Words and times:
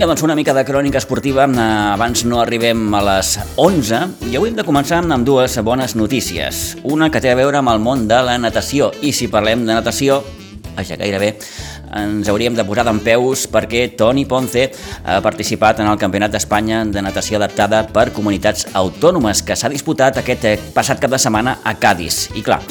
Vinga, 0.00 0.14
doncs 0.14 0.22
una 0.24 0.32
mica 0.34 0.54
de 0.56 0.62
crònica 0.64 0.96
esportiva. 0.96 1.44
Eh, 1.44 1.64
abans 1.92 2.22
no 2.24 2.38
arribem 2.40 2.94
a 2.96 3.02
les 3.04 3.34
11 3.60 3.98
i 4.30 4.38
avui 4.38 4.48
hem 4.48 4.54
de 4.56 4.64
començar 4.64 5.02
amb 5.02 5.26
dues 5.28 5.58
bones 5.60 5.92
notícies. 5.92 6.78
Una 6.88 7.10
que 7.12 7.20
té 7.20 7.28
a 7.28 7.34
veure 7.36 7.60
amb 7.60 7.68
el 7.68 7.82
món 7.84 8.06
de 8.08 8.22
la 8.24 8.38
natació. 8.40 8.88
I 9.04 9.12
si 9.12 9.28
parlem 9.28 9.66
de 9.66 9.76
natació, 9.76 10.22
vaja, 10.72 10.96
gairebé 10.96 11.34
ens 12.00 12.32
hauríem 12.32 12.56
de 12.56 12.64
posar 12.64 12.86
d'en 12.88 13.02
peus 13.04 13.44
perquè 13.52 13.90
Toni 13.92 14.24
Ponce 14.24 14.70
ha 15.04 15.20
participat 15.20 15.84
en 15.84 15.92
el 15.92 16.00
Campionat 16.00 16.32
d'Espanya 16.32 16.86
de 16.88 17.04
natació 17.04 17.36
adaptada 17.36 17.84
per 17.84 18.08
comunitats 18.16 18.70
autònomes 18.72 19.44
que 19.44 19.52
s'ha 19.52 19.68
disputat 19.68 20.16
aquest 20.16 20.48
eh, 20.48 20.58
passat 20.72 20.96
cap 20.96 21.12
de 21.12 21.20
setmana 21.20 21.58
a 21.60 21.76
Cádiz. 21.76 22.30
I 22.32 22.40
clar, 22.40 22.62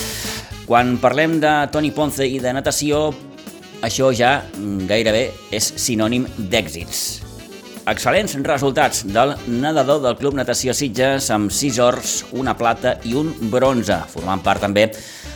quan 0.65 0.97
parlem 0.97 1.37
de 1.45 1.59
Toni 1.69 1.93
Ponce 1.93 2.25
i 2.25 2.41
de 2.41 2.57
natació, 2.57 3.11
això 3.85 4.11
ja 4.15 4.39
mm, 4.41 4.85
gairebé 4.89 5.25
és 5.55 5.73
sinònim 5.79 6.27
d'èxits. 6.51 7.29
Excel·lents 7.89 8.35
resultats 8.45 9.01
del 9.07 9.31
nedador 9.49 10.03
del 10.03 10.17
Club 10.19 10.35
Natació 10.37 10.75
Sitges 10.77 11.31
amb 11.33 11.49
6 11.49 11.79
ors, 11.81 12.11
una 12.37 12.53
plata 12.53 12.97
i 13.07 13.15
un 13.17 13.31
bronze, 13.49 13.95
formant 14.11 14.43
part 14.45 14.61
també 14.61 14.89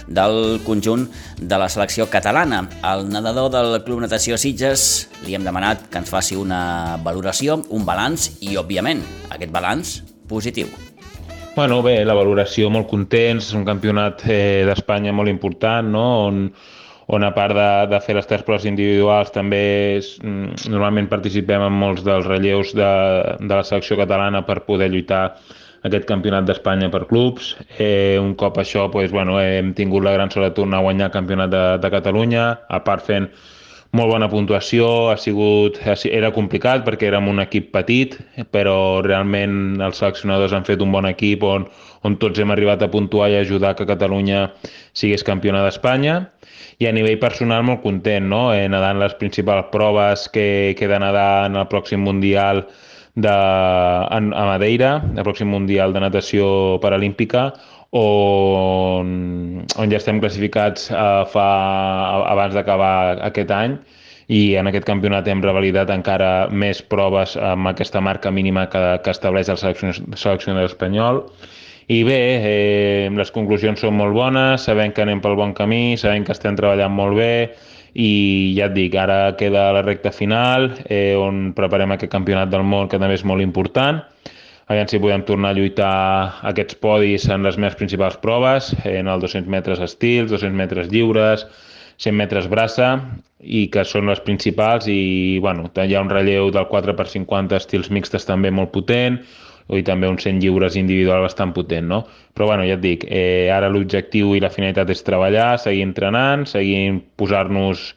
del 0.05 0.59
conjunt 0.67 1.07
de 1.39 1.57
la 1.57 1.69
selecció 1.71 2.05
catalana. 2.13 2.67
Al 2.85 3.07
nedador 3.09 3.49
del 3.55 3.79
Club 3.87 4.03
Natació 4.03 4.37
Sitges 4.37 5.07
li 5.25 5.33
hem 5.33 5.47
demanat 5.47 5.87
que 5.89 6.03
ens 6.03 6.13
faci 6.13 6.37
una 6.37 6.99
valoració, 7.01 7.57
un 7.73 7.87
balanç 7.89 8.29
i, 8.41 8.53
òbviament, 8.61 9.01
aquest 9.33 9.53
balanç 9.53 10.01
positiu. 10.29 10.69
Bueno, 11.55 11.81
bé, 11.85 11.99
la 12.05 12.15
valoració 12.17 12.69
molt 12.73 12.87
contents, 12.89 13.51
un 13.57 13.65
campionat 13.65 14.23
eh, 14.25 14.61
d'Espanya 14.65 15.13
molt 15.13 15.29
important, 15.29 15.89
no? 15.93 16.05
on 16.27 16.47
on 17.07 17.23
a 17.23 17.31
part 17.35 17.55
de, 17.55 17.69
de 17.91 17.99
fer 18.03 18.15
les 18.15 18.27
tres 18.29 18.43
proves 18.47 18.67
individuals 18.69 19.33
també 19.35 19.63
és, 19.97 20.13
mm, 20.23 20.69
normalment 20.71 21.09
participem 21.11 21.65
en 21.65 21.75
molts 21.75 22.03
dels 22.05 22.27
relleus 22.29 22.71
de, 22.77 22.93
de 23.39 23.53
la 23.53 23.63
selecció 23.67 23.97
catalana 23.99 24.43
per 24.47 24.61
poder 24.67 24.89
lluitar 24.93 25.25
aquest 25.83 26.05
campionat 26.07 26.47
d'Espanya 26.47 26.89
per 26.91 27.03
clubs. 27.09 27.53
Eh, 27.77 28.15
un 28.19 28.35
cop 28.39 28.57
això 28.61 28.87
doncs, 28.91 29.11
bueno, 29.11 29.39
hem 29.41 29.73
tingut 29.75 30.05
la 30.05 30.13
gran 30.15 30.31
sort 30.31 30.47
de 30.47 30.55
tornar 30.61 30.79
a 30.79 30.87
guanyar 30.87 31.09
el 31.09 31.17
campionat 31.17 31.51
de, 31.51 31.63
de 31.83 31.91
Catalunya, 31.91 32.45
a 32.69 32.79
part 32.87 33.03
fent 33.03 33.27
molt 33.93 34.09
bona 34.09 34.27
puntuació, 34.29 34.87
ha 35.13 35.17
sigut, 35.21 35.77
era 36.09 36.31
complicat 36.33 36.81
perquè 36.85 37.11
érem 37.11 37.27
un 37.29 37.41
equip 37.43 37.69
petit, 37.75 38.15
però 38.53 39.03
realment 39.05 39.81
els 39.85 40.01
seleccionadors 40.01 40.55
han 40.57 40.65
fet 40.65 40.81
un 40.81 40.93
bon 40.93 41.05
equip 41.09 41.45
on, 41.45 41.67
on 42.01 42.17
tots 42.21 42.41
hem 42.41 42.53
arribat 42.53 42.81
a 42.81 42.89
puntuar 42.89 43.29
i 43.29 43.37
ajudar 43.37 43.75
que 43.77 43.87
Catalunya 43.89 44.47
sigués 44.97 45.25
campiona 45.27 45.61
d'Espanya 45.65 46.23
i 46.81 46.89
a 46.89 46.93
nivell 46.95 47.19
personal 47.21 47.61
molt 47.67 47.83
content, 47.83 48.25
no? 48.33 48.47
Eh, 48.55 48.65
nedant 48.71 48.97
les 48.99 49.13
principals 49.19 49.69
proves 49.71 50.25
que, 50.33 50.73
que 50.77 50.87
he 50.87 50.89
de 50.89 50.99
nedar 50.99 51.45
en 51.51 51.61
el 51.61 51.69
pròxim 51.69 52.01
Mundial 52.01 52.65
de, 53.13 53.29
en, 53.29 54.33
a 54.33 54.47
Madeira, 54.49 54.95
el 55.13 55.21
pròxim 55.21 55.53
Mundial 55.53 55.93
de 55.93 56.01
Natació 56.01 56.47
Paralímpica, 56.81 57.51
on, 57.93 59.09
on 59.77 59.91
ja 59.91 59.99
estem 59.99 60.21
classificats 60.21 60.89
uh, 60.91 61.23
fa, 61.29 61.47
abans 62.31 62.55
d'acabar 62.57 63.19
aquest 63.29 63.53
any 63.53 63.77
i 64.33 64.55
en 64.57 64.69
aquest 64.69 64.87
campionat 64.87 65.27
hem 65.29 65.43
revalidat 65.43 65.91
encara 65.93 66.47
més 66.49 66.81
proves 66.81 67.35
amb 67.37 67.69
aquesta 67.69 68.01
marca 68.01 68.31
mínima 68.31 68.65
que, 68.71 68.81
que 69.03 69.13
estableix 69.13 69.51
el 69.51 69.59
seleccionador 69.61 70.71
espanyol 70.71 71.21
i 71.91 71.99
bé, 72.07 72.19
eh, 72.39 73.09
les 73.11 73.31
conclusions 73.35 73.81
són 73.83 73.97
molt 73.99 74.15
bones, 74.15 74.63
sabem 74.63 74.93
que 74.95 75.03
anem 75.03 75.19
pel 75.21 75.35
bon 75.35 75.51
camí, 75.53 75.97
sabem 75.99 76.23
que 76.23 76.31
estem 76.31 76.55
treballant 76.55 76.93
molt 76.95 77.17
bé 77.19 77.33
i 77.93 78.53
ja 78.57 78.69
et 78.69 78.73
dic, 78.77 78.95
ara 78.97 79.35
queda 79.37 79.67
la 79.75 79.83
recta 79.83 80.13
final 80.15 80.71
eh, 80.87 81.13
on 81.19 81.51
preparem 81.53 81.91
aquest 81.93 82.11
campionat 82.11 82.49
del 82.49 82.63
món 82.63 82.87
que 82.89 82.97
també 82.97 83.19
és 83.19 83.25
molt 83.27 83.43
important. 83.43 84.01
Aviam 84.71 84.87
si 84.87 84.99
podem 85.03 85.25
tornar 85.27 85.51
a 85.51 85.57
lluitar 85.57 85.93
aquests 86.47 86.77
podis 86.79 87.27
en 87.27 87.43
les 87.43 87.57
més 87.59 87.75
principals 87.75 88.15
proves, 88.23 88.71
en 88.87 89.09
el 89.11 89.23
200 89.23 89.49
metres 89.51 89.81
estils, 89.83 90.31
200 90.31 90.55
metres 90.55 90.87
lliures, 90.93 91.43
100 91.99 92.15
metres 92.15 92.47
braça, 92.51 92.93
i 93.43 93.65
que 93.67 93.83
són 93.83 94.07
les 94.07 94.21
principals 94.23 94.87
i 94.87 95.39
bueno, 95.43 95.67
hi 95.75 95.95
ha 95.95 96.03
un 96.03 96.11
relleu 96.11 96.47
del 96.55 96.69
4x50 96.71 97.59
estils 97.59 97.91
mixtes 97.91 98.23
també 98.29 98.51
molt 98.55 98.71
potent, 98.71 99.19
i 99.71 99.83
també 99.83 100.07
un 100.11 100.17
100 100.19 100.41
lliures 100.43 100.75
individual 100.79 101.23
bastant 101.23 101.53
potent, 101.55 101.87
no? 101.87 102.01
Però 102.35 102.47
bueno, 102.49 102.65
ja 102.67 102.75
et 102.75 102.83
dic, 102.83 103.05
eh, 103.07 103.51
ara 103.51 103.69
l'objectiu 103.71 104.33
i 104.35 104.41
la 104.43 104.51
finalitat 104.51 104.89
és 104.91 105.03
treballar, 105.07 105.57
seguir 105.59 105.85
entrenant, 105.87 106.47
seguir 106.49 107.01
posar-nos 107.19 107.93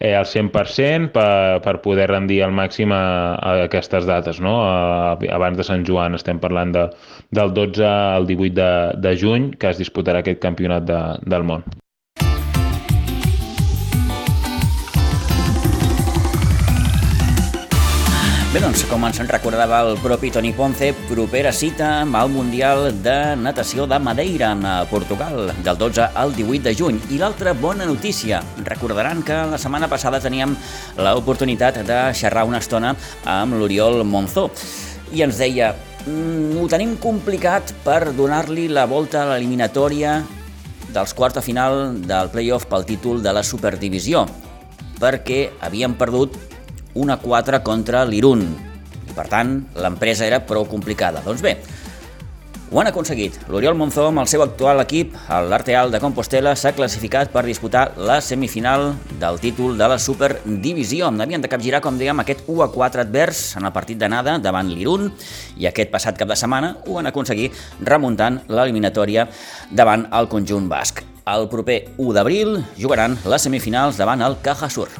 eh, 0.00 0.14
al 0.16 0.26
100% 0.26 1.12
per, 1.14 1.60
per 1.64 1.76
poder 1.84 2.08
rendir 2.10 2.40
al 2.44 2.54
màxim 2.56 2.92
a, 2.96 3.02
a 3.36 3.52
aquestes 3.66 4.08
dates, 4.08 4.40
no? 4.40 4.56
A, 4.64 5.18
abans 5.36 5.60
de 5.60 5.66
Sant 5.68 5.84
Joan 5.86 6.18
estem 6.18 6.40
parlant 6.42 6.72
de, 6.76 6.88
del 7.36 7.54
12 7.54 7.86
al 7.86 8.26
18 8.26 8.56
de, 8.56 8.72
de 9.06 9.14
juny 9.20 9.52
que 9.60 9.70
es 9.70 9.78
disputarà 9.78 10.24
aquest 10.24 10.42
campionat 10.42 10.88
de, 10.88 11.00
del 11.28 11.46
món. 11.52 11.68
Bé, 18.50 18.58
doncs, 18.58 18.80
com 18.90 19.04
ens 19.06 19.20
en 19.22 19.28
recordava 19.30 19.76
el 19.86 19.92
propi 20.02 20.26
Toni 20.34 20.48
Ponce, 20.50 20.88
propera 21.06 21.52
cita 21.54 22.00
amb 22.00 22.16
el 22.18 22.32
Mundial 22.34 22.88
de 22.98 23.36
Natació 23.38 23.86
de 23.86 24.00
Madeira, 24.02 24.48
a 24.66 24.72
Portugal, 24.90 25.52
del 25.62 25.78
12 25.78 26.08
al 26.18 26.34
18 26.34 26.64
de 26.64 26.72
juny. 26.74 26.98
I 27.14 27.20
l'altra 27.22 27.52
bona 27.54 27.86
notícia, 27.86 28.42
recordaran 28.66 29.22
que 29.22 29.38
la 29.52 29.62
setmana 29.62 29.86
passada 29.86 30.18
teníem 30.18 30.58
l'oportunitat 30.98 31.78
de 31.86 32.00
xerrar 32.10 32.42
una 32.50 32.58
estona 32.58 32.96
amb 33.22 33.54
l'Oriol 33.54 34.02
Monzó 34.02 34.48
i 35.14 35.22
ens 35.22 35.38
deia 35.38 35.70
mm, 36.08 36.58
ho 36.58 36.66
tenim 36.66 36.98
complicat 36.98 37.70
per 37.86 38.16
donar-li 38.18 38.66
la 38.66 38.88
volta 38.90 39.22
a 39.22 39.28
l'eliminatòria 39.30 40.24
dels 40.90 41.14
quarts 41.14 41.38
de 41.38 41.46
final 41.46 42.00
del 42.02 42.34
playoff 42.34 42.66
pel 42.66 42.82
títol 42.82 43.22
de 43.22 43.30
la 43.30 43.46
Superdivisió, 43.46 44.26
perquè 44.98 45.52
havien 45.62 45.94
perdut 45.94 46.49
una 46.94 47.18
4 47.20 47.62
contra 47.66 48.04
l'Irun. 48.04 48.46
I, 49.06 49.12
per 49.14 49.28
tant, 49.28 49.58
l'empresa 49.76 50.26
era 50.26 50.40
prou 50.46 50.66
complicada. 50.70 51.22
Doncs 51.26 51.42
bé, 51.44 51.58
ho 52.70 52.78
han 52.78 52.86
aconseguit. 52.86 53.34
L'Oriol 53.50 53.74
Monzó, 53.74 54.04
amb 54.06 54.22
el 54.22 54.28
seu 54.30 54.44
actual 54.44 54.78
equip, 54.78 55.16
l'Arteal 55.26 55.90
de 55.90 55.98
Compostela, 55.98 56.52
s'ha 56.54 56.70
classificat 56.76 57.32
per 57.34 57.42
disputar 57.42 57.88
la 57.98 58.20
semifinal 58.22 58.92
del 59.18 59.40
títol 59.42 59.74
de 59.74 59.88
la 59.90 59.98
Superdivisió. 59.98 61.10
Havien 61.10 61.42
de 61.42 61.50
capgirar, 61.50 61.82
com 61.82 61.98
dèiem, 61.98 62.22
aquest 62.22 62.46
1 62.46 62.62
a 62.62 62.70
4 62.70 63.02
advers 63.02 63.42
en 63.58 63.66
el 63.66 63.74
partit 63.74 63.98
d'anada 63.98 64.38
davant 64.38 64.70
l'Irun 64.70 65.10
i 65.58 65.66
aquest 65.66 65.90
passat 65.90 66.14
cap 66.14 66.30
de 66.30 66.38
setmana 66.38 66.76
ho 66.86 67.00
van 67.00 67.10
aconseguir 67.10 67.50
remuntant 67.82 68.38
l'eliminatòria 68.46 69.26
davant 69.74 70.06
el 70.14 70.30
conjunt 70.30 70.70
basc. 70.70 71.02
El 71.26 71.50
proper 71.50 71.82
1 71.98 72.14
d'abril 72.14 72.60
jugaran 72.78 73.18
les 73.26 73.50
semifinals 73.50 73.98
davant 73.98 74.22
el 74.22 74.38
Cajasur. 74.46 74.92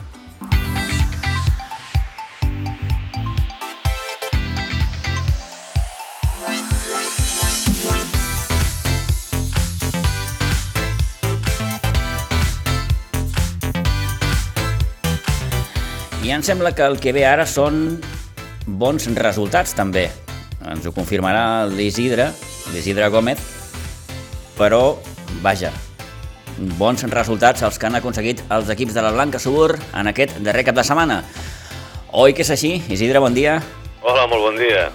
I 16.30 16.32
em 16.32 16.44
sembla 16.46 16.70
que 16.70 16.84
el 16.86 17.00
que 17.02 17.10
ve 17.10 17.24
ara 17.26 17.42
són 17.42 17.96
bons 18.78 19.08
resultats, 19.18 19.72
també. 19.74 20.04
Ens 20.62 20.84
ho 20.86 20.92
confirmarà 20.94 21.64
l'Isidre, 21.66 22.28
l'Isidre 22.70 23.08
Gómez, 23.10 23.40
però, 24.54 25.00
vaja, 25.42 25.72
bons 26.78 27.02
resultats 27.10 27.64
els 27.66 27.80
que 27.82 27.88
han 27.88 27.98
aconseguit 27.98 28.44
els 28.54 28.70
equips 28.70 28.94
de 28.94 29.02
la 29.02 29.10
Blanca 29.16 29.40
Subur 29.42 29.72
en 29.74 30.12
aquest 30.12 30.38
darrer 30.46 30.62
cap 30.68 30.78
de 30.78 30.86
setmana. 30.86 31.18
Oi 32.14 32.30
que 32.30 32.46
és 32.46 32.54
així? 32.54 32.76
Isidre, 32.86 33.18
bon 33.18 33.34
dia. 33.34 33.58
Hola, 33.98 34.28
molt 34.30 34.52
bon 34.52 34.62
dia. 34.62 34.86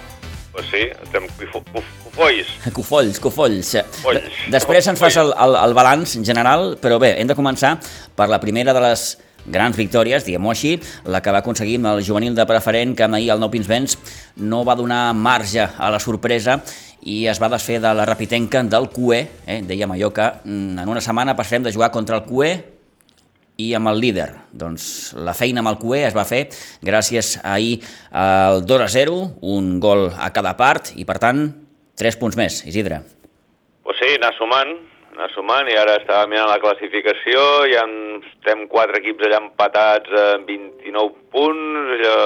Pues 0.56 0.72
sí, 0.72 0.86
estem 0.88 1.28
cofolls. 1.52 2.56
Cofolls, 2.80 3.20
cofolls. 3.20 3.76
Cofolls. 4.00 4.42
Després 4.56 4.88
ens 4.88 5.04
fas 5.04 5.20
el, 5.20 5.36
el, 5.36 5.60
el 5.66 5.76
balanç 5.76 6.16
general, 6.24 6.78
però 6.80 6.96
bé, 6.96 7.12
hem 7.20 7.28
de 7.28 7.36
començar 7.36 7.76
per 8.16 8.32
la 8.32 8.40
primera 8.40 8.72
de 8.72 8.88
les 8.88 9.10
grans 9.46 9.76
victòries, 9.78 10.26
diguem-ho 10.26 10.52
així, 10.52 10.76
la 11.04 11.22
que 11.22 11.32
va 11.34 11.42
aconseguir 11.44 11.78
amb 11.80 11.92
el 11.94 12.04
juvenil 12.06 12.34
de 12.34 12.46
preferent, 12.48 12.94
que 12.96 13.06
ahir 13.06 13.30
el 13.34 13.42
Nou 13.42 13.50
Pinsbens 13.52 13.98
no 14.36 14.64
va 14.64 14.76
donar 14.78 15.14
marge 15.14 15.64
a 15.64 15.90
la 15.90 16.00
sorpresa 16.02 16.60
i 17.06 17.26
es 17.30 17.38
va 17.42 17.50
desfer 17.52 17.78
de 17.80 17.92
la 17.94 18.06
repitenca 18.08 18.62
del 18.66 18.88
CUE, 18.90 19.20
eh? 19.46 19.60
dèiem 19.62 19.92
allò 19.94 20.10
que 20.14 20.26
mm, 20.44 20.80
en 20.82 20.88
una 20.90 21.02
setmana 21.04 21.36
passarem 21.38 21.66
de 21.66 21.72
jugar 21.74 21.92
contra 21.94 22.18
el 22.18 22.24
CUE 22.26 22.50
i 23.62 23.72
amb 23.74 23.88
el 23.88 24.00
líder. 24.02 24.28
Doncs 24.52 25.14
la 25.16 25.34
feina 25.36 25.62
amb 25.62 25.70
el 25.70 25.78
CUE 25.80 26.02
es 26.08 26.16
va 26.16 26.26
fer 26.28 26.46
gràcies 26.84 27.36
ahir 27.44 27.78
al 28.10 28.64
2 28.66 28.84
a 28.84 28.88
0, 28.92 29.20
un 29.42 29.76
gol 29.80 30.10
a 30.10 30.32
cada 30.34 30.56
part 30.58 30.92
i 30.96 31.06
per 31.08 31.18
tant 31.22 31.46
3 31.96 32.18
punts 32.20 32.36
més, 32.36 32.60
Isidre. 32.68 33.00
Pues 33.86 33.96
sí, 34.02 34.16
anar 34.18 34.34
sumant, 34.36 34.74
anar 35.16 35.30
sumant 35.32 35.68
i 35.72 35.76
ara 35.80 35.96
estava 36.00 36.28
mirant 36.28 36.50
la 36.50 36.60
classificació 36.60 37.42
i 37.70 37.76
en, 37.80 37.92
estem 38.34 38.66
quatre 38.72 39.00
equips 39.00 39.26
allà 39.26 39.40
empatats 39.42 40.12
amb 40.22 40.48
29 40.50 41.14
punts, 41.32 41.94
allò, 41.96 42.16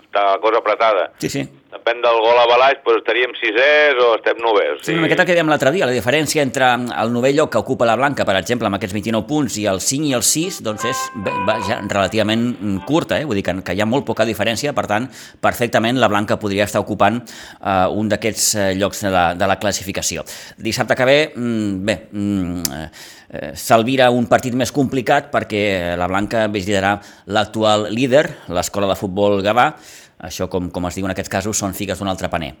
està 0.00 0.26
la 0.32 0.38
cosa 0.42 0.62
apretada. 0.64 1.10
Sí, 1.20 1.28
sí. 1.28 1.44
Depèn 1.70 2.00
del 2.02 2.16
gol 2.18 2.34
a 2.34 2.48
balaix, 2.50 2.80
doncs 2.82 2.98
estaríem 2.98 3.30
sisers 3.38 3.98
o 4.02 4.08
estem 4.16 4.40
novers. 4.42 4.80
Sí, 4.82 4.96
una 4.96 5.04
miqueta 5.04 5.22
que 5.26 5.36
dèiem 5.36 5.50
l'altre 5.52 5.70
dia, 5.70 5.86
la 5.86 5.94
diferència 5.94 6.42
entre 6.42 6.66
el 6.74 7.12
novell 7.14 7.36
lloc 7.38 7.52
que 7.54 7.60
ocupa 7.62 7.86
la 7.86 7.94
Blanca, 7.94 8.26
per 8.26 8.34
exemple, 8.40 8.66
amb 8.66 8.80
aquests 8.80 8.96
29 8.96 9.28
punts, 9.28 9.58
i 9.62 9.68
el 9.70 9.78
5 9.84 10.08
i 10.08 10.16
el 10.18 10.24
6, 10.26 10.58
doncs 10.66 10.88
és 10.90 11.04
vaja, 11.46 11.78
relativament 11.84 12.82
curta, 12.88 13.20
eh? 13.20 13.28
vull 13.28 13.38
dir 13.38 13.46
que, 13.46 13.54
que 13.62 13.78
hi 13.78 13.84
ha 13.84 13.86
molt 13.86 14.08
poca 14.08 14.26
diferència, 14.26 14.74
per 14.74 14.88
tant, 14.90 15.06
perfectament 15.38 16.02
la 16.02 16.10
Blanca 16.10 16.40
podria 16.42 16.66
estar 16.66 16.82
ocupant 16.82 17.22
eh, 17.22 17.86
un 17.94 18.10
d'aquests 18.10 18.50
eh, 18.56 18.66
llocs 18.80 19.06
de 19.06 19.14
la, 19.14 19.24
de 19.38 19.50
la 19.54 19.60
classificació. 19.62 20.26
Dissabte 20.58 20.98
que 20.98 21.06
ve, 21.06 21.18
mm, 21.30 21.80
bé, 21.86 21.98
mm, 22.10 22.76
eh, 23.30 23.54
s'alvira 23.54 24.10
un 24.10 24.26
partit 24.26 24.58
més 24.58 24.74
complicat 24.74 25.30
perquè 25.30 25.94
la 25.94 26.10
Blanca 26.10 26.48
visitarà 26.50 26.96
l'actual 27.30 27.92
líder, 27.94 28.26
l'escola 28.50 28.90
de 28.90 28.98
futbol 28.98 29.38
Gavà, 29.46 29.70
això, 30.22 30.48
com, 30.52 30.70
com 30.70 30.86
es 30.90 30.94
diu 30.98 31.06
en 31.08 31.12
aquests 31.14 31.32
casos, 31.32 31.58
són 31.58 31.74
figues 31.74 31.98
d'un 31.98 32.08
altre 32.08 32.28
paner. 32.32 32.54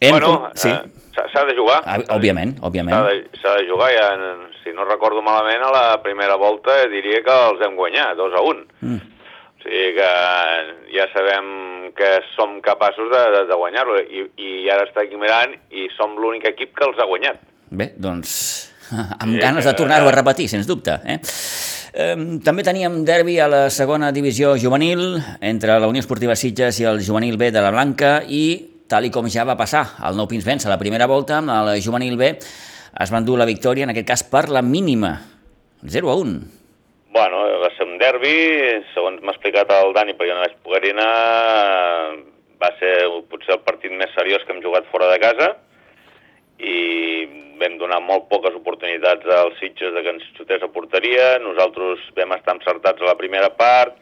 Hem 0.00 0.14
Bueno, 0.16 0.50
sí. 0.54 0.70
eh, 0.70 1.24
s'ha 1.32 1.44
de 1.44 1.54
jugar. 1.56 1.82
Ah, 1.84 1.98
òbviament, 2.16 2.54
S'ha 2.58 2.66
òbviament. 2.70 2.96
de, 3.10 3.38
s'ha 3.42 3.54
de 3.58 3.66
jugar, 3.68 3.90
ja, 3.92 4.06
si 4.64 4.72
no 4.72 4.84
recordo 4.88 5.20
malament, 5.22 5.60
a 5.62 5.70
la 5.74 6.02
primera 6.02 6.36
volta 6.40 6.86
diria 6.88 7.20
que 7.22 7.34
els 7.50 7.60
hem 7.66 7.76
guanyat, 7.76 8.14
2 8.16 8.32
a 8.38 8.40
1. 8.40 8.64
Mm. 8.80 9.00
O 9.60 9.62
sigui 9.62 9.90
que 9.98 10.10
ja 10.96 11.04
sabem 11.12 11.50
que 11.98 12.08
som 12.34 12.60
capaços 12.64 13.10
de, 13.12 13.20
de, 13.34 13.42
de 13.50 13.58
guanyar-lo 13.60 13.98
i, 14.00 14.22
i 14.40 14.70
ara 14.72 14.86
està 14.88 15.02
aquí 15.04 15.18
mirant 15.20 15.52
i 15.70 15.88
som 15.98 16.14
l'únic 16.16 16.46
equip 16.48 16.72
que 16.78 16.86
els 16.88 16.96
ha 16.98 17.04
guanyat. 17.10 17.42
Bé, 17.68 17.90
doncs 18.00 18.32
amb 19.20 19.34
Sí, 19.34 19.38
ganes 19.42 19.68
de 19.68 19.74
tornar-ho 19.76 20.08
a 20.08 20.14
repetir, 20.16 20.48
sens 20.48 20.66
dubte. 20.66 20.96
Eh? 21.04 21.18
També 21.90 22.62
teníem 22.62 23.00
derbi 23.02 23.40
a 23.42 23.48
la 23.50 23.64
segona 23.74 24.12
divisió 24.14 24.52
juvenil 24.54 25.18
entre 25.42 25.74
la 25.82 25.88
Unió 25.90 25.98
Esportiva 26.04 26.36
Sitges 26.38 26.78
i 26.78 26.86
el 26.86 27.02
juvenil 27.02 27.34
B 27.36 27.50
de 27.50 27.62
la 27.64 27.72
Blanca 27.74 28.20
i, 28.22 28.44
tal 28.86 29.08
i 29.08 29.10
com 29.10 29.26
ja 29.26 29.42
va 29.48 29.58
passar 29.58 29.82
el 30.06 30.14
Nou 30.14 30.28
Pins 30.30 30.46
Vents 30.46 30.66
a 30.66 30.70
la 30.70 30.78
primera 30.78 31.08
volta, 31.10 31.40
amb 31.40 31.50
el 31.50 31.82
juvenil 31.82 32.14
B 32.20 32.30
es 32.98 33.10
van 33.10 33.26
dur 33.26 33.38
la 33.38 33.48
victòria, 33.48 33.86
en 33.86 33.92
aquest 33.92 34.06
cas 34.06 34.24
per 34.26 34.48
la 34.50 34.62
mínima, 34.62 35.12
0 35.82 36.10
a 36.10 36.16
1. 36.18 36.38
Bueno, 37.14 37.42
va 37.62 37.70
ser 37.74 37.86
un 37.86 37.98
derbi, 37.98 38.34
segons 38.94 39.22
m'ha 39.22 39.34
explicat 39.34 39.70
el 39.74 39.94
Dani, 39.94 40.14
perquè 40.14 40.30
jo 40.30 40.38
no 40.38 40.44
vaig 40.44 40.56
poder 40.62 40.92
anar, 40.92 41.10
va 42.62 42.70
ser 42.78 42.94
potser 43.30 43.56
el 43.56 43.64
partit 43.66 43.94
més 43.94 44.14
seriós 44.14 44.46
que 44.46 44.54
hem 44.54 44.62
jugat 44.62 44.86
fora 44.92 45.10
de 45.10 45.18
casa 45.22 45.52
i 46.60 46.76
vam 47.60 47.76
donar 47.80 48.00
molt 48.02 48.28
poques 48.30 48.54
oportunitats 48.56 49.26
als 49.36 49.58
Sitges 49.60 49.92
de 49.94 50.04
que 50.04 50.14
ens 50.14 50.24
xutés 50.38 50.62
a 50.64 50.70
porteria, 50.72 51.34
nosaltres 51.44 52.06
vam 52.16 52.32
estar 52.36 52.56
encertats 52.56 53.02
a 53.02 53.10
la 53.10 53.18
primera 53.20 53.50
part, 53.56 53.98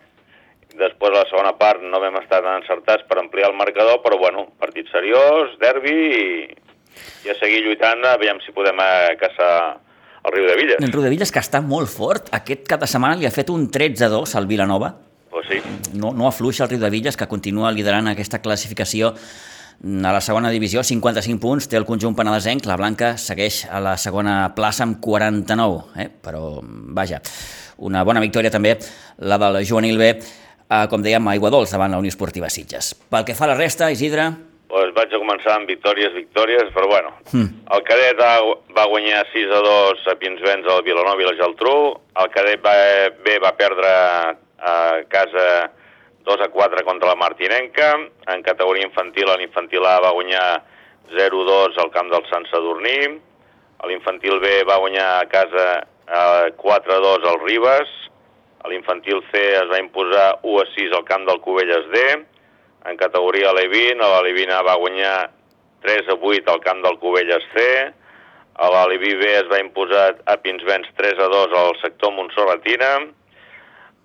després 0.78 1.14
a 1.14 1.22
la 1.22 1.28
segona 1.30 1.54
part 1.58 1.82
no 1.82 2.00
vam 2.02 2.20
estar 2.20 2.42
tan 2.44 2.60
encertats 2.60 3.06
per 3.08 3.18
ampliar 3.18 3.50
el 3.50 3.58
marcador, 3.58 4.00
però 4.04 4.20
bueno, 4.20 4.46
partit 4.60 4.90
seriós, 4.92 5.56
derbi 5.62 5.96
i, 5.96 6.24
i 7.26 7.32
a 7.32 7.36
seguir 7.40 7.64
lluitant, 7.66 8.04
aviam 8.12 8.40
si 8.44 8.54
podem 8.54 8.78
eh, 8.84 9.18
caçar 9.20 9.52
el 10.24 10.34
riu 10.34 10.48
de 10.48 10.56
Villes. 10.60 10.80
En 10.84 10.94
Rodavilles, 10.94 11.32
que 11.32 11.42
està 11.42 11.60
molt 11.64 11.90
fort, 11.90 12.30
aquest 12.36 12.66
cap 12.68 12.82
de 12.82 12.90
setmana 12.90 13.18
li 13.18 13.28
ha 13.28 13.34
fet 13.34 13.50
un 13.54 13.68
13-2 13.72 14.34
al 14.38 14.48
Vilanova. 14.50 14.94
Pues 15.28 15.46
sí. 15.50 15.58
no, 15.94 16.14
no 16.16 16.26
afluixa 16.26 16.64
el 16.64 16.70
Riu 16.72 16.80
de 16.80 16.90
Villes, 16.90 17.16
que 17.16 17.28
continua 17.28 17.72
liderant 17.72 18.08
aquesta 18.08 18.40
classificació 18.40 19.12
a 19.78 20.12
la 20.12 20.20
segona 20.20 20.50
divisió, 20.50 20.82
55 20.82 21.38
punts, 21.38 21.68
té 21.70 21.78
el 21.78 21.86
conjunt 21.86 22.16
penedesenc, 22.18 22.66
la 22.66 22.76
Blanca 22.80 23.12
segueix 23.20 23.64
a 23.70 23.78
la 23.82 23.94
segona 24.00 24.50
plaça 24.56 24.82
amb 24.86 24.98
49, 25.04 25.78
eh? 26.02 26.08
però 26.10 26.58
vaja, 26.98 27.20
una 27.86 28.02
bona 28.02 28.22
victòria 28.24 28.50
també 28.50 28.74
la 29.22 29.38
del 29.38 29.62
juvenil 29.68 30.00
B, 30.00 30.10
eh, 30.18 30.84
com 30.90 31.04
dèiem, 31.04 31.22
a 31.30 31.36
Aiguadols 31.36 31.70
davant 31.76 31.94
la 31.94 32.02
Unió 32.02 32.10
Esportiva 32.10 32.50
Sitges. 32.50 32.96
Pel 33.08 33.24
que 33.28 33.38
fa 33.38 33.46
a 33.46 33.54
la 33.54 33.58
resta, 33.60 33.92
Isidre, 33.94 34.32
Pues 34.68 34.90
vaig 34.92 35.14
a 35.16 35.18
començar 35.22 35.54
amb 35.56 35.70
victòries, 35.70 36.12
victòries, 36.12 36.68
però 36.74 36.90
bueno. 36.90 37.14
Mm. 37.32 37.62
El 37.72 37.84
cadet 37.88 38.18
va, 38.20 38.84
guanyar 38.90 39.22
6 39.32 39.54
a 39.56 39.60
2 39.64 40.02
a 40.12 40.14
Pinsbens 40.20 40.68
al 40.68 40.82
Vilanova 40.84 41.24
i 41.24 41.24
la 41.24 41.32
Geltrú. 41.38 41.72
El 42.20 42.28
cadet 42.34 42.60
va, 42.60 42.74
B 43.24 43.38
va 43.40 43.54
perdre 43.56 43.94
a 44.60 44.74
casa 45.08 45.46
2 46.28 46.44
a 46.44 46.48
4 46.52 46.84
contra 46.84 47.08
la 47.08 47.16
Martinenca. 47.16 47.94
En 48.28 48.42
categoria 48.44 48.84
infantil, 48.84 49.30
l'infantil 49.40 49.86
A 49.88 49.96
va 50.04 50.12
guanyar 50.12 50.44
0-2 51.08 51.78
al 51.80 51.90
camp 51.94 52.12
del 52.12 52.26
Sant 52.28 52.44
Sadurní. 52.50 52.98
L'infantil 53.88 54.40
B 54.42 54.50
va 54.68 54.76
guanyar 54.82 55.08
a 55.16 55.28
casa 55.32 55.66
eh, 55.80 56.52
4-2 56.60 57.24
al 57.32 57.40
Ribes. 57.46 57.94
L'infantil 58.68 59.22
C 59.30 59.40
es 59.62 59.68
va 59.70 59.80
imposar 59.80 60.26
1 60.42 60.60
a 60.60 60.66
6 60.74 60.96
al 60.98 61.06
camp 61.08 61.24
del 61.28 61.40
Cubelles 61.40 61.88
D. 61.94 62.02
En 62.88 62.98
categoria 63.00 63.50
Alevin, 63.50 64.02
l'Alevina 64.02 64.60
va 64.66 64.76
guanyar 64.80 65.30
3 65.86 66.12
a 66.12 66.18
8 66.18 66.52
al 66.52 66.60
camp 66.60 66.84
del 66.84 66.98
Cubelles 67.00 67.44
C. 67.54 67.64
A 68.58 68.68
l'Aleví 68.74 69.14
B 69.14 69.30
es 69.38 69.46
va 69.48 69.60
imposar 69.62 70.18
a 70.26 70.36
Pinsbens 70.42 70.90
3 70.98 71.20
a 71.22 71.28
2 71.30 71.56
al 71.62 71.76
sector 71.80 72.12
Montsorratina. 72.12 72.92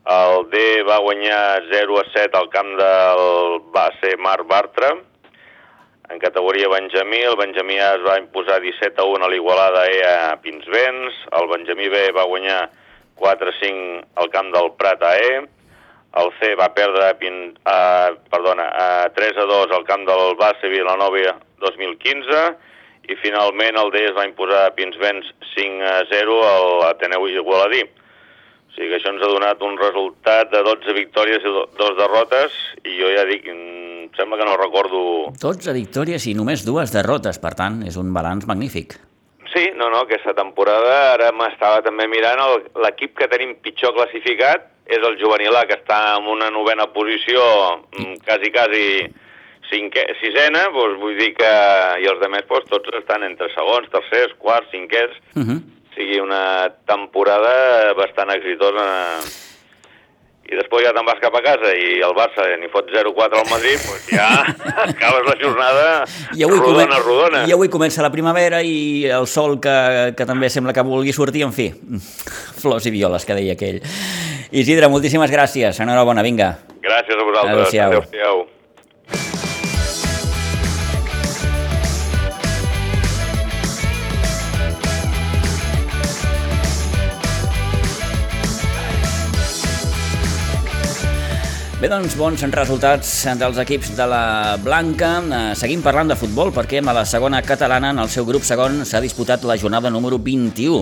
El 0.03 0.49
D 0.51 0.83
va 0.83 0.97
guanyar 0.99 1.63
0 1.71 1.99
a 2.01 2.03
7 2.11 2.35
al 2.35 2.49
camp 2.51 2.73
del 2.75 3.61
base 3.71 4.17
Mar 4.17 4.43
Bartra. 4.43 4.97
En 6.09 6.19
categoria 6.19 6.67
Benjamí, 6.67 7.21
el 7.23 7.37
Benjamí 7.37 7.77
A 7.79 7.93
es 7.95 8.03
va 8.03 8.17
imposar 8.19 8.59
17 8.59 8.99
a 8.99 9.05
1 9.05 9.23
a 9.23 9.29
l'Igualada 9.31 9.85
E 9.87 10.03
a 10.03 10.35
Pinsbens. 10.43 11.21
El 11.39 11.47
Benjamí 11.47 11.87
B 11.87 12.11
va 12.11 12.27
guanyar 12.27 12.69
4 13.15 13.49
a 13.49 13.55
5 13.61 14.03
al 14.19 14.29
camp 14.29 14.51
del 14.51 14.73
Prat 14.75 15.07
a 15.07 15.15
E. 15.15 15.39
El 16.19 16.29
C 16.41 16.51
va 16.59 16.73
perdre 16.75 17.07
a, 17.07 17.15
Pin, 17.17 17.57
a, 17.63 18.11
perdona, 18.29 18.67
a 18.75 19.09
3 19.15 19.39
a 19.39 19.49
2 19.55 19.71
al 19.71 19.87
camp 19.87 20.03
del 20.05 20.35
base 20.35 20.67
Vilanova 20.67 21.39
2015 21.63 22.45
i 23.07 23.15
finalment 23.23 23.79
el 23.79 23.89
D 23.95 24.03
es 24.11 24.15
va 24.19 24.27
imposar 24.27 24.67
a 24.67 24.75
Pinsbens 24.75 25.31
5 25.55 25.91
a 25.95 25.99
0 26.11 26.39
a 26.43 26.55
l'Ateneu 26.83 27.31
Igualadí. 27.31 27.87
O 28.73 28.75
sigui 28.75 28.89
que 28.89 28.97
això 28.97 29.11
ens 29.13 29.21
ha 29.21 29.27
donat 29.29 29.61
un 29.61 29.75
resultat 29.77 30.49
de 30.49 30.63
12 30.65 30.93
victòries 30.97 31.43
i 31.45 31.51
do- 31.53 31.67
dos 31.77 31.93
derrotes 31.97 32.55
i 32.83 32.95
jo 32.97 33.11
ja 33.13 33.23
dic, 33.29 33.45
em 33.45 34.09
sembla 34.17 34.39
que 34.39 34.45
no 34.49 34.57
recordo... 34.57 35.29
12 35.39 35.73
victòries 35.77 36.25
i 36.25 36.33
només 36.33 36.65
dues 36.65 36.89
derrotes, 36.91 37.37
per 37.37 37.53
tant, 37.53 37.83
és 37.85 37.97
un 38.01 38.09
balanç 38.13 38.47
magnífic. 38.49 38.95
Sí, 39.53 39.67
no, 39.77 39.91
no, 39.93 39.99
aquesta 40.07 40.33
temporada 40.33 41.13
ara 41.13 41.29
m'estava 41.37 41.83
també 41.85 42.07
mirant 42.09 42.41
l'equip 42.81 43.13
que 43.19 43.27
tenim 43.29 43.53
pitjor 43.61 43.93
classificat 43.93 44.65
és 44.89 44.97
el 45.05 45.19
juvenil 45.21 45.53
A, 45.55 45.67
que 45.69 45.77
està 45.77 46.17
en 46.17 46.25
una 46.33 46.49
novena 46.49 46.87
posició, 46.91 47.43
mm, 47.93 48.17
quasi, 48.25 48.49
quasi 48.51 48.85
cinquè, 49.69 50.07
sisena, 50.19 50.65
doncs 50.73 50.97
vull 50.99 51.15
dir 51.21 51.29
que... 51.37 51.53
I 52.01 52.09
els 52.09 52.19
demés, 52.19 52.43
doncs, 52.49 52.65
tots 52.73 52.89
estan 52.97 53.21
entre 53.29 53.53
segons, 53.53 53.87
tercers, 53.93 54.33
quarts, 54.41 54.71
cinquers, 54.73 55.13
Uh 55.37 55.45
-huh. 55.45 55.61
Sigui, 55.95 56.19
una 56.23 56.69
temporada 56.89 57.93
bastant 57.97 58.31
exitosa. 58.35 58.85
I 60.43 60.57
després 60.59 60.83
ja 60.83 60.91
te'n 60.93 61.05
vas 61.07 61.21
cap 61.23 61.33
a 61.37 61.41
casa 61.41 61.69
i 61.71 62.01
el 62.03 62.11
Barça 62.17 62.43
n'hi 62.59 62.67
fot 62.69 62.89
0-4 62.91 63.37
al 63.39 63.47
Madrid, 63.49 63.79
doncs 63.79 64.09
ja 64.11 64.25
acabes 64.91 65.23
la 65.29 65.35
jornada 65.39 65.85
I 66.35 66.43
avui, 66.43 66.59
rodona, 66.59 66.83
comen- 66.83 67.05
rodona. 67.05 67.43
I 67.47 67.53
avui 67.55 67.69
comença 67.71 68.03
la 68.03 68.11
primavera 68.11 68.59
i 68.61 69.05
el 69.07 69.25
sol 69.31 69.55
que, 69.63 70.11
que 70.19 70.27
també 70.27 70.49
sembla 70.51 70.75
que 70.75 70.83
vulgui 70.85 71.15
sortir, 71.15 71.45
en 71.47 71.55
fi, 71.55 71.69
flors 72.61 72.85
i 72.85 72.91
violes, 72.91 73.23
que 73.25 73.39
deia 73.39 73.55
aquell. 73.55 73.79
Isidre, 74.51 74.91
moltíssimes 74.91 75.31
gràcies, 75.31 75.79
enhorabona, 75.81 76.21
vinga. 76.27 76.51
Gràcies 76.83 77.15
a 77.15 77.23
vosaltres. 77.23 77.55
Adéu-siau. 77.55 77.95
Adéu-siau. 78.03 78.43
Bé, 91.83 91.89
doncs, 91.91 92.13
bons 92.15 92.39
resultats 92.47 93.09
dels 93.35 93.57
equips 93.59 93.89
de 93.97 94.05
la 94.07 94.55
Blanca. 94.63 95.17
Eh, 95.19 95.39
Seguim 95.59 95.81
parlant 95.83 96.07
de 96.07 96.15
futbol 96.15 96.53
perquè 96.55 96.79
a 96.79 96.93
la 96.95 97.03
segona 97.03 97.41
catalana, 97.43 97.89
en 97.91 97.99
el 97.99 98.07
seu 98.07 98.23
grup 98.23 98.45
segon, 98.47 98.85
s'ha 98.87 99.01
disputat 99.03 99.43
la 99.43 99.57
jornada 99.59 99.91
número 99.91 100.15
21. 100.17 100.79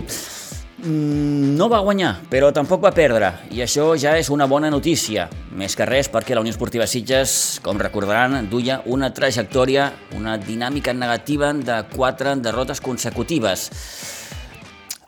Mm, 0.85 1.57
no 1.57 1.69
va 1.73 1.81
guanyar, 1.81 2.13
però 2.29 2.51
tampoc 2.53 2.85
va 2.85 2.93
perdre, 2.93 3.33
i 3.49 3.65
això 3.65 3.97
ja 3.97 4.13
és 4.19 4.29
una 4.29 4.45
bona 4.45 4.69
notícia. 4.69 5.27
Més 5.57 5.73
que 5.75 5.89
res 5.89 6.05
perquè 6.05 6.37
la 6.37 6.45
Unió 6.45 6.53
Esportiva 6.53 6.85
Sitges, 6.85 7.59
com 7.65 7.81
recordaran, 7.81 8.45
duia 8.47 8.83
una 8.85 9.09
trajectòria, 9.09 9.91
una 10.13 10.37
dinàmica 10.37 10.93
negativa 10.93 11.51
de 11.51 11.81
quatre 11.97 12.35
derrotes 12.35 12.79
consecutives. 12.79 13.71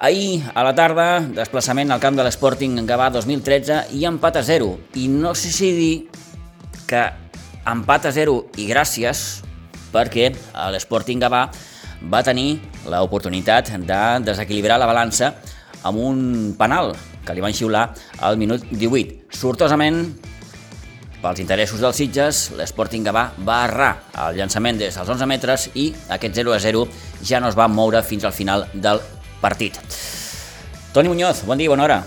Ahir, 0.03 0.43
a 0.51 0.65
la 0.67 0.73
tarda, 0.75 1.21
desplaçament 1.31 1.93
al 1.95 2.01
camp 2.03 2.17
de 2.19 2.23
l'Sporting 2.25 2.81
Gavà 2.83 3.05
2013 3.15 3.93
i 3.95 4.01
empat 4.03 4.35
a 4.35 4.41
0. 4.43 4.65
I 4.99 5.05
no 5.07 5.31
sé 5.31 5.47
si 5.55 5.69
dir 5.77 5.93
que 6.89 7.05
empat 7.71 8.09
a 8.09 8.11
0 8.11 8.33
i 8.59 8.65
gràcies 8.67 9.21
perquè 9.93 10.33
l'Sporting 10.75 11.23
Gavà 11.23 11.45
va 12.11 12.21
tenir 12.27 12.57
l'oportunitat 12.83 13.71
de 13.79 14.01
desequilibrar 14.27 14.75
la 14.75 14.91
balança 14.91 15.37
amb 15.87 16.03
un 16.03 16.51
penal 16.59 16.91
que 17.23 17.39
li 17.39 17.47
van 17.47 17.55
xiular 17.55 17.87
al 18.19 18.35
minut 18.35 18.67
18. 18.75 19.31
Sortosament, 19.31 20.03
pels 21.23 21.39
interessos 21.39 21.79
dels 21.79 22.03
Sitges, 22.03 22.49
l'Sporting 22.59 23.07
Gavà 23.07 23.29
va 23.39 23.63
errar 23.71 23.93
el 24.27 24.43
llançament 24.43 24.83
des 24.83 24.99
dels 24.99 25.15
11 25.15 25.31
metres 25.31 25.71
i 25.79 25.93
aquest 26.11 26.43
0 26.43 26.59
a 26.59 26.59
0 26.59 26.87
ja 27.23 27.39
no 27.39 27.47
es 27.47 27.55
va 27.55 27.71
moure 27.71 28.03
fins 28.03 28.27
al 28.27 28.35
final 28.35 28.67
del 28.73 28.99
partit. 29.43 29.75
Toni 30.95 31.11
Muñoz, 31.11 31.43
bon 31.43 31.59
dia, 31.59 31.69
bona 31.69 31.83
hora. 31.83 31.99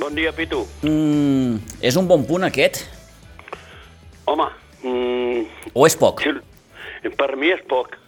Bon 0.00 0.14
dia, 0.14 0.34
Pitu. 0.34 0.66
Mm, 0.82 1.62
és 1.80 1.96
un 2.00 2.10
bon 2.10 2.26
punt 2.26 2.50
aquest? 2.50 2.82
Home... 4.26 4.50
Mm, 4.82 5.46
o 5.78 5.86
és 5.86 5.94
poc? 5.94 6.26
Per 7.18 7.32
mi 7.38 7.54
és 7.54 7.62
poc 7.70 8.02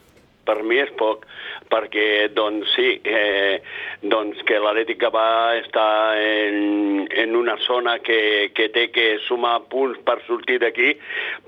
per 0.45 0.61
mi 0.63 0.79
és 0.83 0.93
poc, 1.01 1.25
perquè, 1.71 2.29
doncs, 2.35 2.71
sí, 2.77 2.89
eh, 3.05 3.61
doncs 4.03 4.43
que 4.49 4.61
l'Atlètic 4.63 5.01
Gavà 5.03 5.27
està 5.61 5.87
en, 6.21 7.05
en 7.11 7.37
una 7.37 7.57
zona 7.67 7.99
que, 8.05 8.51
que 8.55 8.71
té 8.75 8.89
que 8.95 9.09
sumar 9.29 9.61
punts 9.73 10.01
per 10.07 10.21
sortir 10.29 10.61
d'aquí, 10.63 10.95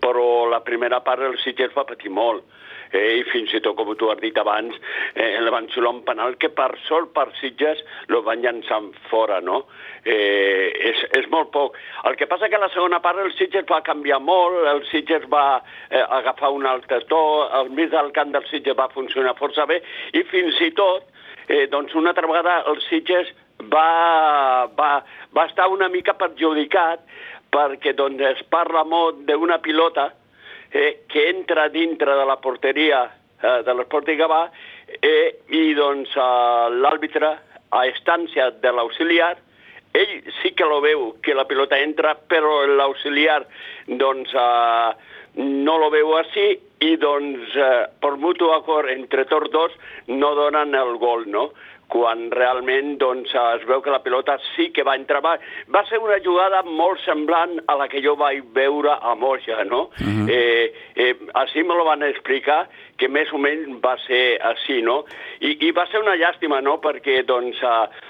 però 0.03 0.47
la 0.51 0.63
primera 0.67 1.03
part 1.07 1.27
el 1.27 1.39
Sitges 1.45 1.75
va 1.77 1.89
patir 1.89 2.13
molt 2.13 2.45
eh, 2.91 3.19
i 3.21 3.25
fins 3.31 3.53
i 3.55 3.61
tot, 3.65 3.77
com 3.79 3.93
tu 3.99 4.11
has 4.11 4.21
dit 4.23 4.37
abans, 4.39 4.77
eh, 5.15 5.35
el 5.39 5.51
van 5.55 5.69
xular 5.73 5.93
un 5.95 6.03
penal 6.07 6.37
que 6.41 6.51
per 6.55 6.73
sort 6.87 7.13
per 7.17 7.29
Sitges 7.41 7.83
lo 8.13 8.23
van 8.27 8.43
llançar 8.45 8.81
fora, 9.11 9.41
no? 9.41 9.65
Eh, 10.07 10.71
és, 10.91 11.03
és 11.19 11.27
molt 11.33 11.51
poc. 11.55 11.77
El 12.07 12.17
que 12.19 12.29
passa 12.31 12.49
que 12.49 12.61
la 12.63 12.71
segona 12.75 13.01
part 13.03 13.19
el 13.23 13.33
Sitges 13.35 13.67
va 13.71 13.83
canviar 13.87 14.21
molt, 14.23 14.63
el 14.71 14.85
Sitges 14.91 15.27
va 15.33 15.63
eh, 15.91 16.03
agafar 16.03 16.53
un 16.55 16.67
altre 16.67 17.03
to, 17.11 17.23
el 17.61 17.73
mig 17.75 17.91
del 17.95 18.13
camp 18.17 18.33
del 18.35 18.47
Sitges 18.51 18.79
va 18.79 18.91
funcionar 18.95 19.37
força 19.39 19.67
bé 19.67 19.81
i 20.13 20.23
fins 20.31 20.61
i 20.61 20.71
tot, 20.77 21.09
eh, 21.49 21.67
doncs 21.73 21.95
una 21.95 22.13
altra 22.13 22.29
vegada 22.31 22.61
el 22.71 22.81
Sitges 22.89 23.33
va, 23.73 24.69
va, 24.77 24.93
va 25.35 25.47
estar 25.47 25.69
una 25.73 25.89
mica 25.89 26.15
perjudicat 26.19 27.03
perquè 27.53 27.95
doncs, 27.97 28.23
es 28.35 28.43
parla 28.53 28.85
molt 28.85 29.25
d'una 29.29 29.59
pilota 29.65 30.11
eh, 30.71 31.07
que 31.09 31.29
entra 31.31 31.69
dintre 31.73 32.17
de 32.19 32.27
la 32.29 32.37
porteria 32.43 33.05
eh, 33.07 33.63
de 33.65 33.75
l'Esporting 33.75 34.19
Gavà 34.21 34.47
eh, 35.01 35.39
i 35.49 35.73
doncs 35.79 36.13
eh, 36.17 36.71
l'àrbitre 36.77 37.33
a 37.77 37.87
instància 37.89 38.51
de 38.63 38.73
l'auxiliar 38.73 39.35
ell 39.97 40.33
sí 40.43 40.53
que 40.53 40.67
lo 40.69 40.83
veu 40.85 41.15
que 41.25 41.35
la 41.35 41.47
pilota 41.49 41.79
entra, 41.81 42.15
però 42.15 42.67
l'auxiliar 42.69 43.41
doncs 43.87 44.35
eh, 44.35 44.91
no 45.37 45.79
lo 45.79 45.91
veu 45.93 46.17
així 46.17 46.49
i 46.85 46.97
doncs 47.01 47.57
eh, 47.57 47.87
per 48.01 48.17
mutu 48.21 48.51
acord 48.53 48.91
entre 48.93 49.25
tots 49.29 49.53
dos 49.53 49.73
no 50.09 50.35
donen 50.37 50.75
el 50.75 50.97
gol, 51.01 51.27
no? 51.29 51.51
quan 51.93 52.31
realment 52.35 52.97
doncs, 52.99 53.31
es 53.31 53.65
veu 53.69 53.81
que 53.83 53.93
la 53.95 54.03
pilota 54.03 54.37
sí 54.55 54.71
que 54.75 54.85
va 54.87 54.97
entrar. 54.99 55.23
Va, 55.25 55.37
va 55.73 55.85
ser 55.89 56.01
una 56.03 56.19
jugada 56.25 56.63
molt 56.67 57.03
semblant 57.05 57.57
a 57.71 57.77
la 57.79 57.89
que 57.93 58.03
jo 58.05 58.17
vaig 58.19 58.43
veure 58.57 58.97
a 58.97 59.15
Moja, 59.15 59.63
no? 59.65 59.87
Uh 60.01 60.07
-huh. 60.07 60.27
eh, 60.31 60.73
eh, 60.97 61.15
així 61.35 61.63
me 61.63 61.75
lo 61.75 61.85
van 61.85 62.03
explicar, 62.03 62.69
que 62.97 63.09
més 63.13 63.33
o 63.33 63.39
menys 63.39 63.81
va 63.85 63.97
ser 64.07 64.39
així, 64.53 64.81
no? 64.83 65.03
I, 65.41 65.57
i 65.69 65.73
va 65.77 65.87
ser 65.91 66.03
una 66.03 66.17
llàstima, 66.19 66.61
no?, 66.65 66.79
perquè, 66.83 67.23
doncs, 67.29 67.63
eh, 67.63 68.05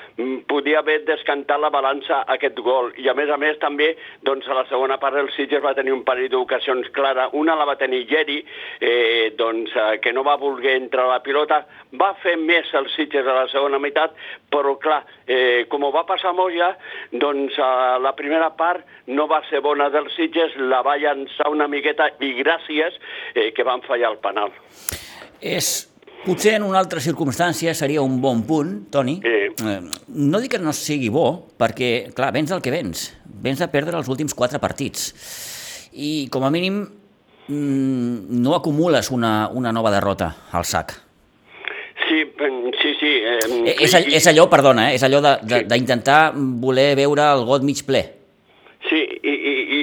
podia 0.49 0.79
haver 0.81 1.03
descantat 1.05 1.61
la 1.61 1.71
balança 1.71 2.23
aquest 2.33 2.59
gol. 2.65 2.93
I 2.97 3.09
a 3.11 3.15
més 3.15 3.31
a 3.31 3.37
més 3.37 3.59
també, 3.61 3.91
doncs 4.25 4.49
a 4.49 4.57
la 4.57 4.65
segona 4.71 4.97
part 5.03 5.19
el 5.21 5.29
Sitges 5.35 5.63
va 5.65 5.75
tenir 5.77 5.93
un 5.93 6.05
parell 6.09 6.31
d'ocasions 6.33 6.89
clara. 6.97 7.29
Una 7.37 7.57
la 7.59 7.67
va 7.69 7.77
tenir 7.77 8.07
Geri, 8.09 8.39
eh, 8.81 9.35
doncs, 9.37 9.75
eh, 9.77 9.99
que 10.01 10.13
no 10.13 10.25
va 10.25 10.39
voler 10.41 10.77
entrar 10.81 11.05
a 11.05 11.17
la 11.17 11.23
pilota. 11.23 11.65
Va 11.93 12.15
fer 12.23 12.37
més 12.41 12.73
el 12.75 12.89
Sitges 12.95 13.27
a 13.27 13.37
la 13.43 13.49
segona 13.53 13.79
meitat, 13.79 14.17
però 14.51 14.77
clar, 14.81 15.03
eh, 15.27 15.67
com 15.69 15.85
va 15.93 16.07
passar 16.09 16.31
a 16.31 16.37
Moja, 16.37 16.73
doncs 17.13 17.59
a 17.59 17.99
la 17.99 18.15
primera 18.17 18.51
part 18.57 18.85
no 19.07 19.27
va 19.27 19.43
ser 19.51 19.61
bona 19.61 19.91
del 19.91 20.09
Sitges, 20.17 20.57
la 20.57 20.83
va 20.83 20.97
llançar 20.97 21.51
una 21.51 21.69
miqueta 21.69 22.11
i 22.21 22.33
gràcies 22.41 22.97
eh, 23.35 23.53
que 23.53 23.65
van 23.65 23.83
fallar 23.83 24.11
el 24.15 24.19
penal. 24.19 24.53
És 25.41 25.89
Potser 26.27 26.57
en 26.59 26.65
una 26.67 26.81
altra 26.83 26.99
circumstància 26.99 27.71
seria 27.79 28.03
un 28.03 28.17
bon 28.19 28.41
punt, 28.49 28.89
Toni. 28.91 29.21
Sí. 29.23 29.35
Eh, 29.63 29.77
no 30.19 30.41
dic 30.43 30.57
que 30.57 30.59
no 30.59 30.73
sigui 30.75 31.07
bo, 31.15 31.29
perquè, 31.55 32.11
clar, 32.17 32.33
vens 32.35 32.51
el 32.51 32.63
que 32.65 32.73
vens. 32.75 33.13
Vens 33.45 33.63
de 33.63 33.69
perdre 33.71 33.95
els 34.01 34.11
últims 34.11 34.35
quatre 34.35 34.59
partits. 34.59 35.13
I, 35.95 36.27
com 36.35 36.43
a 36.43 36.51
mínim, 36.51 36.81
mm, 37.47 38.41
no 38.43 38.57
acumules 38.57 39.13
una, 39.15 39.49
una 39.55 39.71
nova 39.71 39.95
derrota 39.95 40.33
al 40.51 40.67
sac. 40.67 40.97
Sí, 42.09 42.25
sí, 42.83 42.91
sí. 42.99 43.13
Eh, 43.23 43.39
eh 43.71 43.77
és, 43.87 43.95
és 43.95 44.27
allò, 44.27 44.49
perdona, 44.51 44.91
eh, 44.91 44.99
és 44.99 45.07
allò 45.07 45.23
d'intentar 45.23 46.33
sí. 46.35 46.43
voler 46.59 46.97
veure 46.99 47.31
el 47.37 47.47
got 47.47 47.63
mig 47.63 47.87
ple. 47.87 48.03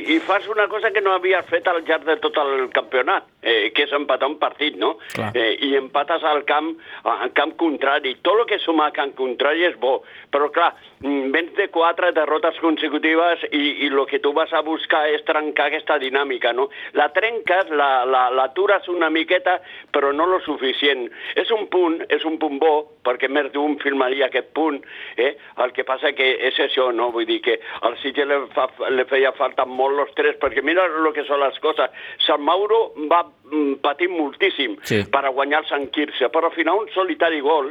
I, 0.03 0.19
fas 0.19 0.47
una 0.47 0.67
cosa 0.67 0.91
que 0.91 1.01
no 1.01 1.13
havia 1.13 1.43
fet 1.47 1.67
al 1.67 1.83
llarg 1.87 2.05
de 2.07 2.17
tot 2.23 2.37
el 2.43 2.69
campionat 2.75 3.29
eh, 3.43 3.71
que 3.75 3.85
és 3.85 3.93
empatar 3.93 4.29
un 4.31 4.37
partit, 4.41 4.77
no? 4.79 4.95
Eh, 5.35 5.57
I 5.67 5.75
empates 5.77 6.23
al 6.23 6.43
camp, 6.47 6.71
al 7.03 7.33
camp 7.35 7.53
contrari. 7.59 8.15
Tot 8.23 8.39
el 8.39 8.47
que 8.49 8.59
suma 8.63 8.87
a 8.87 8.95
camp 8.95 9.13
contrari 9.17 9.65
és 9.67 9.75
bo, 9.79 9.99
però 10.31 10.49
clar, 10.53 10.71
mm, 11.03 11.31
vens 11.35 11.53
de 11.59 11.67
quatre 11.73 12.11
derrotes 12.15 12.57
consecutives 12.63 13.43
i, 13.51 13.85
i 13.85 13.91
el 13.91 14.05
que 14.09 14.19
tu 14.23 14.33
vas 14.33 14.51
a 14.53 14.63
buscar 14.63 15.05
és 15.11 15.23
trencar 15.27 15.67
aquesta 15.67 15.99
dinàmica, 15.99 16.53
no? 16.53 16.69
La 16.93 17.09
trenques, 17.13 17.69
l'atures 17.69 18.87
la, 18.87 18.93
la, 18.93 18.97
una 18.97 19.09
miqueta, 19.09 19.59
però 19.91 20.13
no 20.13 20.25
lo 20.25 20.39
suficient. 20.41 21.09
És 21.35 21.51
un 21.51 21.67
punt, 21.67 21.99
és 22.09 22.23
un 22.25 22.39
punt 22.39 22.59
bo, 22.59 22.73
perquè 23.03 23.27
més 23.29 23.51
d'un 23.51 23.77
filmaria 23.83 24.29
aquest 24.29 24.53
punt, 24.55 24.79
eh? 25.17 25.33
el 25.63 25.73
que 25.75 25.83
passa 25.83 26.13
que 26.15 26.29
és 26.47 26.57
això, 26.59 26.91
no? 26.95 27.11
Vull 27.11 27.27
dir 27.27 27.41
que 27.43 27.59
al 27.81 27.97
Sitges 28.01 28.27
le, 28.27 28.39
fa, 28.55 28.69
le 28.89 29.05
feia 29.09 29.33
falta 29.35 29.65
molt 29.67 29.99
los 30.03 30.13
tres, 30.19 30.37
perquè 30.41 30.61
mira 30.61 30.85
el 30.91 31.09
que 31.15 31.25
són 31.25 31.41
les 31.41 31.57
coses. 31.63 32.03
Sant 32.27 32.43
Mauro 32.43 32.91
va 33.09 33.23
Mm, 33.53 33.75
patim 33.85 34.15
moltíssim 34.17 34.77
sí. 34.81 35.03
per 35.13 35.27
a 35.27 35.31
guanyar 35.31 35.61
el 35.61 35.67
Sant 35.69 35.89
Quirze, 35.93 36.29
però 36.33 36.49
al 36.49 36.55
final 36.55 36.79
un 36.81 36.87
solitari 36.89 37.41
gol 37.43 37.69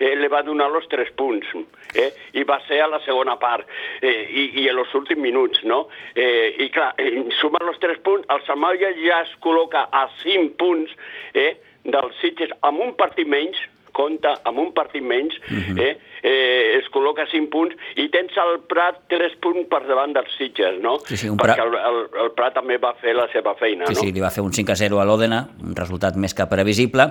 eh, 0.00 0.14
li 0.18 0.28
va 0.32 0.40
donar 0.42 0.66
els 0.74 0.88
tres 0.90 1.12
punts, 1.14 1.46
eh? 1.94 2.08
i 2.34 2.42
va 2.48 2.56
ser 2.66 2.80
a 2.82 2.88
la 2.90 2.98
segona 3.04 3.36
part, 3.38 3.68
eh, 4.02 4.24
i, 4.26 4.46
i 4.62 4.66
en 4.72 4.80
els 4.82 4.94
últims 4.98 5.22
minuts, 5.22 5.62
no? 5.62 5.84
Eh, 6.16 6.56
I 6.64 6.70
clar, 6.74 6.94
eh, 6.98 7.22
sumar 7.38 7.62
els 7.68 7.78
tres 7.82 8.00
punts, 8.02 8.26
el 8.32 8.42
Samaria 8.48 8.90
ja 8.98 9.20
es 9.26 9.36
col·loca 9.44 9.86
a 9.92 10.08
cinc 10.24 10.56
punts 10.58 10.96
eh, 11.34 11.52
dels 11.84 12.16
Sitges 12.24 12.56
amb 12.66 12.82
un 12.82 12.96
partit 12.98 13.30
menys, 13.30 13.60
compta 13.92 14.36
amb 14.48 14.58
un 14.62 14.72
partit 14.76 15.02
menys, 15.02 15.36
uh 15.36 15.54
mhm. 15.54 15.76
-huh. 15.76 15.82
eh, 15.82 15.98
eh, 16.22 16.78
es 16.78 16.88
col·loca 16.92 17.26
5 17.30 17.48
punts 17.50 17.74
i 17.96 18.08
tens 18.08 18.32
el 18.36 18.60
Prat 18.68 19.02
3 19.08 19.36
punts 19.40 19.68
per 19.68 19.86
davant 19.86 20.12
dels 20.12 20.30
Sitges, 20.36 20.80
no? 20.80 20.98
Sí, 21.06 21.16
sí, 21.16 21.28
Perquè 21.28 21.62
el, 21.62 21.74
el, 21.74 21.98
el 22.24 22.30
Prat 22.36 22.54
també 22.54 22.78
va 22.78 22.94
fer 23.00 23.14
la 23.14 23.28
seva 23.32 23.54
feina, 23.54 23.86
sí, 23.86 23.94
no? 23.94 24.00
Sí, 24.00 24.12
li 24.12 24.20
va 24.20 24.30
fer 24.30 24.44
un 24.44 24.52
5 24.52 24.72
a 24.72 24.76
0 24.76 25.00
a 25.00 25.04
l'Òdena, 25.04 25.48
un 25.62 25.76
resultat 25.76 26.16
més 26.16 26.34
que 26.34 26.46
previsible. 26.46 27.10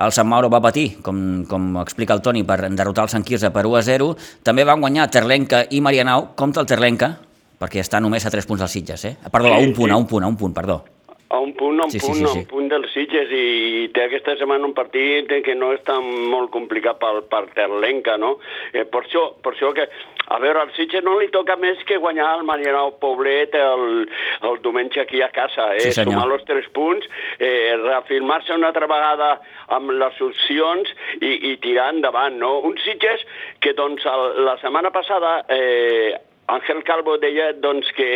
El 0.00 0.12
Sant 0.12 0.28
Mauro 0.28 0.48
va 0.48 0.60
patir, 0.60 1.02
com, 1.02 1.44
com 1.46 1.76
explica 1.82 2.14
el 2.14 2.22
Toni, 2.22 2.44
per 2.44 2.60
derrotar 2.70 3.04
el 3.04 3.08
Sant 3.08 3.24
Quirze 3.24 3.50
per 3.50 3.66
1 3.66 3.76
a 3.76 3.82
0. 3.82 4.14
També 4.42 4.64
van 4.64 4.80
guanyar 4.80 5.10
Terlenca 5.10 5.64
i 5.70 5.80
Marianau. 5.80 6.34
Compte 6.36 6.60
el 6.60 6.66
Terlenca, 6.66 7.18
perquè 7.58 7.80
està 7.80 8.00
només 8.00 8.24
a 8.24 8.30
3 8.30 8.46
punts 8.46 8.60
dels 8.60 8.72
Sitges, 8.72 9.04
eh? 9.04 9.16
Perdó, 9.30 9.48
sí, 9.48 9.54
a 9.54 9.58
un 9.58 9.74
punt, 9.74 9.90
sí. 9.90 9.92
a 9.92 9.96
un 9.96 10.06
punt, 10.06 10.24
a 10.24 10.28
un 10.28 10.36
punt, 10.36 10.54
perdó 10.54 10.84
a 11.30 11.38
un 11.38 11.52
punt, 11.54 11.80
a 11.80 11.84
un 11.84 11.90
sí, 11.90 12.00
punt, 12.00 12.14
sí, 12.14 12.20
sí, 12.20 12.26
sí. 12.26 12.38
a 12.38 12.40
un 12.40 12.46
punt 12.50 12.68
dels 12.72 12.90
Sitges 12.90 13.30
i 13.30 13.88
té 13.94 14.02
aquesta 14.08 14.34
setmana 14.34 14.66
un 14.66 14.74
partit 14.74 15.30
que 15.46 15.54
no 15.54 15.68
és 15.76 15.82
tan 15.86 16.02
molt 16.32 16.50
complicat 16.50 16.98
per, 16.98 17.12
per 17.30 17.44
Terlenca, 17.54 18.16
no? 18.18 18.32
Eh, 18.72 18.82
per, 18.90 19.04
això, 19.04 19.22
per 19.38 19.52
això 19.54 19.70
que, 19.76 19.86
a 20.26 20.40
veure, 20.42 20.64
al 20.64 20.72
Sitges 20.74 21.04
no 21.06 21.14
li 21.20 21.30
toca 21.30 21.54
més 21.60 21.78
que 21.86 22.00
guanyar 22.02 22.32
el 22.40 22.42
Marianao 22.48 22.96
Poblet 23.02 23.54
el, 23.54 24.08
el 24.48 24.58
diumenge 24.64 25.04
aquí 25.04 25.22
a 25.22 25.30
casa, 25.34 25.68
eh? 25.76 25.92
Sí, 25.94 26.02
Sumar 26.02 26.26
els 26.34 26.46
tres 26.48 26.66
punts, 26.74 27.06
eh, 27.38 27.76
reafirmar-se 27.78 28.56
una 28.58 28.72
altra 28.72 28.90
vegada 28.90 29.36
amb 29.76 29.94
les 30.02 30.18
opcions 30.26 30.90
i, 31.20 31.36
i 31.52 31.54
tirar 31.62 31.92
endavant, 31.94 32.40
no? 32.42 32.56
Un 32.66 32.74
Sitges 32.82 33.22
que, 33.62 33.76
doncs, 33.78 34.02
el, 34.02 34.42
la 34.50 34.58
setmana 34.58 34.90
passada 34.90 35.44
eh, 35.46 36.18
Ángel 36.50 36.82
Calvo 36.82 37.14
deia, 37.22 37.52
doncs, 37.54 37.86
que 37.94 38.10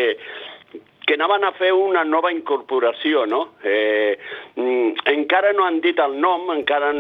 que 1.06 1.14
anaven 1.14 1.44
a 1.44 1.52
fer 1.58 1.70
una 1.76 2.02
nova 2.04 2.30
incorporació, 2.32 3.24
no? 3.28 3.40
Eh, 3.62 4.16
mm, 4.56 5.04
encara 5.12 5.52
no 5.52 5.66
han 5.66 5.80
dit 5.84 5.98
el 6.00 6.16
nom, 6.20 6.48
encara 6.54 6.92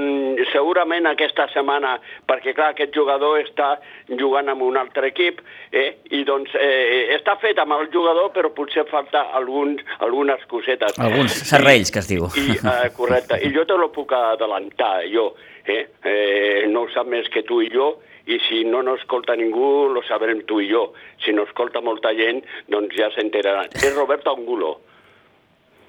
segurament 0.52 1.08
aquesta 1.08 1.46
setmana, 1.52 1.96
perquè 2.28 2.54
clar, 2.56 2.72
aquest 2.74 2.94
jugador 2.96 3.40
està 3.40 3.74
jugant 4.20 4.50
amb 4.52 4.66
un 4.66 4.76
altre 4.80 5.08
equip, 5.12 5.40
eh, 5.72 5.88
i 6.12 6.24
doncs 6.28 6.52
eh, 6.60 7.16
està 7.16 7.38
fet 7.40 7.58
amb 7.62 7.76
el 7.78 7.88
jugador, 7.94 8.30
però 8.36 8.52
potser 8.54 8.86
falta 8.90 9.26
alguns, 9.32 9.82
algunes 10.04 10.44
cosetes. 10.50 10.98
Alguns 11.00 11.40
serrells, 11.48 11.92
que 11.94 12.04
es 12.04 12.10
diu. 12.10 12.28
I, 12.40 12.58
eh, 12.60 12.88
correcte, 12.96 13.40
i 13.40 13.52
jo 13.56 13.64
te 13.68 13.78
lo 13.80 13.90
puc 13.94 14.12
adelantar, 14.16 14.98
jo, 15.12 15.32
eh? 15.64 15.84
eh 16.04 16.66
no 16.68 16.84
ho 16.84 16.92
sap 16.92 17.08
més 17.08 17.28
que 17.32 17.44
tu 17.48 17.62
i 17.64 17.70
jo, 17.72 17.94
i 18.26 18.38
si 18.48 18.64
no 18.64 18.82
no 18.82 18.94
escolta 18.94 19.36
ningú, 19.36 19.88
lo 19.92 20.02
sabrem 20.02 20.44
tu 20.48 20.60
i 20.60 20.70
jo. 20.70 20.92
Si 21.24 21.32
no 21.32 21.44
escolta 21.44 21.80
molta 21.84 22.14
gent, 22.16 22.42
doncs 22.68 22.96
ja 22.96 23.10
s'enteraran. 23.12 23.70
És 23.74 23.94
Roberto 23.94 24.32
Angulo. 24.32 24.78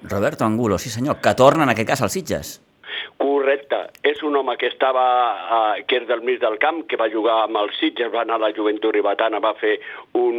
Roberto 0.02 0.44
Angulo, 0.44 0.78
sí 0.78 0.90
senyor, 0.90 1.20
que 1.22 1.34
torna 1.34 1.64
en 1.64 1.72
aquest 1.72 1.88
cas 1.88 2.02
als 2.02 2.12
Sitges. 2.12 2.60
Correcte. 3.16 3.78
És 4.06 4.22
un 4.22 4.36
home 4.36 4.56
que 4.60 4.68
estava, 4.68 5.04
uh, 5.56 5.84
que 5.88 6.00
és 6.02 6.06
del 6.08 6.22
mig 6.26 6.38
del 6.40 6.58
camp, 6.62 6.82
que 6.88 6.98
va 7.00 7.08
jugar 7.12 7.38
amb 7.44 7.58
els 7.62 7.78
Sitges, 7.80 8.12
va 8.12 8.22
anar 8.22 8.36
a 8.38 8.44
la 8.46 8.52
Joventut 8.56 8.94
Ribatana, 8.94 9.40
va 9.42 9.54
fer 9.58 9.78
un, 10.18 10.36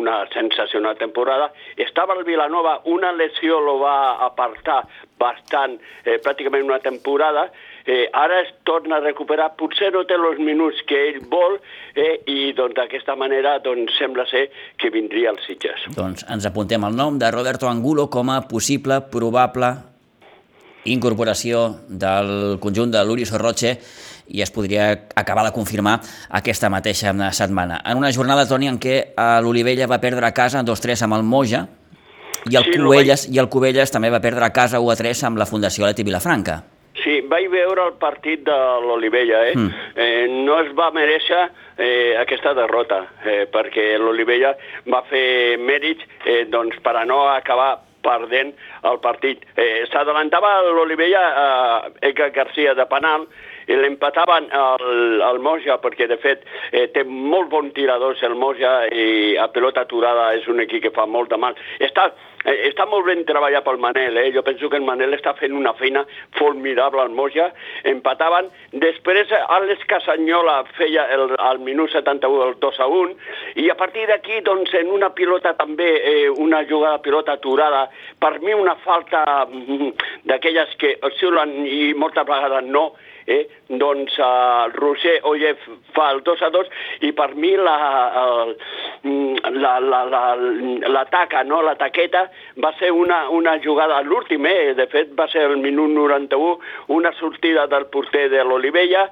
una 0.00 0.22
sensacional 0.32 0.96
temporada. 1.00 1.50
Estava 1.76 2.14
al 2.16 2.24
Vilanova, 2.24 2.80
una 2.84 3.12
lesió 3.12 3.60
lo 3.60 3.78
va 3.82 3.96
apartar 4.26 4.82
bastant, 5.20 5.76
eh, 6.04 6.18
pràcticament 6.24 6.64
una 6.64 6.80
temporada, 6.80 7.50
eh, 7.86 8.08
ara 8.12 8.40
es 8.44 8.52
torna 8.64 8.98
a 8.98 9.04
recuperar, 9.04 9.52
potser 9.58 9.92
no 9.94 10.04
té 10.08 10.16
els 10.18 10.40
minuts 10.42 10.82
que 10.88 10.98
ell 11.10 11.20
vol 11.30 11.58
eh, 11.94 12.20
i 12.26 12.52
doncs 12.56 12.76
d'aquesta 12.78 13.16
manera 13.16 13.58
doncs, 13.64 13.96
sembla 13.98 14.26
ser 14.30 14.48
que 14.78 14.90
vindria 14.90 15.30
als 15.34 15.46
Sitges. 15.48 15.86
Doncs 15.96 16.26
ens 16.28 16.48
apuntem 16.48 16.84
el 16.84 16.96
nom 16.96 17.18
de 17.18 17.30
Roberto 17.30 17.68
Angulo 17.68 18.08
com 18.10 18.30
a 18.30 18.42
possible, 18.48 19.02
probable 19.12 19.74
incorporació 20.84 21.66
del 21.88 22.58
conjunt 22.60 22.92
de 22.94 23.02
l'Uri 23.04 23.26
Sorroche 23.28 23.74
i 24.30 24.40
es 24.40 24.52
podria 24.54 24.86
acabar 25.18 25.44
de 25.44 25.52
confirmar 25.52 25.98
aquesta 26.38 26.70
mateixa 26.70 27.12
setmana. 27.36 27.80
En 27.84 27.98
una 27.98 28.12
jornada, 28.12 28.46
Toni, 28.48 28.68
en 28.70 28.78
què 28.80 29.12
l'Olivella 29.42 29.90
va 29.90 30.00
perdre 30.00 30.26
a 30.26 30.32
casa 30.32 30.62
2-3 30.64 31.04
amb 31.04 31.18
el 31.18 31.26
Moja 31.26 31.66
i 32.48 32.56
el, 32.56 32.64
sí, 32.64 32.78
Cubelles, 32.78 33.26
vaig... 33.26 33.34
i 33.36 33.40
el 33.42 33.50
Cubelles 33.52 33.92
també 33.92 34.10
va 34.12 34.22
perdre 34.22 34.46
a 34.46 34.52
casa 34.54 34.80
1-3 34.80 35.26
amb 35.28 35.40
la 35.40 35.48
Fundació 35.50 35.84
Leti 35.84 36.06
Vilafranca. 36.06 36.62
Vaig 37.30 37.46
veure 37.52 37.84
el 37.88 37.98
partit 38.00 38.42
de 38.46 38.56
l'Olivella, 38.86 39.44
eh? 39.50 39.54
Mm. 39.54 39.84
eh? 39.94 40.24
No 40.46 40.58
es 40.64 40.72
va 40.78 40.90
mereixer 40.94 41.44
eh, 41.76 42.16
aquesta 42.18 42.54
derrota, 42.58 43.04
eh, 43.22 43.44
perquè 43.52 43.92
l'Olivella 43.98 44.56
va 44.90 45.04
fer 45.10 45.58
mèrits 45.62 46.02
eh, 46.24 46.42
doncs, 46.50 46.80
per 46.82 46.96
a 46.98 47.06
no 47.06 47.22
acabar 47.30 47.76
perdent 48.02 48.54
el 48.88 48.98
partit. 49.04 49.44
Eh, 49.54 49.86
S'adelantava 49.92 50.56
l'Olivella 50.72 51.22
eh, 51.30 52.10
Eka 52.10 52.30
Garcia 52.34 52.74
de 52.74 52.86
penal 52.90 53.26
i 53.70 53.76
l'empataven 53.78 54.48
al, 54.56 55.22
al 55.22 55.38
Moja 55.44 55.76
perquè 55.82 56.08
de 56.10 56.18
fet 56.20 56.42
eh, 56.72 56.88
té 56.94 57.04
molt 57.04 57.50
bon 57.52 57.70
tiradors 57.76 58.22
el 58.26 58.34
Moja 58.34 58.72
i 58.90 59.36
a 59.38 59.46
pelota 59.52 59.84
aturada 59.86 60.32
és 60.38 60.48
un 60.50 60.64
equip 60.64 60.88
que 60.88 60.94
fa 60.96 61.06
molt 61.06 61.30
de 61.30 61.38
mal. 61.38 61.58
Està, 61.78 62.10
està 62.44 62.86
molt 62.88 63.04
ben 63.04 63.24
treballat 63.28 63.64
pel 63.66 63.80
Manel, 63.82 64.16
eh? 64.16 64.30
jo 64.32 64.42
penso 64.42 64.70
que 64.70 64.78
el 64.80 64.86
Manel 64.86 65.12
està 65.16 65.34
fent 65.36 65.52
una 65.56 65.74
feina 65.76 66.04
formidable 66.38 67.02
al 67.02 67.12
Moja, 67.12 67.50
empataven, 67.84 68.48
després 68.72 69.32
Àlex 69.40 69.84
Casanyola 69.90 70.62
feia 70.78 71.04
el, 71.12 71.34
al 71.36 71.60
minut 71.60 71.92
71 71.92 72.46
el 72.46 72.56
2 72.62 72.80
a 72.80 72.88
1 72.88 73.60
i 73.64 73.68
a 73.70 73.76
partir 73.76 74.06
d'aquí 74.08 74.40
doncs 74.46 74.72
en 74.80 74.88
una 74.94 75.12
pilota 75.12 75.52
també, 75.58 75.90
eh, 76.00 76.30
una 76.30 76.64
jugada 76.64 77.02
pilota 77.04 77.36
aturada, 77.36 77.88
per 78.18 78.38
mi 78.40 78.56
una 78.56 78.76
falta 78.86 79.24
mm, 79.44 79.92
d'aquelles 80.30 80.76
que 80.80 80.96
xiulen 81.18 81.60
i 81.66 81.92
moltes 81.94 82.26
vegades 82.26 82.64
no, 82.70 82.90
eh, 83.30 83.46
doncs 83.68 84.16
uh, 84.18 84.66
Roger 84.74 85.20
Oye 85.30 85.54
fa 85.94 86.10
el 86.10 86.22
2 86.26 86.42
a 86.42 86.50
2 86.50 86.70
i 87.06 87.12
per 87.14 87.34
mi 87.38 87.52
la, 87.54 87.76
la, 89.04 89.74
la, 89.78 90.00
la, 90.10 90.22
la 90.90 91.04
taca, 91.10 91.42
no? 91.46 91.60
la 91.62 91.76
taqueta 91.78 92.24
va 92.62 92.72
ser 92.78 92.90
una, 92.90 93.22
una 93.30 93.56
jugada 93.62 94.00
l'últim, 94.02 94.46
eh? 94.46 94.74
de 94.74 94.86
fet 94.90 95.14
va 95.18 95.28
ser 95.30 95.46
el 95.46 95.58
minut 95.62 95.90
91, 95.94 96.58
una 96.96 97.12
sortida 97.18 97.66
del 97.70 97.86
porter 97.94 98.28
de 98.32 98.42
l'Olivella, 98.44 99.06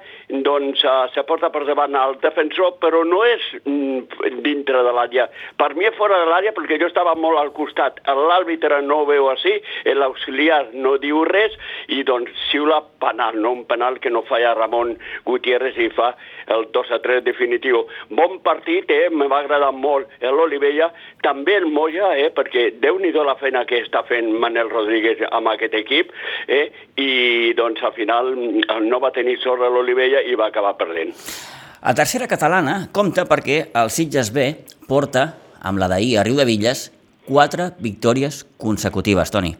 doncs 0.45 0.83
uh, 0.83 1.07
se 1.13 1.23
porta 1.27 1.51
per 1.53 1.63
davant 1.67 1.95
el 1.95 2.17
defensor, 2.23 2.75
però 2.83 3.05
no 3.07 3.21
és 3.27 3.45
mm, 3.63 4.41
dintre 4.43 4.83
de 4.85 4.93
l'àrea. 4.95 5.29
Per 5.59 5.71
mi 5.77 5.87
és 5.87 5.97
fora 5.97 6.19
de 6.19 6.29
l'àrea 6.29 6.55
perquè 6.55 6.79
jo 6.81 6.89
estava 6.91 7.15
molt 7.15 7.39
al 7.39 7.53
costat. 7.55 8.01
L'àrbitre 8.05 8.81
no 8.85 9.01
ho 9.03 9.09
veu 9.09 9.29
així, 9.31 9.55
l'auxiliar 9.95 10.65
no 10.75 10.97
diu 11.01 11.23
res 11.27 11.55
i 11.87 12.03
doncs 12.07 12.33
xiula 12.49 12.81
penal, 13.01 13.39
no? 13.39 13.55
un 13.59 13.65
penal 13.69 13.99
que 14.03 14.08
no 14.09 14.23
falla 14.27 14.55
Ramon 14.57 14.95
Gutiérrez 15.25 15.77
i 15.77 15.89
fa 15.95 16.13
el 16.47 16.67
2 16.73 16.91
a 16.95 16.99
3 17.03 17.23
definitiu. 17.25 17.85
Bon 18.09 18.39
partit, 18.45 18.89
eh? 18.91 19.09
me 19.11 19.27
va 19.31 19.41
agradar 19.43 19.71
molt 19.75 20.09
l'Olivella, 20.21 20.89
també 21.23 21.57
el 21.59 21.67
Moja, 21.71 22.13
eh? 22.17 22.29
perquè 22.35 22.69
déu 22.81 22.99
nhi 22.99 23.13
la 23.13 23.35
feina 23.39 23.65
que 23.65 23.81
està 23.83 24.03
fent 24.07 24.31
Manel 24.39 24.69
Rodríguez 24.69 25.21
amb 25.29 25.51
aquest 25.51 25.73
equip, 25.75 26.11
eh? 26.47 26.69
i 26.97 27.53
doncs 27.57 27.83
al 27.83 27.93
final 27.93 28.33
no 28.85 28.99
va 28.99 29.11
tenir 29.11 29.37
sort 29.43 29.61
l'Olivella 29.61 30.21
i 30.21 30.35
va 30.35 30.47
acabar 30.47 30.77
perdent. 30.77 31.13
A 31.81 31.93
tercera 31.95 32.27
catalana 32.27 32.89
compta 32.91 33.23
perquè 33.27 33.69
el 33.79 33.91
Sitges 33.93 34.33
B 34.35 34.51
porta, 34.87 35.29
amb 35.63 35.79
la 35.79 35.87
d'ahir 35.87 36.17
a 36.19 36.23
Riu 36.27 36.35
de 36.35 36.45
Villes, 36.47 36.89
quatre 37.27 37.71
victòries 37.79 38.43
consecutives, 38.57 39.31
Toni. 39.31 39.53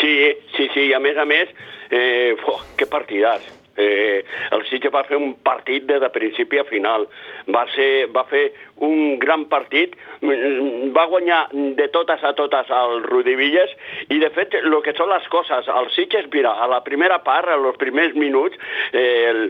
Sí, 0.00 0.14
sí, 0.56 0.68
sí, 0.74 0.88
i 0.88 0.94
a 0.96 1.00
més 1.00 1.18
a 1.20 1.26
més, 1.28 1.52
eh, 1.90 2.34
oh, 2.48 2.58
que 2.76 2.88
partidàs. 2.90 3.44
Eh, 3.76 4.24
el 4.54 4.64
Sitges 4.68 4.92
va 4.94 5.04
fer 5.08 5.18
un 5.18 5.34
partit 5.46 5.86
de, 5.88 5.98
de 6.02 6.10
principi 6.14 6.60
a 6.60 6.66
final. 6.68 7.06
Va, 7.54 7.64
ser, 7.74 8.06
va 8.14 8.24
fer 8.30 8.46
un 8.84 9.18
gran 9.22 9.46
partit, 9.50 9.96
va 10.22 11.06
guanyar 11.10 11.42
de 11.52 11.88
totes 11.94 12.22
a 12.24 12.34
totes 12.38 12.70
al 12.74 13.02
Rudivilles 13.04 13.74
i 14.14 14.18
de 14.22 14.30
fet 14.34 14.56
el 14.60 14.78
que 14.84 14.94
són 14.98 15.12
les 15.12 15.26
coses, 15.32 15.68
el 15.68 15.90
Sitges, 15.94 16.30
mira, 16.32 16.54
a 16.58 16.70
la 16.70 16.82
primera 16.86 17.20
part, 17.26 17.50
a 17.50 17.58
els 17.58 17.78
primers 17.80 18.16
minuts, 18.18 18.58
eh, 18.92 19.30
el, 19.30 19.44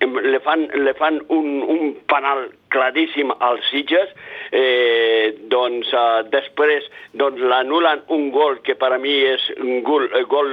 le 0.00 0.40
fan, 0.44 0.68
le 0.74 0.94
fan 0.98 1.20
un, 1.28 1.60
un 1.62 1.94
penal 2.10 2.48
claríssim 2.70 3.32
als 3.38 3.66
Sitges, 3.70 4.12
eh, 4.50 5.34
doncs 5.50 5.90
eh, 5.92 6.22
després 6.32 6.86
doncs, 7.12 7.42
l'anulen 7.42 8.04
un 8.14 8.30
gol 8.34 8.60
que 8.66 8.76
per 8.78 8.92
a 8.94 8.98
mi 9.02 9.16
és 9.26 9.46
un 9.58 9.82
gol, 9.86 10.06
eh, 10.14 10.24
gol 10.30 10.50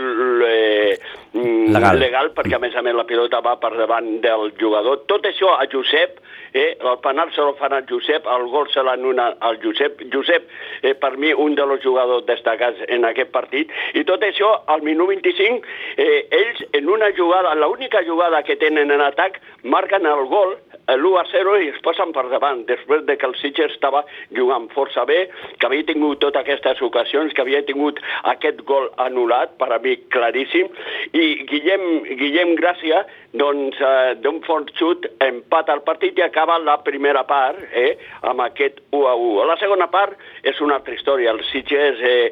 eh, 0.47 0.97
legal. 1.33 1.99
legal, 2.01 2.31
perquè 2.35 2.57
a 2.57 2.61
més 2.61 2.75
a 2.75 2.83
més 2.85 2.97
la 2.97 3.05
pilota 3.09 3.41
va 3.45 3.57
per 3.61 3.75
davant 3.77 4.17
del 4.23 4.51
jugador. 4.59 5.03
Tot 5.09 5.25
això 5.29 5.53
a 5.57 5.67
Josep, 5.71 6.19
eh, 6.53 6.77
el 6.79 6.99
penal 7.03 7.31
se 7.35 7.41
lo 7.41 7.53
fan 7.59 7.73
al 7.73 7.85
Josep, 7.89 8.25
el 8.25 8.47
gol 8.53 8.69
se 8.73 8.83
l'anula 8.83 9.29
al 9.39 9.59
Josep. 9.63 10.01
Josep, 10.13 10.49
eh, 10.81 10.93
per 10.95 11.15
mi, 11.17 11.33
un 11.33 11.55
dels 11.55 11.83
jugadors 11.83 12.25
destacats 12.25 12.81
en 12.87 13.05
aquest 13.05 13.31
partit. 13.31 13.71
I 13.93 14.03
tot 14.09 14.23
això, 14.25 14.53
al 14.67 14.81
minut 14.81 15.13
25, 15.13 15.61
eh, 15.97 16.25
ells 16.31 16.63
en 16.73 16.89
una 16.89 17.11
jugada, 17.15 17.53
l'única 17.55 18.03
jugada 18.05 18.43
que 18.43 18.57
tenen 18.57 18.91
en 18.91 19.01
atac, 19.01 19.41
marquen 19.63 20.05
el 20.05 20.25
gol 20.31 20.57
l'1 20.95 21.19
a 21.19 21.25
0 21.31 21.55
i 21.63 21.69
es 21.73 21.79
posen 21.83 22.13
per 22.15 22.27
davant, 22.31 22.63
després 22.69 23.03
de 23.07 23.17
que 23.19 23.27
el 23.27 23.35
Sitges 23.41 23.73
estava 23.75 24.03
jugant 24.35 24.69
força 24.71 25.03
bé, 25.09 25.25
que 25.59 25.67
havia 25.67 25.85
tingut 25.87 26.21
totes 26.23 26.41
aquestes 26.41 26.81
ocasions, 26.85 27.33
que 27.33 27.43
havia 27.43 27.63
tingut 27.67 27.99
aquest 28.31 28.61
gol 28.69 28.87
anul·lat, 29.03 29.57
per 29.59 29.71
a 29.73 29.79
mi 29.83 29.97
claríssim, 30.13 30.69
i 31.11 31.25
Guillem, 31.49 31.85
Guillem 32.19 32.55
Gràcia, 32.59 33.03
doncs, 33.37 33.79
eh, 33.81 34.15
d'un 34.23 34.39
fort 34.47 34.71
xut, 34.79 35.09
empata 35.23 35.75
el 35.75 35.83
partit 35.87 36.17
i 36.17 36.25
acaba 36.25 36.57
la 36.63 36.77
primera 36.83 37.25
part 37.27 37.59
eh, 37.71 37.97
amb 38.21 38.45
aquest 38.47 38.79
1 38.91 39.07
a 39.07 39.15
1. 39.15 39.43
La 39.51 39.57
segona 39.59 39.89
part 39.91 40.15
és 40.43 40.61
una 40.63 40.79
altra 40.79 40.95
història. 40.95 41.35
El 41.35 41.43
Sitges 41.51 41.99
eh, 42.01 42.31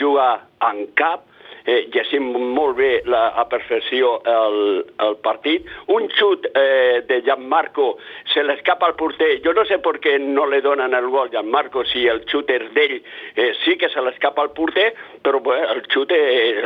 juga 0.00 0.28
en 0.66 0.86
cap, 0.98 1.28
eh, 1.64 1.88
llegim 1.92 2.30
molt 2.54 2.76
bé 2.78 2.90
la, 3.08 3.28
a 3.40 3.46
perfecció 3.48 4.18
el, 4.28 4.84
el 5.00 5.16
partit. 5.24 5.66
Un 5.94 6.08
xut 6.12 6.46
eh, 6.52 7.02
de 7.08 7.20
Gianmarco 7.24 7.96
se 8.32 8.44
l'escapa 8.44 8.86
al 8.86 8.96
porter. 9.00 9.38
Jo 9.44 9.54
no 9.56 9.64
sé 9.68 9.78
per 9.84 9.96
què 10.04 10.16
no 10.20 10.46
le 10.50 10.60
donen 10.64 10.94
el 10.94 11.08
gol 11.12 11.28
a 11.28 11.32
Gianmarco 11.32 11.84
si 11.88 12.06
el 12.10 12.24
xut 12.30 12.50
és 12.54 12.66
d'ell. 12.76 12.98
Eh, 13.36 13.52
sí 13.64 13.78
que 13.80 13.88
se 13.92 14.02
l'escapa 14.04 14.44
al 14.44 14.52
porter, 14.56 14.90
però 15.24 15.40
bé, 15.44 15.60
el 15.74 15.82
xut 15.88 16.12
eh, 16.14 16.64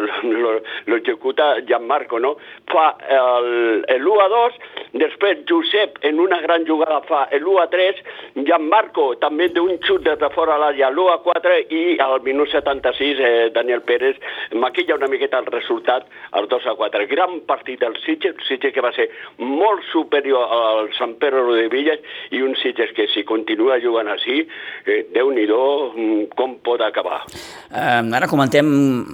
l'executa 0.90 1.54
Gianmarco, 1.66 2.18
no? 2.18 2.36
Fa 2.68 2.90
el, 3.08 3.84
el 3.88 4.06
1 4.06 4.24
a 4.24 4.28
2, 4.34 4.58
després 5.04 5.44
Josep 5.48 5.98
en 6.08 6.20
una 6.20 6.40
gran 6.42 6.66
jugada 6.66 7.00
fa 7.08 7.26
el 7.32 7.46
1 7.46 7.62
a 7.62 7.68
3, 7.70 8.02
Gianmarco 8.42 9.12
també 9.22 9.48
d'un 9.54 9.78
xut 9.84 10.02
des 10.06 10.18
de 10.18 10.30
fora 10.34 10.58
l'àrea 10.60 10.90
l'1 10.90 11.12
a 11.12 11.18
4 11.24 11.58
i 11.74 11.82
al 12.02 12.20
minut 12.26 12.50
76 12.52 13.20
eh, 13.20 13.50
Daniel 13.54 13.82
Pérez 13.86 14.18
maquilla 14.52 14.87
trilla 14.88 14.96
una 14.96 15.08
miqueta 15.08 15.38
el 15.38 15.46
resultat, 15.46 16.06
el 16.32 16.48
2 16.48 16.66
a 16.66 16.74
4. 16.76 17.06
Gran 17.08 17.40
partit 17.46 17.80
del 17.80 17.94
Sitges, 18.04 18.34
un 18.34 18.44
Sitges 18.48 18.72
que 18.72 18.80
va 18.80 18.92
ser 18.92 19.08
molt 19.38 19.84
superior 19.92 20.48
al 20.48 20.88
Sant 20.96 21.16
Pere 21.20 21.42
de 21.44 21.68
Villas 21.68 22.00
i 22.32 22.40
un 22.42 22.56
Sitges 22.56 22.94
que 22.96 23.08
si 23.12 23.24
continua 23.24 23.78
jugant 23.82 24.08
així, 24.08 24.40
eh, 24.86 25.06
Déu-n'hi-do 25.12 25.92
mm, 25.94 26.24
com 26.36 26.56
pot 26.64 26.80
acabar. 26.80 27.22
Eh, 27.68 28.16
ara 28.16 28.28
comentem 28.28 28.68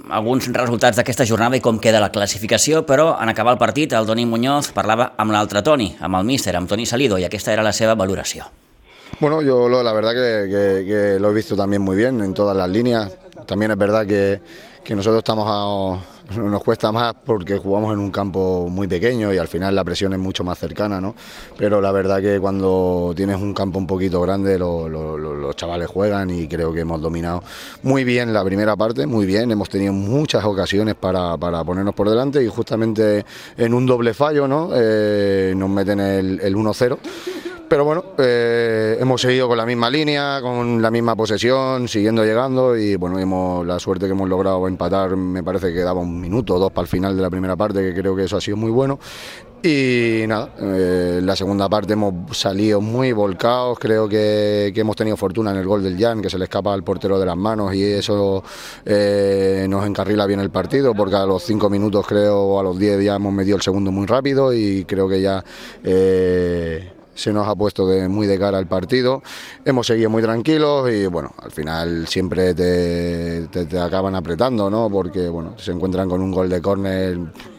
alguns 0.09 0.47
resultats 0.53 0.97
d'aquesta 0.97 1.27
jornada 1.27 1.57
i 1.57 1.63
com 1.63 1.79
queda 1.79 2.03
la 2.03 2.11
classificació, 2.11 2.85
però 2.85 3.15
en 3.21 3.29
acabar 3.29 3.55
el 3.55 3.59
partit 3.59 3.93
el 3.93 4.07
Toni 4.07 4.25
Muñoz 4.25 4.71
parlava 4.75 5.13
amb 5.17 5.35
l'altre 5.35 5.63
Toni, 5.63 5.95
amb 5.99 6.21
el 6.21 6.27
míster, 6.27 6.55
amb 6.55 6.69
Toni 6.69 6.85
Salido, 6.85 7.19
i 7.19 7.25
aquesta 7.27 7.53
era 7.53 7.65
la 7.65 7.73
seva 7.75 7.95
valoració. 7.95 8.47
Bueno, 9.19 9.41
yo 9.41 9.69
lo, 9.69 9.81
la 9.81 9.93
verdad 9.93 10.11
que, 10.11 10.49
que, 10.49 10.85
que, 10.85 11.19
lo 11.19 11.31
he 11.31 11.33
visto 11.33 11.55
también 11.55 11.81
muy 11.81 11.95
bien 11.95 12.21
en 12.21 12.33
todas 12.33 12.55
las 12.55 12.69
líneas. 12.69 13.17
También 13.45 13.71
es 13.71 13.77
verdad 13.77 14.05
que, 14.05 14.41
que 14.85 14.95
nosotros 14.95 15.17
estamos 15.17 15.45
a, 15.49 16.39
nos 16.39 16.63
cuesta 16.63 16.91
más 16.91 17.15
porque 17.25 17.57
jugamos 17.57 17.91
en 17.91 17.99
un 17.99 18.11
campo 18.11 18.67
muy 18.69 18.87
pequeño 18.87 19.33
y 19.33 19.37
al 19.39 19.47
final 19.47 19.73
la 19.73 19.83
presión 19.83 20.13
es 20.13 20.19
mucho 20.19 20.43
más 20.43 20.59
cercana, 20.59 21.01
¿no? 21.01 21.15
Pero 21.57 21.81
la 21.81 21.91
verdad 21.91 22.21
que 22.21 22.39
cuando 22.39 23.11
tienes 23.15 23.37
un 23.41 23.53
campo 23.55 23.79
un 23.79 23.87
poquito 23.87 24.21
grande 24.21 24.59
lo, 24.59 24.87
lo, 24.87 25.17
los 25.17 25.55
chavales 25.55 25.87
juegan 25.87 26.29
y 26.29 26.47
creo 26.47 26.71
que 26.71 26.81
hemos 26.81 27.01
dominado 27.01 27.43
muy 27.81 28.03
bien 28.03 28.31
la 28.31 28.45
primera 28.45 28.75
parte, 28.75 29.07
muy 29.07 29.25
bien, 29.25 29.51
hemos 29.51 29.69
tenido 29.69 29.91
muchas 29.91 30.45
ocasiones 30.45 30.93
para, 30.93 31.35
para 31.35 31.63
ponernos 31.63 31.95
por 31.95 32.07
delante 32.07 32.43
y 32.43 32.47
justamente 32.47 33.25
en 33.57 33.73
un 33.73 33.87
doble 33.87 34.13
fallo, 34.13 34.47
¿no? 34.47 34.69
Eh, 34.75 35.53
nos 35.57 35.69
meten 35.69 35.99
el, 35.99 36.39
el 36.41 36.55
1-0 36.55 36.99
pero 37.67 37.85
bueno, 37.85 38.03
eh, 38.17 38.97
hemos 38.99 39.21
seguido 39.21 39.47
con 39.47 39.57
la 39.57 39.65
misma 39.65 39.89
línea, 39.89 40.39
con 40.41 40.81
la 40.81 40.91
misma 40.91 41.15
posesión, 41.15 41.87
siguiendo 41.87 42.23
llegando 42.23 42.77
y 42.77 42.95
bueno, 42.95 43.19
hemos 43.19 43.65
la 43.65 43.79
suerte 43.79 44.05
que 44.05 44.11
hemos 44.11 44.29
logrado 44.29 44.67
empatar, 44.67 45.15
me 45.15 45.43
parece 45.43 45.73
que 45.73 45.81
daba 45.81 46.01
un 46.01 46.19
minuto 46.19 46.55
o 46.55 46.59
dos 46.59 46.71
para 46.71 46.83
el 46.83 46.89
final 46.89 47.15
de 47.15 47.21
la 47.21 47.29
primera 47.29 47.55
parte, 47.55 47.81
que 47.81 47.93
creo 47.93 48.15
que 48.15 48.23
eso 48.23 48.37
ha 48.37 48.41
sido 48.41 48.57
muy 48.57 48.71
bueno. 48.71 48.99
Y 49.63 50.25
nada, 50.27 50.53
eh, 50.59 51.21
la 51.23 51.35
segunda 51.35 51.67
parte 51.67 51.93
hemos 51.93 52.37
salido 52.37 52.81
muy 52.81 53.13
volcados, 53.13 53.79
creo 53.79 54.07
que, 54.07 54.71
hemos 54.75 54.95
tenido 54.95 55.17
fortuna 55.17 55.49
en 55.49 55.57
el 55.57 55.65
gol 55.65 55.81
del 55.81 55.97
Jan, 55.97 56.21
que 56.21 56.29
se 56.29 56.37
le 56.37 56.43
escapa 56.43 56.71
al 56.71 56.83
portero 56.83 57.19
de 57.19 57.25
las 57.25 57.35
manos 57.35 57.73
y 57.73 57.83
eso 57.83 58.43
eh, 58.85 59.65
nos 59.67 59.87
encarrila 59.87 60.27
bien 60.27 60.39
el 60.39 60.51
partido, 60.51 60.93
porque 60.93 61.15
a 61.15 61.25
los 61.25 61.41
cinco 61.41 61.67
minutos 61.67 62.05
creo, 62.05 62.43
o 62.43 62.59
a 62.59 62.63
los 62.63 62.77
diez 62.77 63.03
ya 63.03 63.15
hemos 63.15 63.33
metido 63.33 63.55
el 63.55 63.63
segundo 63.63 63.91
muy 63.91 64.05
rápido 64.05 64.53
y 64.53 64.85
creo 64.85 65.09
que 65.09 65.21
ya... 65.21 65.43
Eh, 65.83 66.91
se 67.15 67.33
nos 67.33 67.47
ha 67.47 67.55
puesto 67.55 67.87
muy 68.09 68.27
de 68.27 68.37
cara 68.37 68.57
al 68.57 68.67
partido. 68.67 69.23
Hemos 69.63 69.87
seguido 69.87 70.09
muy 70.09 70.21
tranquilos 70.21 70.91
y 70.91 71.07
bueno, 71.07 71.33
al 71.41 71.51
final 71.51 72.07
siempre 72.07 72.53
te, 72.53 73.47
te, 73.47 73.65
te 73.65 73.79
acaban 73.79 74.15
apretando, 74.15 74.69
¿no? 74.69 74.89
Porque 74.89 75.27
bueno, 75.29 75.57
se 75.57 75.71
encuentran 75.71 76.07
con 76.07 76.21
un 76.21 76.31
gol 76.31 76.49
de 76.49 76.61
córner 76.61 77.17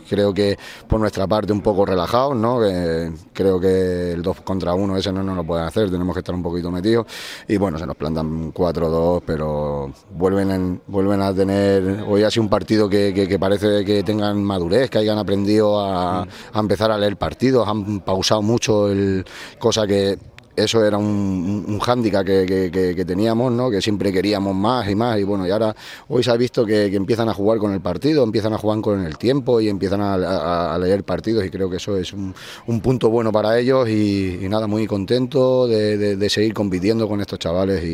creo 0.09 0.33
que 0.33 0.59
por 0.89 1.01
nuestra 1.01 1.27
parte 1.27 1.53
un 1.53 1.61
poco 1.61 1.85
relajados, 1.85 2.37
¿no? 2.37 2.61
Que 2.61 3.13
creo 3.33 3.61
que 3.61 4.13
el 4.13 4.23
2 4.23 4.41
contra 4.43 4.75
1 4.75 4.97
ese 4.97 5.13
no 5.13 5.23
nos 5.23 5.37
lo 5.37 5.45
pueden 5.45 5.67
hacer, 5.67 5.91
tenemos 5.91 6.15
que 6.15 6.21
estar 6.21 6.35
un 6.35 6.43
poquito 6.43 6.71
metidos 6.71 7.07
y 7.49 7.57
bueno, 7.57 7.79
se 7.79 7.87
nos 7.87 7.97
plantan 7.97 8.53
4-2, 8.53 9.23
pero 9.27 9.93
vuelven, 10.11 10.51
en, 10.51 10.83
vuelven 10.87 11.23
a 11.23 11.35
tener, 11.35 12.05
hoy 12.07 12.23
ha 12.23 12.31
sido 12.31 12.45
un 12.45 12.51
partido 12.51 12.89
que, 12.89 13.13
que, 13.15 13.29
que, 13.29 13.39
parece 13.39 13.85
que 13.85 14.03
tengan 14.03 14.43
madurez, 14.43 14.91
que 14.91 14.99
hayan 14.99 15.19
aprendido 15.19 15.81
a, 15.81 16.23
a 16.23 16.59
empezar 16.59 16.91
a 16.91 16.99
leer 16.99 17.17
partidos, 17.17 17.69
han 17.69 18.01
pausado 18.01 18.43
mucho, 18.43 18.91
el, 18.91 19.25
cosa 19.59 19.87
que 19.87 20.19
eso 20.57 20.85
era 20.85 20.97
un, 20.97 21.79
hándicap 21.79 22.25
que, 22.25 22.95
que, 22.97 23.05
teníamos, 23.05 23.53
¿no? 23.53 23.71
que 23.71 23.81
siempre 23.83 24.13
queríamos 24.13 24.55
más 24.55 24.89
y 24.89 24.95
más. 24.95 25.19
Y 25.19 25.25
bueno, 25.25 25.47
y 25.47 25.51
ahora 25.51 25.77
hoy 26.09 26.23
se 26.23 26.31
ha 26.31 26.37
visto 26.37 26.65
que, 26.65 26.87
empiezan 26.87 27.29
a 27.29 27.35
jugar 27.35 27.59
con 27.59 27.73
el 27.73 27.81
partido, 27.81 28.25
empiezan 28.25 28.55
a 28.55 28.59
jugar 28.59 28.81
con 28.81 29.05
el 29.05 29.19
tiempo 29.19 29.61
y 29.61 29.69
empiezan 29.69 30.01
a, 30.01 30.77
leer 30.79 31.05
partidos. 31.05 31.45
Y 31.45 31.51
creo 31.51 31.69
que 31.69 31.77
eso 31.77 31.97
es 31.97 32.13
un, 32.13 32.35
un 32.67 32.81
punto 32.81 33.11
bueno 33.11 33.31
para 33.31 33.59
ellos. 33.59 33.89
Y, 33.89 34.39
nada, 34.49 34.67
muy 34.67 34.87
contento 34.87 35.67
de, 35.67 36.17
de, 36.17 36.31
seguir 36.31 36.55
compitiendo 36.55 37.07
con 37.09 37.21
estos 37.21 37.39
chavales. 37.39 37.85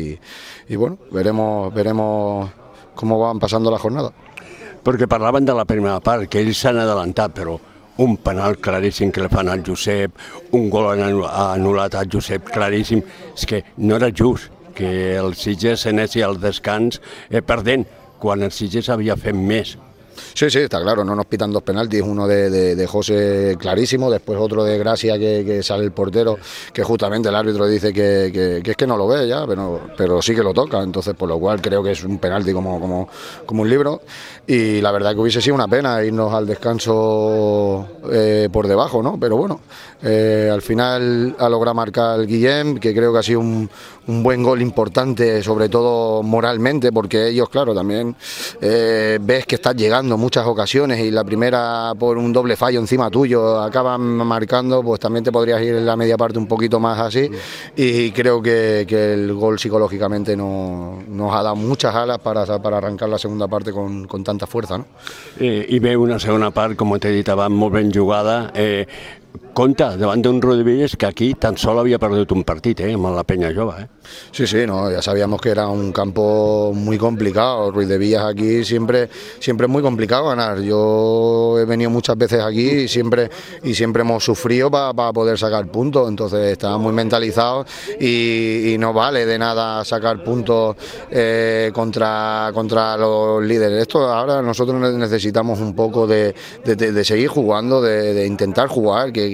Y, 0.69 0.75
bueno, 0.75 0.97
veremos, 1.11 1.73
veremos 1.73 2.49
cómo 2.95 3.19
van 3.19 3.39
pasando 3.39 3.69
la 3.69 3.77
jornada. 3.77 4.11
Perquè 4.83 5.07
parlaven 5.07 5.45
de 5.47 5.53
la 5.55 5.63
primera 5.63 6.01
part, 6.03 6.27
que 6.27 6.41
ells 6.43 6.59
s'han 6.59 6.75
adelantat, 6.75 7.31
però 7.31 7.55
un 7.97 8.17
penal 8.17 8.57
claríssim 8.57 9.11
que 9.11 9.21
le 9.21 9.29
fan 9.29 9.49
al 9.49 9.63
Josep, 9.65 10.17
un 10.57 10.69
gol 10.73 10.89
anul·lat 10.93 11.95
al 11.99 12.09
Josep 12.11 12.49
claríssim, 12.53 13.03
és 13.35 13.45
que 13.45 13.63
no 13.77 13.97
era 13.99 14.09
just 14.09 14.51
que 14.73 15.15
el 15.17 15.35
Sitges 15.37 15.85
anessi 15.89 16.23
al 16.25 16.39
descans 16.41 16.99
eh, 17.29 17.41
perdent, 17.45 17.85
quan 18.19 18.41
el 18.41 18.53
Sitges 18.55 18.89
havia 18.89 19.17
fet 19.19 19.37
més. 19.37 19.75
Sí, 20.33 20.49
sí, 20.49 20.59
está 20.59 20.81
claro, 20.81 21.03
no 21.03 21.15
nos 21.15 21.25
pitan 21.25 21.51
dos 21.51 21.63
penaltis, 21.63 22.01
uno 22.01 22.27
de, 22.27 22.75
de, 22.75 22.87
José 22.87 23.55
clarísimo, 23.59 24.11
después 24.11 24.37
otro 24.39 24.63
de 24.63 24.77
Gracia 24.77 25.17
que, 25.17 25.61
sale 25.63 25.83
el 25.83 25.91
portero, 25.91 26.37
que 26.73 26.83
justamente 26.83 27.29
el 27.29 27.35
árbitro 27.35 27.67
dice 27.67 27.93
que, 27.93 28.31
que, 28.33 28.61
que, 28.63 28.71
es 28.71 28.77
que 28.77 28.87
no 28.87 28.97
lo 28.97 29.07
ve 29.07 29.27
ya, 29.27 29.45
pero, 29.47 29.81
pero 29.97 30.21
sí 30.21 30.35
que 30.35 30.43
lo 30.43 30.53
toca, 30.53 30.81
entonces 30.81 31.15
por 31.15 31.29
lo 31.29 31.39
cual 31.39 31.61
creo 31.61 31.81
que 31.83 31.91
es 31.91 32.03
un 32.03 32.17
penalti 32.17 32.53
como, 32.53 32.79
como, 32.79 33.09
como 33.45 33.61
un 33.61 33.69
libro 33.69 34.01
y 34.45 34.81
la 34.81 34.91
verdad 34.91 35.13
que 35.13 35.19
hubiese 35.19 35.41
sido 35.41 35.55
una 35.55 35.67
pena 35.67 36.03
irnos 36.03 36.33
al 36.33 36.45
descanso 36.45 37.87
eh, 38.11 38.49
por 38.51 38.67
debajo, 38.67 39.01
¿no? 39.01 39.17
Pero 39.19 39.37
bueno, 39.37 39.61
eh, 40.03 40.49
al 40.51 40.61
final 40.61 41.35
ha 41.39 41.49
logrado 41.49 41.75
marcar 41.75 42.25
Guillem, 42.25 42.77
que 42.77 42.93
creo 42.93 43.13
que 43.13 43.19
ha 43.19 43.23
sido 43.23 43.39
un, 43.39 43.69
buen 44.05 44.43
gol 44.43 44.61
importante, 44.61 45.41
sobre 45.41 45.69
todo 45.69 46.23
moralmente, 46.23 46.91
porque 46.91 47.29
ellos, 47.29 47.47
claro, 47.47 47.73
también 47.73 48.13
eh, 48.59 49.17
ves 49.21 49.45
que 49.45 49.55
estás 49.55 49.75
llegando 49.77 50.17
muchas 50.17 50.45
ocasiones 50.45 50.99
y 50.99 51.09
la 51.09 51.23
primera 51.23 51.93
por 51.97 52.17
un 52.17 52.33
doble 52.33 52.57
fallo 52.57 52.81
encima 52.81 53.09
tuyo 53.09 53.61
acaban 53.61 54.01
marcando, 54.01 54.83
pues 54.83 54.99
también 54.99 55.23
te 55.23 55.31
podrías 55.31 55.61
ir 55.61 55.75
en 55.75 55.85
la 55.85 55.95
media 55.95 56.17
parte 56.17 56.37
un 56.37 56.47
poquito 56.47 56.81
más 56.81 56.99
así 56.99 57.29
y 57.77 58.11
creo 58.11 58.41
que, 58.41 58.85
que 58.85 59.13
el 59.13 59.33
gol 59.33 59.57
psicológicamente 59.57 60.35
no, 60.35 61.01
nos 61.07 61.33
ha 61.33 61.41
dado 61.41 61.55
muchas 61.55 61.95
alas 61.95 62.19
para, 62.19 62.45
para 62.61 62.79
arrancar 62.79 63.07
la 63.07 63.17
segunda 63.17 63.47
parte 63.47 63.71
con, 63.71 64.05
con 64.05 64.21
tanta 64.21 64.47
fuerza. 64.47 64.77
No? 64.77 64.85
Eh, 65.39 65.65
I 65.69 65.79
ve 65.79 65.95
una 65.97 66.19
segona 66.19 66.51
part, 66.51 66.75
com 66.77 66.93
t'he 66.99 67.11
dit 67.13 67.29
abans, 67.29 67.55
molt 67.55 67.73
ben 67.73 67.91
jugada. 67.93 68.51
Compte 69.53 69.85
davant 69.99 70.17
d'un 70.17 70.41
Rodríguez 70.41 70.95
que 70.97 71.05
aquí 71.05 71.35
tan 71.35 71.57
solo 71.57 71.81
había 71.81 71.99
perdut 72.01 72.31
un 72.33 72.41
partit, 72.43 72.79
eh, 72.81 72.93
amb 72.97 73.11
la 73.13 73.23
Peña 73.23 73.51
Jove. 73.53 73.83
Eh? 73.83 73.87
Sí, 74.31 74.47
sí, 74.47 74.65
no, 74.65 74.91
ya 74.91 75.01
sabíamos 75.01 75.39
que 75.39 75.49
era 75.49 75.67
un 75.67 75.91
campo 75.91 76.71
muy 76.73 76.97
complicado. 76.97 77.71
Ruiz 77.71 77.87
de 77.87 77.97
Villas 77.97 78.23
aquí 78.25 78.65
siempre, 78.65 79.09
siempre 79.39 79.67
es 79.67 79.71
muy 79.71 79.83
complicado 79.83 80.27
ganar. 80.29 80.59
Yo 80.61 81.57
he 81.59 81.65
venido 81.65 81.89
muchas 81.89 82.17
veces 82.17 82.41
aquí 82.41 82.67
y 82.67 82.87
siempre, 82.87 83.29
y 83.63 83.75
siempre 83.75 84.01
hemos 84.01 84.23
sufrido 84.23 84.71
para 84.71 84.93
pa 84.93 85.13
poder 85.13 85.37
sacar 85.37 85.67
puntos. 85.67 86.09
Entonces 86.09 86.53
estamos 86.53 86.81
muy 86.81 86.93
mentalizados 86.93 87.67
y, 87.99 88.75
no 88.79 88.91
vale 88.91 89.25
de 89.25 89.37
nada 89.37 89.85
sacar 89.85 90.23
puntos 90.23 90.75
eh, 91.09 91.71
contra, 91.73 92.49
contra 92.53 92.97
los 92.97 93.43
líderes. 93.43 93.83
Esto 93.83 93.99
ahora 94.11 94.41
nosotros 94.41 94.81
necesitamos 94.95 95.59
un 95.59 95.73
poco 95.75 96.07
de, 96.07 96.33
de, 96.65 97.05
seguir 97.05 97.27
jugando, 97.27 97.81
de, 97.81 98.25
intentar 98.25 98.67
jugar, 98.67 99.13
que, 99.13 99.29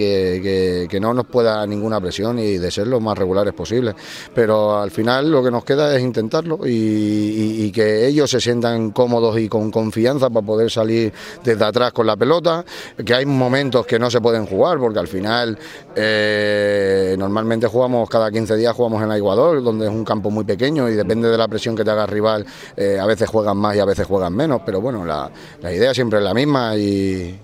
que 0.89 0.99
no 0.99 1.13
nos 1.13 1.25
pueda 1.25 1.65
ninguna 1.65 1.99
presión 1.99 2.39
y 2.39 2.57
de 2.57 2.71
ser 2.71 2.87
lo 2.87 2.99
más 2.99 3.17
regulares 3.17 3.53
posible. 3.53 3.93
Pero 4.33 4.77
al 4.77 4.91
final 4.91 5.31
lo 5.31 5.43
que 5.43 5.51
nos 5.51 5.63
queda 5.63 5.95
es 5.95 6.01
intentarlo 6.01 6.59
y, 6.65 7.69
que 7.69 8.07
ellos 8.07 8.31
se 8.31 8.41
sientan 8.41 8.89
cómodos 8.89 9.37
y 9.37 9.47
con 9.47 9.69
confianza 9.69 10.29
para 10.31 10.45
poder 10.45 10.71
salir 10.71 11.13
desde 11.43 11.63
atrás 11.63 11.93
con 11.93 12.07
la 12.07 12.17
pelota, 12.17 12.65
que 13.05 13.13
hay 13.13 13.27
momentos 13.27 13.85
que 13.85 13.99
no 13.99 14.09
se 14.09 14.19
pueden 14.19 14.47
jugar 14.47 14.79
porque 14.79 14.97
al 14.97 15.07
final 15.07 15.57
eh, 15.95 17.15
normalmente 17.17 17.67
jugamos 17.67 18.09
cada 18.09 18.31
15 18.31 18.55
días 18.55 18.75
jugamos 18.75 19.03
en 19.03 19.11
Aiguador, 19.11 19.63
donde 19.63 19.85
es 19.85 19.91
un 19.91 20.03
campo 20.03 20.31
muy 20.31 20.45
pequeño 20.45 20.89
y 20.89 20.95
depende 20.95 21.29
de 21.29 21.37
la 21.37 21.47
presión 21.47 21.75
que 21.75 21.83
te 21.83 21.91
haga 21.91 22.03
el 22.03 22.09
rival, 22.09 22.45
eh, 22.75 22.97
a 22.99 23.05
veces 23.05 23.29
juegan 23.29 23.57
más 23.57 23.75
y 23.75 23.79
a 23.79 23.85
veces 23.85 24.07
juegan 24.07 24.33
menos, 24.33 24.61
pero 24.65 24.81
bueno, 24.81 25.05
la, 25.05 25.29
idea 25.71 25.93
siempre 25.93 26.19
es 26.19 26.25
la 26.25 26.33
misma 26.33 26.75
y, 26.75 27.37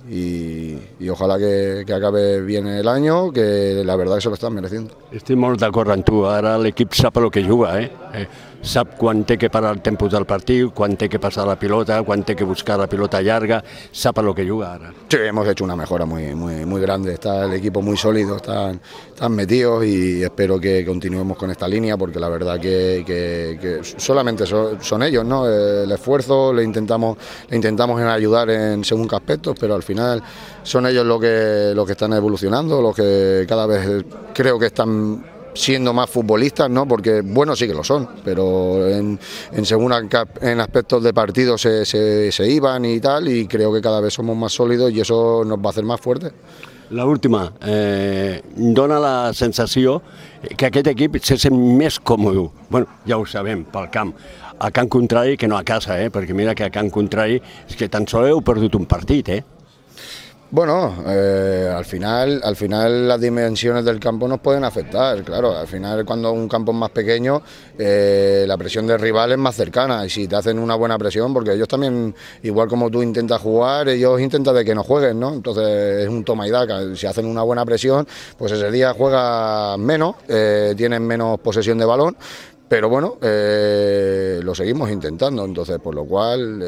ojalá 1.09 1.37
que, 1.37 1.85
acabe 1.93 2.41
bien 2.41 2.54
el 2.57 2.87
año, 2.87 3.31
que 3.31 3.83
la 3.83 3.95
verdad 3.95 4.15
que 4.15 4.21
se 4.21 4.29
lo 4.29 4.35
están 4.35 4.53
mereciendo. 4.53 4.93
Estic 5.11 5.35
molt 5.37 5.59
d'acord 5.59 5.91
amb 5.91 6.05
tu, 6.07 6.23
ara 6.29 6.55
l'equip 6.61 6.95
sap 6.95 7.17
el 7.19 7.29
que 7.31 7.43
juga, 7.43 7.75
eh? 7.81 7.91
eh? 8.13 8.27
Sap 8.65 8.95
quan 8.97 9.19
té 9.29 9.35
que 9.37 9.51
parar 9.53 9.75
el 9.75 9.81
tempo 9.85 10.07
del 10.09 10.25
partit, 10.25 10.71
quan 10.73 10.95
té 10.97 11.05
que 11.07 11.19
passar 11.21 11.43
la 11.45 11.53
pilota, 11.55 11.99
quan 12.01 12.23
té 12.25 12.33
que 12.35 12.43
buscar 12.43 12.79
la 12.79 12.87
pilota 12.89 13.21
llarga, 13.21 13.59
sap 13.91 14.17
el 14.17 14.33
que 14.33 14.43
juga 14.43 14.73
ara. 14.73 14.91
Sí, 15.07 15.17
hemos 15.21 15.47
hecho 15.47 15.63
una 15.63 15.75
mejora 15.75 16.05
muy, 16.05 16.33
muy, 16.33 16.65
muy 16.65 16.81
grande, 16.81 17.13
está 17.13 17.45
el 17.45 17.53
equipo 17.53 17.83
muy 17.83 17.95
sólido, 17.95 18.37
están, 18.37 18.81
están 19.07 19.33
metidos 19.33 19.85
y 19.85 20.23
espero 20.23 20.59
que 20.59 20.83
continuemos 20.83 21.37
con 21.37 21.51
esta 21.51 21.67
línea 21.67 21.95
porque 21.95 22.19
la 22.19 22.27
verdad 22.27 22.59
que, 22.59 23.03
que, 23.05 23.81
solamente 23.97 24.47
son, 24.47 24.81
son, 24.81 25.03
ellos, 25.03 25.23
¿no? 25.23 25.47
El 25.47 25.91
esfuerzo, 25.91 26.51
le 26.51 26.63
intentamos, 26.63 27.19
le 27.47 27.57
intentamos 27.57 28.01
en 28.01 28.07
ayudar 28.07 28.49
en 28.49 28.83
según 28.83 29.07
qué 29.07 29.15
aspectos, 29.15 29.55
pero 29.59 29.75
al 29.75 29.83
final 29.83 30.23
son 30.63 30.87
ellos 30.87 31.05
los 31.05 31.21
que, 31.21 31.71
los 31.75 31.85
que 31.85 31.91
están 31.91 32.13
evolucionando, 32.13 32.81
los 32.81 32.95
que 32.95 33.45
cada 33.47 33.67
vez 33.67 34.05
creo 34.33 34.57
que 34.57 34.65
están 34.65 35.34
siendo 35.55 35.93
más 35.93 36.09
futbolistas, 36.09 36.69
¿no? 36.69 36.87
Porque 36.87 37.21
bueno 37.21 37.55
sí 37.55 37.67
que 37.67 37.73
lo 37.73 37.83
son, 37.83 38.07
pero 38.23 38.87
en, 38.87 39.19
en 39.51 39.65
según 39.65 39.93
en 40.41 40.59
aspectos 40.59 41.03
de 41.03 41.13
partido 41.13 41.57
se, 41.57 41.85
se, 41.85 42.47
iban 42.47 42.85
y 42.85 42.99
tal, 42.99 43.27
y 43.27 43.47
creo 43.47 43.73
que 43.73 43.81
cada 43.81 44.01
vez 44.01 44.13
somos 44.13 44.35
más 44.37 44.53
sólidos 44.53 44.91
y 44.91 44.99
eso 44.99 45.43
nos 45.45 45.57
va 45.57 45.67
a 45.67 45.69
hacer 45.69 45.83
más 45.83 45.99
fuertes. 45.99 46.33
La 46.91 47.05
última, 47.05 47.51
eh, 47.65 48.43
dona 48.55 48.99
la 48.99 49.33
sensació 49.33 50.03
que 50.55 50.67
aquest 50.67 50.91
equip 50.91 51.17
se 51.17 51.37
sent 51.41 51.55
més 51.57 51.97
còmode. 51.97 52.51
bueno, 52.69 52.85
ja 53.07 53.17
ho 53.17 53.25
sabem, 53.25 53.63
pel 53.65 53.89
camp. 53.89 54.13
A 54.59 54.69
camp 54.71 54.89
contrari 54.89 55.35
que 55.35 55.47
no 55.47 55.57
a 55.57 55.63
casa, 55.63 55.99
eh? 55.99 56.11
perquè 56.11 56.33
mira 56.33 56.53
que 56.53 56.63
a 56.63 56.69
camp 56.69 56.91
contrari 56.91 57.41
és 57.67 57.75
que 57.75 57.89
tan 57.89 58.05
sols 58.07 58.29
heu 58.29 58.41
perdut 58.41 58.75
un 58.75 58.85
partit, 58.85 59.29
eh? 59.29 59.43
Bueno, 60.51 61.03
eh, 61.07 61.73
al, 61.75 61.85
final, 61.85 62.39
al 62.43 62.55
final 62.55 63.07
las 63.07 63.19
dimensiones 63.19 63.83
del 63.83 63.99
campo 63.99 64.27
nos 64.27 64.39
pueden 64.39 64.63
afectar, 64.63 65.23
claro, 65.23 65.57
al 65.57 65.67
final 65.67 66.05
cuando 66.05 66.31
un 66.31 66.47
campo 66.47 66.71
es 66.71 66.77
más 66.77 66.91
pequeño 66.91 67.41
eh, 67.77 68.45
la 68.47 68.55
presión 68.55 68.85
del 68.85 68.99
rival 68.99 69.31
es 69.31 69.37
más 69.39 69.55
cercana. 69.55 70.05
Y 70.05 70.09
si 70.09 70.27
te 70.27 70.35
hacen 70.35 70.59
una 70.59 70.75
buena 70.75 70.99
presión, 70.99 71.33
porque 71.33 71.53
ellos 71.53 71.67
también, 71.67 72.15
igual 72.43 72.69
como 72.69 72.91
tú 72.91 73.01
intentas 73.01 73.41
jugar, 73.41 73.89
ellos 73.89 74.21
intentan 74.21 74.55
de 74.55 74.63
que 74.63 74.75
no 74.75 74.83
jueguen, 74.83 75.19
¿no? 75.19 75.33
Entonces 75.33 76.03
es 76.03 76.09
un 76.09 76.23
toma 76.23 76.47
y 76.47 76.51
daca, 76.51 76.95
si 76.95 77.07
hacen 77.07 77.25
una 77.25 77.41
buena 77.41 77.65
presión, 77.65 78.07
pues 78.37 78.51
ese 78.51 78.69
día 78.71 78.93
juega 78.93 79.75
menos, 79.77 80.15
eh, 80.27 80.75
tienen 80.77 81.05
menos 81.05 81.39
posesión 81.39 81.79
de 81.79 81.85
balón, 81.85 82.15
pero 82.69 82.87
bueno, 82.87 83.17
eh, 83.21 84.39
lo 84.43 84.53
seguimos 84.53 84.91
intentando, 84.91 85.43
entonces 85.43 85.79
por 85.79 85.95
lo 85.95 86.05
cual... 86.05 86.63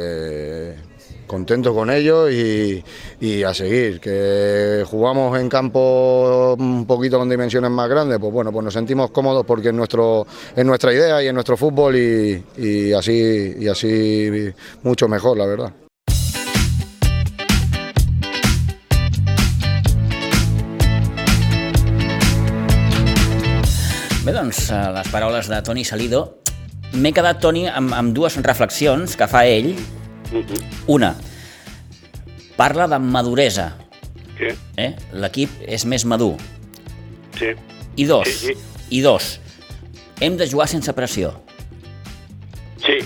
Eh, 1.28 1.38
contento 1.38 1.74
con 1.74 1.90
ellos 1.90 2.32
y, 2.32 2.84
y, 3.20 3.44
a 3.44 3.54
seguir. 3.54 4.00
Que 4.00 4.84
jugamos 4.86 5.38
en 5.40 5.50
campo 5.50 6.56
un 6.58 6.86
poquito 6.86 7.20
con 7.20 7.30
dimensiones 7.30 7.70
más 7.70 7.90
grandes, 7.90 8.18
pues 8.20 8.32
bueno, 8.32 8.52
pues 8.52 8.64
nos 8.64 8.74
sentimos 8.74 9.12
cómodos 9.12 9.46
porque 9.46 9.70
es, 9.70 9.74
nuestro, 9.74 10.26
es 10.56 10.66
nuestra 10.66 10.94
idea 10.94 11.22
y 11.22 11.28
es 11.28 11.34
nuestro 11.34 11.58
fútbol 11.58 11.96
y, 11.96 12.94
así, 12.94 13.56
y 13.60 13.68
así 13.68 14.54
mucho 14.84 15.08
mejor, 15.08 15.38
la 15.38 15.46
verdad. 15.46 15.72
Bé, 24.26 24.34
doncs, 24.34 24.68
les 24.70 25.08
paraules 25.08 25.48
de 25.48 25.62
Toni 25.64 25.86
Salido 25.88 26.42
m'he 26.96 27.12
quedat, 27.16 27.40
Toni, 27.44 27.68
amb, 27.68 27.94
amb 27.96 28.12
dues 28.16 28.38
reflexions 28.44 29.16
que 29.16 29.28
fa 29.30 29.46
ell 29.48 29.74
una, 30.88 31.16
parla 32.56 32.88
de 32.88 33.00
maduresa. 33.00 33.76
Sí. 34.38 34.52
Eh? 34.78 34.92
L'equip 35.14 35.50
és 35.66 35.86
més 35.86 36.06
madur. 36.06 36.36
Sí. 37.38 37.54
I 37.98 38.06
dos, 38.06 38.28
Sí, 38.28 38.54
sí. 38.54 38.54
i 38.90 39.02
dos, 39.02 39.40
hem 40.20 40.38
de 40.38 40.48
jugar 40.50 40.68
sense 40.70 40.94
pressió. 40.94 41.34
Sí, 42.84 43.00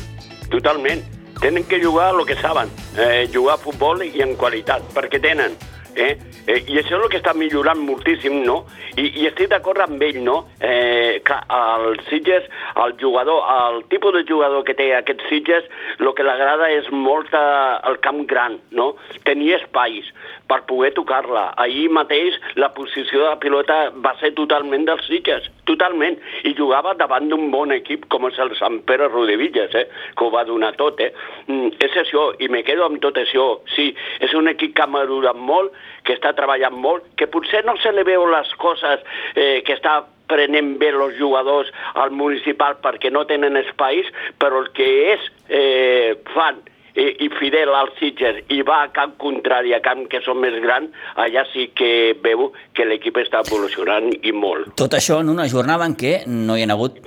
totalment. 0.49 1.03
Tenen 1.41 1.63
que 1.63 1.83
jugar 1.83 2.13
el 2.13 2.25
que 2.25 2.35
saben, 2.39 2.69
eh, 2.97 3.27
jugar 3.33 3.55
a 3.55 3.57
futbol 3.57 4.03
i 4.05 4.21
en 4.21 4.35
qualitat, 4.35 4.83
perquè 4.93 5.19
tenen. 5.21 5.55
Eh? 5.95 6.17
Eh, 6.47 6.63
I 6.71 6.79
això 6.79 6.95
és 6.97 7.03
el 7.03 7.09
que 7.11 7.19
està 7.19 7.33
millorant 7.37 7.79
moltíssim, 7.83 8.41
no? 8.45 8.61
I, 8.95 9.05
i 9.21 9.27
estic 9.29 9.49
d'acord 9.51 9.81
amb 9.83 10.01
ell, 10.03 10.19
no? 10.23 10.37
Eh, 10.63 11.21
que 11.27 11.37
el 11.57 11.99
Sitges, 12.09 12.47
el 12.85 12.95
jugador, 13.01 13.43
el 13.67 13.83
tipus 13.91 14.15
de 14.15 14.23
jugador 14.27 14.63
que 14.67 14.75
té 14.77 14.91
aquest 14.95 15.23
Sitges, 15.29 15.67
el 15.99 16.11
que 16.17 16.25
l'agrada 16.25 16.71
és 16.73 16.89
molt 16.91 17.33
eh, 17.35 17.43
el 17.91 17.99
camp 18.05 18.23
gran, 18.29 18.57
no? 18.71 18.93
Tenir 19.27 19.55
espais 19.59 20.07
per 20.47 20.63
poder 20.69 20.93
tocar-la. 20.97 21.51
Ahir 21.61 21.89
mateix 21.93 22.39
la 22.55 22.71
posició 22.75 23.25
de 23.25 23.29
la 23.29 23.39
pilota 23.43 23.83
va 24.03 24.15
ser 24.23 24.33
totalment 24.39 24.87
dels 24.87 25.05
Sitges, 25.09 25.51
totalment, 25.69 26.17
i 26.47 26.53
jugava 26.57 26.93
davant 26.97 27.27
d'un 27.29 27.49
bon 27.53 27.73
equip 27.75 28.07
com 28.11 28.27
és 28.29 28.39
el 28.41 28.53
Sant 28.59 28.79
Pere 28.87 29.09
Rodevillas, 29.11 29.75
eh? 29.77 29.85
que 30.17 30.25
ho 30.25 30.31
va 30.33 30.45
donar 30.47 30.73
tot. 30.79 31.01
Eh? 31.03 31.11
Mm, 31.47 31.73
és 31.85 31.97
això, 32.03 32.29
i 32.39 32.49
me 32.51 32.63
quedo 32.67 32.87
amb 32.87 33.01
tot 33.03 33.19
això. 33.21 33.47
Sí, 33.75 33.91
és 34.23 34.33
un 34.37 34.51
equip 34.51 34.75
que 34.77 34.85
ha 34.85 34.89
madurat 34.91 35.37
molt, 35.37 35.75
que 36.07 36.17
està 36.17 36.33
treballant 36.37 36.77
molt, 36.77 37.11
que 37.19 37.29
potser 37.31 37.63
no 37.67 37.77
se 37.81 37.93
li 37.93 38.05
veu 38.07 38.25
les 38.31 38.55
coses 38.61 39.05
eh, 39.35 39.61
que 39.65 39.77
està 39.77 40.01
prenent 40.31 40.77
bé 40.79 40.93
els 40.95 41.17
jugadors 41.19 41.71
al 41.99 42.13
municipal 42.15 42.77
perquè 42.83 43.11
no 43.11 43.25
tenen 43.27 43.59
espais, 43.59 44.07
però 44.39 44.63
el 44.63 44.69
que 44.75 44.87
és 45.13 45.31
eh, 45.49 46.15
fan 46.31 46.61
i, 46.95 47.07
i 47.25 47.29
fidel 47.39 47.73
als 47.75 47.95
Sitges 47.99 48.41
i 48.53 48.61
va 48.67 48.81
a 48.85 48.91
camp 48.95 49.15
contrari, 49.21 49.73
a 49.75 49.81
camp 49.83 50.07
que 50.11 50.21
són 50.25 50.41
més 50.43 50.57
grans, 50.63 50.91
allà 51.15 51.45
sí 51.53 51.69
que 51.77 52.17
veu 52.23 52.51
que 52.75 52.87
l'equip 52.87 53.21
està 53.21 53.43
evolucionant 53.47 54.11
i 54.21 54.33
molt. 54.35 54.73
Tot 54.79 54.97
això 54.97 55.21
en 55.21 55.31
una 55.33 55.47
jornada 55.51 55.87
en 55.87 55.97
què 55.99 56.21
no 56.27 56.57
hi 56.57 56.65
ha 56.65 56.71
hagut 56.75 56.99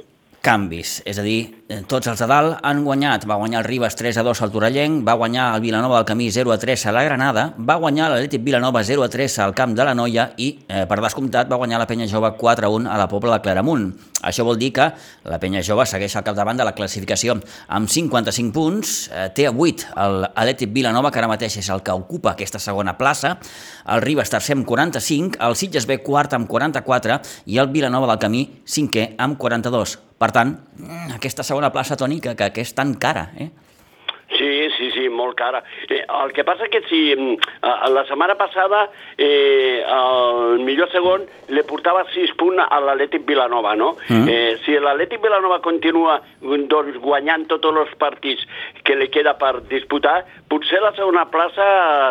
canvis, 0.45 0.99
és 1.09 1.19
a 1.19 1.23
dir, 1.25 1.65
eh, 1.69 1.81
tots 1.89 2.07
els 2.11 2.21
de 2.21 2.27
dalt 2.29 2.59
han 2.63 2.83
guanyat. 2.85 3.25
Va 3.27 3.39
guanyar 3.41 3.63
el 3.63 3.65
Ribes 3.65 3.97
3 3.97 4.19
a 4.21 4.23
2 4.23 4.43
al 4.43 4.53
Torellenc, 4.53 5.07
va 5.07 5.15
guanyar 5.17 5.55
el 5.55 5.63
Vilanova 5.63 5.97
del 5.97 6.05
Camí 6.05 6.31
0 6.31 6.53
a 6.53 6.59
3 6.59 6.87
a 6.87 6.93
la 6.93 7.05
Granada, 7.05 7.55
va 7.59 7.77
guanyar 7.77 8.11
l'Atlètic 8.11 8.45
Vilanova 8.45 8.85
0 8.85 9.03
a 9.03 9.09
3 9.09 9.39
al 9.39 9.55
Camp 9.55 9.75
de 9.75 9.85
la 9.85 9.95
Noia 9.95 10.33
i, 10.37 10.59
eh, 10.69 10.85
per 10.87 11.01
descomptat, 11.01 11.51
va 11.51 11.57
guanyar 11.57 11.79
la 11.79 11.87
Penya 11.87 12.07
Jove 12.07 12.35
4 12.37 12.67
a 12.67 12.69
1 12.69 12.91
a 12.91 12.99
la 12.99 13.09
Pobla 13.09 13.39
de 13.39 13.41
Claramunt. 13.41 13.95
Això 14.23 14.45
vol 14.45 14.59
dir 14.59 14.73
que 14.73 14.93
la 15.25 15.39
Penya 15.39 15.63
Jove 15.63 15.87
segueix 15.87 16.15
al 16.17 16.25
capdavant 16.25 16.57
de 16.57 16.65
la 16.65 16.75
classificació 16.75 17.41
amb 17.69 17.89
55 17.89 18.53
punts, 18.53 19.11
eh, 19.13 19.31
té 19.35 19.47
a 19.47 19.51
8 19.53 19.95
l'Atlètic 19.97 20.73
Vilanova, 20.73 21.11
que 21.11 21.19
ara 21.19 21.29
mateix 21.29 21.57
és 21.57 21.69
el 21.71 21.83
que 21.83 21.93
ocupa 21.93 22.33
aquesta 22.33 22.59
segona 22.59 22.99
plaça, 22.99 23.39
el 23.89 24.03
Ribes 24.03 24.31
tercer 24.31 24.57
amb 24.57 24.67
45, 24.67 25.39
el 25.41 25.57
Sitges 25.57 25.87
B 25.87 26.03
quart 26.03 26.35
amb 26.35 26.49
44 26.49 27.21
i 27.47 27.59
el 27.59 27.69
Vilanova 27.69 28.07
del 28.07 28.19
Camí 28.19 28.63
cinquè 28.67 29.15
amb 29.19 29.39
42. 29.39 29.99
Per 30.19 30.31
tant, 30.33 30.55
aquesta 31.15 31.45
segona 31.47 31.73
plaça, 31.75 31.97
Toni, 31.99 32.21
que, 32.23 32.37
que, 32.39 32.51
que 32.55 32.63
és 32.65 32.75
tan 32.77 32.95
cara, 33.03 33.29
eh? 33.37 33.51
Sí, 34.35 34.51
molt 35.25 35.37
cara. 35.39 35.63
Eh, 35.89 36.05
el 36.05 36.33
que 36.37 36.45
passa 36.45 36.69
que 36.69 36.83
si 36.89 37.15
mm, 37.17 37.33
eh, 37.63 37.91
la 37.95 38.05
setmana 38.09 38.37
passada 38.37 38.85
eh, 39.17 39.81
el 39.81 40.61
millor 40.65 40.91
segon 40.93 41.25
li 41.55 41.65
portava 41.69 42.05
6 42.13 42.37
punts 42.41 42.65
a 42.65 42.81
l'Atlètic 42.85 43.25
Vilanova, 43.29 43.75
no? 43.79 43.95
Mm. 44.09 44.29
Eh, 44.29 44.57
si 44.65 44.77
l'Atlètic 44.77 45.23
Vilanova 45.25 45.61
continua 45.65 46.21
doncs, 46.43 46.99
guanyant 47.03 47.49
tots 47.51 47.73
els 47.73 47.95
partits 48.01 48.45
que 48.85 48.97
li 48.99 49.09
queda 49.13 49.35
per 49.41 49.57
disputar, 49.71 50.21
potser 50.51 50.81
la 50.83 50.93
segona 50.97 51.25
plaça 51.33 51.65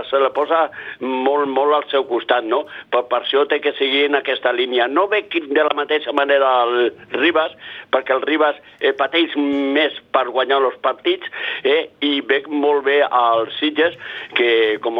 se 0.09 0.19
la 0.19 0.31
posa 0.35 0.65
molt, 0.99 1.47
molt 1.47 1.77
al 1.77 1.87
seu 1.91 2.07
costat, 2.09 2.45
no? 2.49 2.63
Per, 2.91 3.05
per 3.11 3.21
això 3.21 3.45
té 3.49 3.59
que 3.63 3.75
seguir 3.77 4.07
en 4.09 4.19
aquesta 4.19 4.53
línia. 4.55 4.89
No 4.89 5.05
veig 5.11 5.31
de 5.33 5.63
la 5.63 5.77
mateixa 5.77 6.13
manera 6.15 6.49
el 6.65 6.91
Ribas, 7.13 7.53
perquè 7.93 8.15
el 8.15 8.25
Ribas 8.25 8.57
eh, 8.79 8.93
pateix 8.97 9.35
més 9.37 9.95
per 10.13 10.25
guanyar 10.33 10.61
els 10.63 10.79
partits 10.83 11.29
eh, 11.63 11.89
i 12.03 12.21
veig 12.27 12.49
molt 12.49 12.83
bé 12.87 13.01
als 13.09 13.53
Sitges 13.59 13.97
que 14.37 14.79
com 14.83 14.97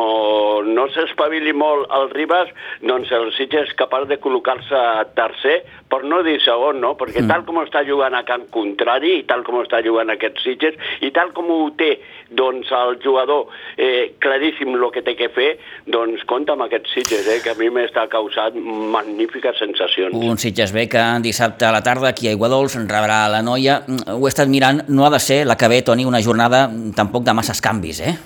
no 0.68 0.88
s'espavili 0.94 1.54
molt 1.58 1.90
el 1.94 2.10
Ribas, 2.14 2.52
doncs 2.82 3.12
el 3.14 3.32
Sitges 3.38 3.64
és 3.64 3.76
capaç 3.80 4.08
de 4.10 4.20
col·locar-se 4.22 4.82
tercer, 5.18 5.62
per 5.90 6.02
no 6.10 6.24
dir 6.26 6.40
segon, 6.44 6.80
no? 6.82 6.94
Perquè 7.00 7.22
mm. 7.22 7.30
tal 7.30 7.46
com 7.48 7.62
està 7.62 7.84
jugant 7.88 8.16
a 8.18 8.24
camp 8.28 8.48
contrari 8.54 9.20
i 9.20 9.26
tal 9.30 9.44
com 9.46 9.60
està 9.62 9.84
jugant 9.86 10.10
aquest 10.14 10.42
Sitges 10.44 10.78
i 11.06 11.12
tal 11.16 11.32
com 11.36 11.52
ho 11.54 11.60
té 11.78 11.96
doncs 12.34 12.72
el 12.74 12.98
jugador 13.04 13.52
eh, 13.78 14.16
claríssim 14.24 14.74
el 14.74 14.88
que 14.94 15.04
té 15.06 15.14
que 15.18 15.30
fer, 15.34 15.52
doncs 15.86 16.24
compta 16.30 16.56
amb 16.56 16.66
aquest 16.66 16.90
Sitges, 16.94 17.28
eh, 17.30 17.40
que 17.44 17.54
a 17.54 17.58
mi 17.60 17.70
m'està 17.74 18.08
causant 18.12 18.58
magnífiques 18.94 19.60
sensacions. 19.62 20.18
Un 20.18 20.42
Sitges 20.42 20.74
B 20.74 20.88
que 20.90 21.04
dissabte 21.24 21.68
a 21.68 21.74
la 21.76 21.84
tarda 21.86 22.10
aquí 22.10 22.28
a 22.28 22.34
Iguadols 22.34 22.80
rebrà 22.90 23.28
la 23.30 23.44
noia. 23.46 23.82
Ho 24.10 24.26
he 24.26 24.32
estat 24.32 24.50
mirant, 24.50 24.84
no 24.90 25.06
ha 25.06 25.12
de 25.14 25.22
ser 25.22 25.44
la 25.46 25.58
que 25.60 25.70
ve, 25.70 25.84
Toni, 25.86 26.08
una 26.10 26.22
jornada 26.26 26.66
tampoc 26.98 27.28
de 27.28 27.38
masses 27.38 27.62
canvis, 27.62 27.93
eh? 28.02 28.18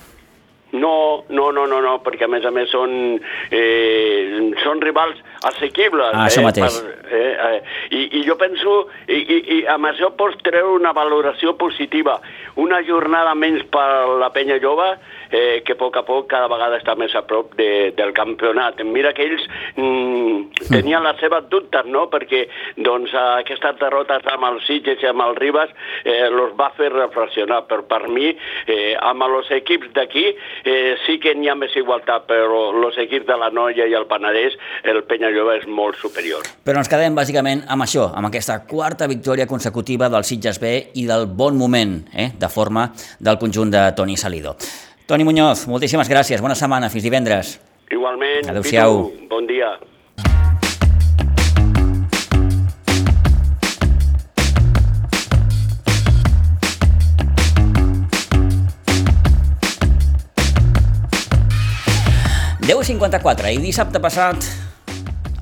No, 0.71 1.23
no, 1.30 1.51
no, 1.56 1.65
no, 1.65 1.80
no, 1.82 1.93
perquè 2.03 2.25
a 2.27 2.32
més 2.32 2.45
a 2.45 2.51
més 2.51 2.67
són, 2.73 2.91
eh, 3.56 4.51
són 4.63 4.82
rivals 4.84 5.21
assequibles. 5.47 6.12
Ah, 6.12 6.25
això 6.27 6.41
eh, 6.41 6.47
mateix. 6.47 6.80
Per, 6.82 6.95
eh, 7.08 7.21
eh, 7.47 7.62
i, 7.95 8.01
I 8.19 8.23
jo 8.27 8.36
penso, 8.39 8.73
i, 9.08 9.19
i, 9.21 9.38
i 9.58 9.60
amb 9.71 9.88
això 9.91 10.12
pots 10.19 10.41
treure 10.43 10.75
una 10.75 10.91
valoració 10.97 11.56
positiva. 11.60 12.17
Una 12.60 12.82
jornada 12.84 13.36
menys 13.38 13.63
per 13.71 13.88
la 14.19 14.32
penya 14.36 14.58
jove, 14.60 14.89
eh, 15.32 15.62
que 15.65 15.75
a 15.75 15.80
poc 15.80 15.97
a 15.99 16.03
poc 16.08 16.27
cada 16.32 16.49
vegada 16.51 16.80
està 16.82 16.97
més 16.99 17.15
a 17.15 17.23
prop 17.27 17.56
de, 17.60 17.93
del 17.95 18.13
campionat. 18.17 18.82
Mira 18.84 19.13
que 19.15 19.27
ells 19.27 19.47
mm, 19.75 20.67
tenien 20.71 21.06
les 21.06 21.19
seves 21.23 21.47
dubtes, 21.51 21.88
no?, 21.88 22.08
perquè 22.12 22.45
doncs, 22.84 23.13
aquestes 23.39 23.80
derrotes 23.82 24.27
amb 24.34 24.49
els 24.51 24.67
Sitges 24.67 25.03
i 25.03 25.10
amb 25.10 25.23
el 25.23 25.36
Ribas 25.39 25.71
eh, 26.03 26.27
los 26.34 26.56
va 26.60 26.69
fer 26.77 26.91
reflexionar, 26.93 27.63
però 27.69 27.86
per 27.88 28.08
mi, 28.12 28.34
eh, 28.67 28.95
amb 28.99 29.27
els 29.27 29.51
equips 29.56 29.93
d'aquí, 29.95 30.27
eh, 30.63 30.95
sí 31.05 31.17
que 31.19 31.33
n'hi 31.35 31.49
ha 31.49 31.55
més 31.57 31.75
igualtat, 31.77 32.27
però 32.29 32.61
els 32.71 32.97
equips 33.03 33.27
de 33.27 33.37
la 33.39 33.49
Noia 33.53 33.87
i 33.87 33.95
el 33.97 34.07
Penedès, 34.09 34.57
el 34.83 35.03
Penya 35.09 35.31
Jove 35.35 35.57
és 35.59 35.67
molt 35.67 35.99
superior. 36.01 36.47
Però 36.65 36.81
ens 36.81 36.91
quedem 36.91 37.17
bàsicament 37.17 37.65
amb 37.67 37.85
això, 37.85 38.09
amb 38.13 38.29
aquesta 38.29 38.59
quarta 38.69 39.07
victòria 39.07 39.47
consecutiva 39.47 40.09
del 40.13 40.25
Sitges 40.27 40.61
B 40.63 40.73
i 40.95 41.07
del 41.09 41.27
bon 41.27 41.57
moment 41.57 41.99
eh, 42.13 42.31
de 42.37 42.49
forma 42.49 42.89
del 43.19 43.39
conjunt 43.41 43.73
de 43.73 43.83
Toni 43.97 44.17
Salido. 44.17 44.57
Toni 45.07 45.23
Muñoz, 45.23 45.67
moltíssimes 45.71 46.09
gràcies, 46.11 46.41
bona 46.43 46.55
setmana, 46.55 46.89
fins 46.91 47.05
divendres. 47.07 47.57
Igualment, 47.91 48.49
Adéu-siau. 48.51 49.05
Bon 49.29 49.47
dia. 49.47 49.77
19.54 62.67 63.53
i 63.56 63.60
dissabte 63.63 63.99
passat 64.03 64.43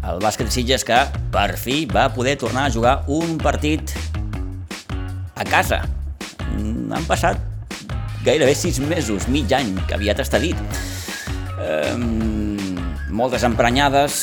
el 0.05 0.19
bàsquet 0.21 0.51
Sitges 0.53 0.83
que 0.85 0.99
per 1.33 1.55
fi 1.57 1.79
va 1.89 2.03
poder 2.13 2.35
tornar 2.37 2.67
a 2.67 2.69
jugar 2.69 2.99
un 3.09 3.39
partit 3.41 3.95
a 5.33 5.41
casa. 5.41 5.79
Mm, 6.53 6.93
Han 6.93 7.07
passat 7.09 7.41
gairebé 8.21 8.53
sis 8.53 8.77
mesos, 8.77 9.25
mig 9.25 9.49
any, 9.57 9.73
que 9.89 9.97
aviat 9.97 10.21
està 10.21 10.37
dit. 10.37 10.77
Um, 11.57 12.77
moltes 13.09 13.41
emprenyades, 13.41 14.21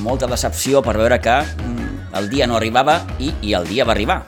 molta 0.00 0.24
decepció 0.24 0.80
per 0.80 0.96
veure 0.96 1.20
que 1.20 1.36
mm, 1.36 2.16
el 2.16 2.32
dia 2.32 2.48
no 2.48 2.56
arribava 2.56 3.02
i, 3.20 3.28
i 3.44 3.52
el 3.52 3.68
dia 3.68 3.84
va 3.84 3.92
arribar. 3.92 4.22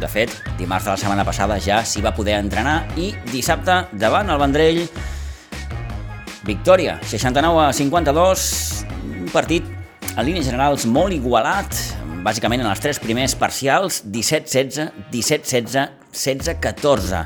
De 0.00 0.08
fet, 0.08 0.32
dimarts 0.56 0.88
de 0.88 0.94
la 0.94 0.96
setmana 0.96 1.28
passada 1.28 1.60
ja 1.60 1.84
s'hi 1.84 2.00
va 2.00 2.16
poder 2.16 2.40
entrenar 2.40 2.86
i 2.96 3.12
dissabte, 3.28 3.82
davant 3.92 4.32
el 4.32 4.40
Vendrell, 4.40 4.86
victòria, 6.44 6.98
69 7.02 7.64
a 7.64 7.72
52, 7.72 8.86
un 9.24 9.30
partit 9.32 9.66
en 10.14 10.24
línies 10.26 10.46
generals 10.46 10.86
molt 10.86 11.14
igualat, 11.16 11.74
bàsicament 12.24 12.62
en 12.62 12.70
els 12.70 12.80
tres 12.80 13.00
primers 13.02 13.34
parcials, 13.36 14.02
17-16, 14.06 14.92
17-16, 15.12 16.00
16-14. 16.14 17.22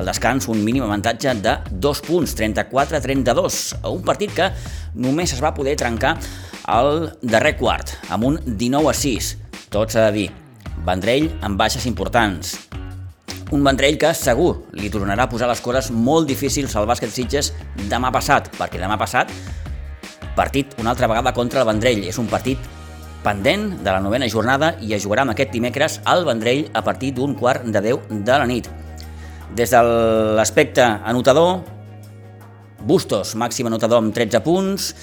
Al 0.00 0.08
descans, 0.08 0.48
un 0.48 0.64
mínim 0.64 0.86
avantatge 0.86 1.34
de 1.44 1.56
2 1.70 2.02
punts, 2.06 2.34
34-32. 2.38 3.60
Un 3.92 4.02
partit 4.06 4.34
que 4.34 4.50
només 4.96 5.36
es 5.36 5.42
va 5.44 5.54
poder 5.54 5.76
trencar 5.78 6.16
al 6.70 7.10
darrer 7.22 7.56
quart, 7.60 7.98
amb 8.08 8.30
un 8.32 8.40
19-6. 8.46 9.34
Tot 9.70 9.92
s'ha 9.92 10.08
de 10.08 10.16
dir, 10.16 10.28
Vendrell 10.86 11.28
amb 11.44 11.60
baixes 11.60 11.84
importants. 11.86 12.56
Un 13.50 13.64
Vendrell 13.66 13.96
que 13.98 14.12
segur 14.14 14.50
li 14.78 14.88
tornarà 14.94 15.24
a 15.26 15.30
posar 15.30 15.48
les 15.50 15.60
coses 15.64 15.88
molt 15.90 16.28
difícils 16.30 16.76
al 16.78 16.86
bàsquet 16.86 17.10
Sitges 17.10 17.48
demà 17.90 18.12
passat, 18.14 18.46
perquè 18.54 18.78
demà 18.78 18.94
passat 19.00 19.32
partit 20.36 20.76
una 20.78 20.92
altra 20.94 21.08
vegada 21.10 21.32
contra 21.34 21.64
el 21.64 21.66
Vendrell. 21.66 22.04
És 22.06 22.20
un 22.22 22.28
partit 22.30 22.62
pendent 23.24 23.72
de 23.82 23.90
la 23.90 23.98
novena 24.00 24.28
jornada 24.30 24.76
i 24.80 24.94
es 24.94 25.02
jugarà 25.02 25.24
amb 25.26 25.34
aquest 25.34 25.50
dimecres 25.50 25.98
al 26.06 26.22
Vendrell 26.28 26.68
a 26.78 26.84
partir 26.86 27.10
d'un 27.16 27.34
quart 27.34 27.66
de 27.66 27.82
10 27.90 28.22
de 28.22 28.38
la 28.38 28.46
nit. 28.46 28.70
Des 29.58 29.74
de 29.74 29.82
l'aspecte 30.38 30.86
anotador, 30.86 31.58
Bustos, 32.86 33.34
màxim 33.36 33.66
anotador 33.68 34.00
amb 34.00 34.14
13 34.14 34.40
punts, 34.46 34.94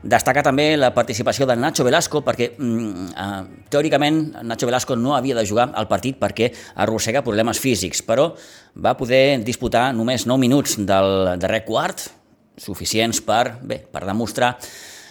Destacar 0.00 0.40
també 0.40 0.78
la 0.80 0.94
participació 0.96 1.44
de 1.44 1.58
Nacho 1.60 1.84
Velasco 1.84 2.22
perquè 2.24 2.54
mm, 2.56 3.08
eh, 3.12 3.64
teòricament 3.68 4.20
Nacho 4.48 4.68
Velasco 4.68 4.96
no 4.96 5.12
havia 5.12 5.36
de 5.36 5.44
jugar 5.44 5.68
al 5.76 5.90
partit 5.90 6.16
perquè 6.16 6.48
arrossega 6.80 7.20
problemes 7.26 7.60
físics, 7.60 8.00
però 8.00 8.30
va 8.80 8.94
poder 8.96 9.42
disputar 9.44 9.90
només 9.92 10.24
9 10.24 10.40
minuts 10.40 10.78
del 10.88 11.36
darrer 11.42 11.66
quart, 11.68 12.06
suficients 12.56 13.20
per, 13.20 13.58
bé, 13.60 13.82
per 13.92 14.06
demostrar 14.08 14.54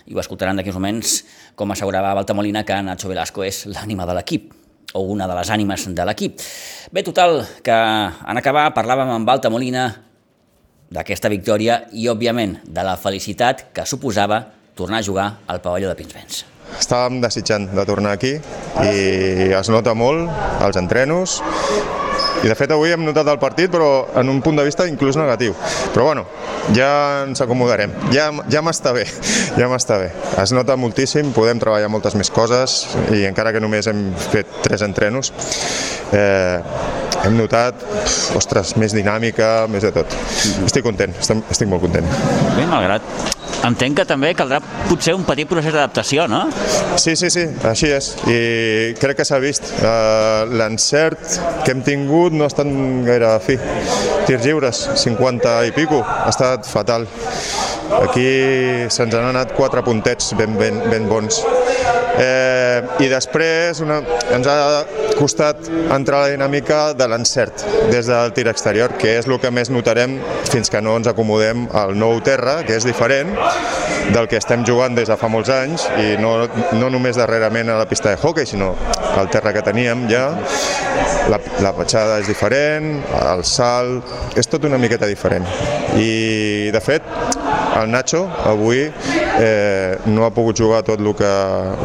i 0.09 0.17
ho 0.17 0.23
escoltaran 0.23 0.57
d'aquí 0.57 0.73
uns 0.73 0.79
moments, 0.81 1.15
com 1.53 1.69
assegurava 1.69 2.15
Baltamolina 2.17 2.65
que 2.65 2.81
Nacho 2.81 3.13
Velasco 3.13 3.45
és 3.45 3.67
l'ànima 3.69 4.09
de 4.09 4.17
l'equip 4.17 4.53
o 4.97 5.05
una 5.13 5.27
de 5.29 5.35
les 5.37 5.49
ànimes 5.53 5.85
de 5.93 6.05
l'equip. 6.09 6.41
Bé, 6.89 7.05
total, 7.05 7.43
que 7.61 7.75
en 7.77 8.41
acabar 8.41 8.71
parlàvem 8.73 9.13
amb 9.13 9.29
Baltamolina 9.29 9.89
d'aquesta 10.89 11.29
victòria 11.29 11.83
i, 11.93 12.09
òbviament, 12.09 12.63
de 12.65 12.85
la 12.85 12.97
felicitat 12.97 13.67
que 13.75 13.85
suposava 13.85 14.47
tornar 14.79 15.03
a 15.03 15.05
jugar 15.05 15.27
al 15.47 15.61
pavelló 15.61 15.91
de 15.91 15.99
Pinsbens. 15.99 16.45
Estàvem 16.79 17.19
desitjant 17.23 17.67
de 17.73 17.85
tornar 17.89 18.13
aquí 18.15 18.35
i 18.85 19.53
es 19.57 19.71
nota 19.73 19.95
molt 19.97 20.29
als 20.63 20.77
entrenos 20.79 21.39
i 22.39 22.47
de 22.47 22.55
fet 22.55 22.71
avui 22.71 22.93
hem 22.93 23.01
notat 23.03 23.27
el 23.27 23.39
partit 23.41 23.71
però 23.73 23.89
en 24.21 24.29
un 24.31 24.39
punt 24.45 24.59
de 24.59 24.63
vista 24.63 24.85
inclús 24.87 25.17
negatiu 25.19 25.55
però 25.95 26.05
bueno, 26.11 26.27
ja 26.77 27.25
ens 27.25 27.41
acomodarem 27.43 27.91
ja, 28.13 28.29
ja 28.53 28.61
m'està 28.63 28.93
bé, 28.95 29.03
ja 29.59 29.67
m'està 29.71 29.97
bé 29.99 30.11
es 30.39 30.53
nota 30.55 30.77
moltíssim, 30.79 31.33
podem 31.35 31.59
treballar 31.59 31.89
moltes 31.91 32.15
més 32.15 32.31
coses 32.31 32.85
i 33.17 33.25
encara 33.27 33.51
que 33.55 33.63
només 33.63 33.89
hem 33.91 34.11
fet 34.29 34.61
tres 34.63 34.85
entrenos 34.85 35.33
eh, 36.13 36.61
hem 37.25 37.35
notat, 37.35 37.83
ostres, 38.39 38.75
més 38.79 38.95
dinàmica, 38.95 39.67
més 39.71 39.83
de 39.83 39.91
tot. 39.91 40.15
Estic 40.63 40.85
content, 40.85 41.11
estic, 41.19 41.43
estic 41.51 41.67
molt 41.71 41.83
content. 41.83 42.07
Bé, 42.55 42.63
malgrat 42.69 43.38
entenc 43.67 43.99
que 43.99 44.05
també 44.07 44.31
caldrà 44.37 44.59
potser 44.87 45.13
un 45.17 45.25
petit 45.27 45.49
procés 45.49 45.73
d'adaptació, 45.73 46.27
no? 46.31 46.45
Sí, 46.99 47.15
sí, 47.19 47.29
sí, 47.33 47.45
així 47.67 47.91
és. 47.95 48.11
I 48.29 48.39
crec 48.99 49.19
que 49.19 49.27
s'ha 49.27 49.39
vist. 49.43 49.71
Uh, 49.79 50.45
L'encert 50.59 51.39
que 51.65 51.73
hem 51.75 51.83
tingut 51.85 52.35
no 52.35 52.45
ha 52.45 52.51
estat 52.51 52.69
gaire 53.07 53.33
fi. 53.45 53.57
Tirs 54.27 54.45
lliures, 54.45 54.83
50 55.03 55.55
i 55.69 55.75
pico, 55.75 56.03
ha 56.03 56.29
estat 56.31 56.67
fatal. 56.69 57.07
Aquí 57.99 58.29
se'ns 58.93 59.15
han 59.17 59.31
anat 59.31 59.55
quatre 59.57 59.81
puntets 59.85 60.33
ben, 60.37 60.55
ben, 60.59 60.83
ben 60.91 61.07
bons. 61.09 61.41
Eh, 62.19 62.83
I 62.99 63.07
després 63.11 63.79
una, 63.83 64.01
ens 64.35 64.47
ha 64.49 64.57
costat 65.19 65.67
entrar 65.91 66.21
a 66.21 66.27
la 66.27 66.33
dinàmica 66.33 66.79
de 66.95 67.07
l'encert 67.11 67.65
des 67.91 68.07
del 68.07 68.31
tir 68.35 68.47
exterior, 68.47 68.93
que 68.99 69.17
és 69.19 69.27
el 69.27 69.35
que 69.41 69.51
més 69.51 69.71
notarem 69.73 70.17
fins 70.49 70.71
que 70.71 70.81
no 70.81 70.95
ens 70.99 71.09
acomodem 71.11 71.67
al 71.75 71.95
nou 71.99 72.21
terra, 72.23 72.59
que 72.63 72.77
és 72.77 72.87
diferent 72.87 73.33
del 74.13 74.29
que 74.31 74.39
estem 74.39 74.63
jugant 74.65 74.95
des 74.95 75.11
de 75.11 75.17
fa 75.19 75.29
molts 75.29 75.51
anys 75.53 75.85
i 75.99 76.15
no, 76.21 76.33
no 76.79 76.89
només 76.89 77.19
darrerament 77.19 77.69
a 77.69 77.77
la 77.81 77.87
pista 77.89 78.13
de 78.13 78.17
hockey, 78.21 78.47
sinó 78.47 78.71
al 79.19 79.29
terra 79.29 79.53
que 79.53 79.65
teníem 79.65 80.07
ja. 80.09 80.29
La, 81.29 81.37
la 81.61 81.73
petjada 81.77 82.17
és 82.23 82.29
diferent, 82.29 83.03
el 83.19 83.43
salt, 83.45 84.07
és 84.39 84.47
tot 84.49 84.63
una 84.65 84.79
miqueta 84.81 85.05
diferent. 85.09 85.45
I 85.99 86.71
de 86.73 86.81
fet, 86.81 87.05
el 87.77 87.91
Nacho 87.91 88.23
avui 88.49 88.87
eh, 89.39 89.97
no 90.05 90.25
ha 90.25 90.31
pogut 90.35 90.57
jugar 90.59 90.83
tot 90.87 90.99
el 90.99 91.13
que, 91.15 91.31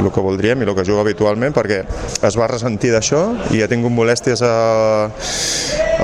el 0.01 0.11
que 0.12 0.25
voldríem 0.25 0.62
i 0.62 0.69
el 0.69 0.75
que 0.77 0.87
juga 0.87 1.05
habitualment 1.05 1.55
perquè 1.57 1.83
es 2.27 2.38
va 2.38 2.49
ressentir 2.51 2.93
d'això 2.95 3.25
i 3.55 3.62
ha 3.62 3.71
tingut 3.71 3.95
molèsties 3.95 4.43
a, 4.45 4.55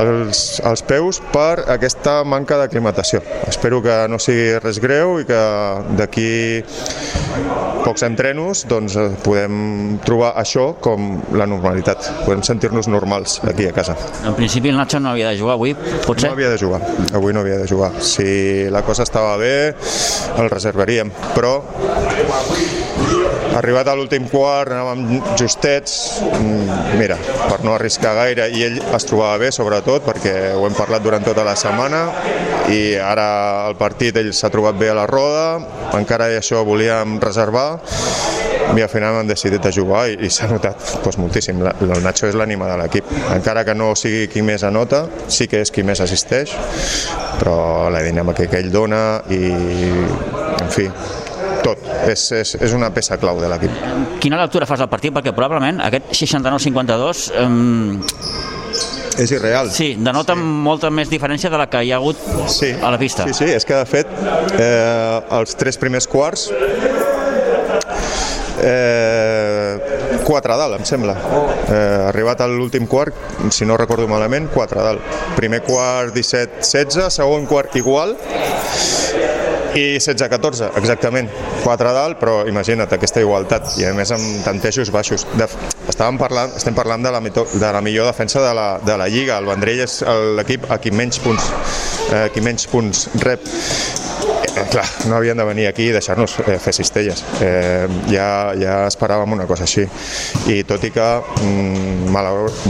als, 0.01 0.61
als 0.65 0.85
peus 0.87 1.21
per 1.33 1.67
aquesta 1.73 2.21
manca 2.25 2.59
d'aclimatació. 2.61 3.23
Espero 3.49 3.81
que 3.83 3.97
no 4.11 4.21
sigui 4.23 4.59
res 4.63 4.81
greu 4.83 5.19
i 5.21 5.27
que 5.29 5.41
d'aquí 5.99 6.31
pocs 7.85 8.05
entrenos 8.07 8.65
doncs, 8.69 8.97
eh, 8.97 9.09
podem 9.25 9.99
trobar 10.05 10.35
això 10.41 10.71
com 10.83 11.21
la 11.37 11.47
normalitat. 11.49 12.11
Podem 12.27 12.43
sentir-nos 12.47 12.89
normals 12.93 13.41
aquí 13.49 13.67
a 13.69 13.73
casa. 13.75 13.97
En 14.27 14.37
principi 14.37 14.71
el 14.71 14.77
Nacho 14.77 15.01
no 15.01 15.11
havia 15.15 15.31
de 15.31 15.39
jugar 15.39 15.57
avui, 15.57 15.75
potser? 16.07 16.29
No 16.31 16.37
havia 16.37 16.51
de 16.53 16.59
jugar, 16.61 16.81
avui 17.15 17.33
no 17.33 17.41
havia 17.41 17.59
de 17.59 17.69
jugar. 17.69 17.93
Si 18.01 18.69
la 18.71 18.83
cosa 18.83 19.03
estava 19.03 19.37
bé, 19.41 19.75
el 20.39 20.51
reservaríem, 20.51 21.11
però 21.41 21.57
arribat 23.57 23.89
a 23.89 23.95
l'últim 23.97 24.27
quart 24.29 24.75
anàvem 24.77 25.23
justets 25.41 26.21
mm, 26.21 26.99
mira, 27.01 27.17
per 27.49 27.63
no 27.65 27.75
arriscar 27.75 28.13
gaire 28.19 28.51
i 28.53 28.67
ell 28.69 28.77
es 28.83 29.09
trobava 29.09 29.41
bé 29.41 29.49
sobretot 29.55 30.05
perquè 30.05 30.35
ho 30.53 30.67
hem 30.69 30.77
parlat 30.77 31.03
durant 31.03 31.25
tota 31.25 31.47
la 31.47 31.57
setmana 31.57 32.05
i 32.71 32.95
ara 33.01 33.31
el 33.71 33.79
partit 33.81 34.21
ell 34.21 34.31
s'ha 34.37 34.53
trobat 34.53 34.77
bé 34.79 34.93
a 34.93 34.99
la 35.01 35.09
roda 35.09 35.47
encara 35.97 36.29
i 36.31 36.39
això 36.39 36.61
volíem 36.67 37.17
reservar 37.25 37.71
i 38.77 38.83
al 38.83 38.89
final 38.89 39.17
hem 39.19 39.27
decidit 39.27 39.63
de 39.65 39.73
jugar 39.75 40.05
i, 40.13 40.17
i 40.27 40.31
s'ha 40.31 40.47
notat 40.51 40.79
doncs, 41.03 41.19
moltíssim. 41.19 41.59
La, 41.65 41.73
el 41.83 42.05
Nacho 42.05 42.29
és 42.29 42.37
l'ànima 42.39 42.69
de 42.71 42.77
l'equip. 42.79 43.09
Encara 43.35 43.65
que 43.67 43.75
no 43.75 43.89
sigui 43.99 44.29
qui 44.31 44.45
més 44.47 44.63
anota, 44.67 45.03
sí 45.27 45.49
que 45.51 45.65
és 45.65 45.73
qui 45.75 45.83
més 45.87 45.99
assisteix, 46.05 46.55
però 47.41 47.91
la 47.91 48.05
dinàmica 48.07 48.47
que 48.51 48.61
ell 48.63 48.71
dona 48.71 49.03
i, 49.33 49.43
en 49.51 50.71
fi, 50.71 50.87
tot. 51.65 51.85
És, 52.09 52.27
és, 52.37 52.55
és 52.61 52.75
una 52.77 52.91
peça 52.95 53.19
clau 53.21 53.41
de 53.43 53.49
l'equip. 53.51 53.73
Quina 54.23 54.41
lectura 54.41 54.69
fas 54.69 54.81
del 54.83 54.91
partit? 54.93 55.15
Perquè 55.15 55.35
probablement 55.37 55.81
aquest 55.87 56.13
69-52 56.23 57.27
eh, 57.41 57.51
és 59.21 59.35
irreal. 59.35 59.71
Sí, 59.75 59.95
denota 59.99 60.37
sí. 60.37 60.45
molta 60.69 60.91
més 60.95 61.11
diferència 61.13 61.51
de 61.53 61.59
la 61.61 61.69
que 61.71 61.83
hi 61.85 61.93
ha 61.93 62.01
hagut 62.01 62.21
sí. 62.53 62.73
a 62.73 62.93
la 62.93 62.99
pista. 63.01 63.27
Sí, 63.29 63.37
sí, 63.43 63.51
és 63.53 63.67
que 63.69 63.77
de 63.77 63.87
fet 63.89 64.11
eh, 64.59 65.21
els 65.41 65.57
tres 65.61 65.81
primers 65.81 66.09
quarts 66.11 66.51
eh, 68.63 70.21
4 70.25 70.53
a 70.53 70.57
dalt, 70.57 70.79
em 70.79 70.87
sembla. 70.87 71.17
Eh, 71.71 72.09
arribat 72.11 72.41
a 72.41 72.49
l'últim 72.51 72.87
quart, 72.87 73.17
si 73.51 73.67
no 73.67 73.77
recordo 73.81 74.09
malament, 74.09 74.51
4 74.53 74.81
a 74.81 74.87
dalt. 74.91 75.19
Primer 75.37 75.63
quart 75.67 76.15
17-16, 76.17 77.11
segon 77.21 77.47
quart 77.51 77.77
igual, 77.81 78.17
i 79.75 79.99
16-14, 79.99 80.71
exactament. 80.81 81.31
4 81.65 81.89
a 81.91 81.93
dalt, 81.95 82.19
però 82.21 82.41
imagina't 82.49 82.91
aquesta 82.97 83.23
igualtat, 83.23 83.75
i 83.81 83.87
a 83.87 83.93
més 83.97 84.11
amb 84.15 84.45
tantejos 84.45 84.91
baixos. 84.95 85.27
De, 85.39 85.47
estàvem 85.91 86.19
parlant, 86.21 86.55
estem 86.57 86.77
parlant 86.77 87.05
de 87.05 87.13
la, 87.15 87.23
de 87.23 87.73
la 87.77 87.83
millor 87.85 88.11
defensa 88.11 88.43
de 88.45 88.53
la, 88.57 88.69
de 88.85 88.97
la 88.99 89.09
Lliga. 89.11 89.39
El 89.39 89.49
Vendrell 89.51 89.85
és 89.87 90.01
l'equip 90.39 90.69
a 90.71 90.81
qui 90.83 90.93
menys 90.95 91.21
punts, 91.23 91.51
eh, 92.11 92.29
qui 92.35 92.43
menys 92.45 92.67
punts 92.71 93.07
rep 93.25 93.47
eh, 94.57 94.67
clar, 94.71 94.87
no 95.09 95.17
havien 95.17 95.39
de 95.39 95.47
venir 95.47 95.67
aquí 95.71 95.89
i 95.91 95.95
deixar-nos 95.95 96.39
eh, 96.47 96.59
fer 96.63 96.75
cistelles. 96.77 97.25
Eh, 97.45 97.87
ja, 98.11 98.29
ja 98.59 98.83
esperàvem 98.91 99.39
una 99.39 99.47
cosa 99.51 99.67
així. 99.69 99.87
I 100.51 100.63
tot 100.69 100.85
i 100.87 100.93
que, 100.95 101.11
mm, 101.45 102.11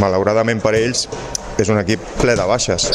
malauradament 0.00 0.62
per 0.64 0.76
ells, 0.78 1.06
és 1.62 1.70
un 1.72 1.80
equip 1.80 2.02
ple 2.20 2.34
de 2.38 2.46
baixes. 2.48 2.88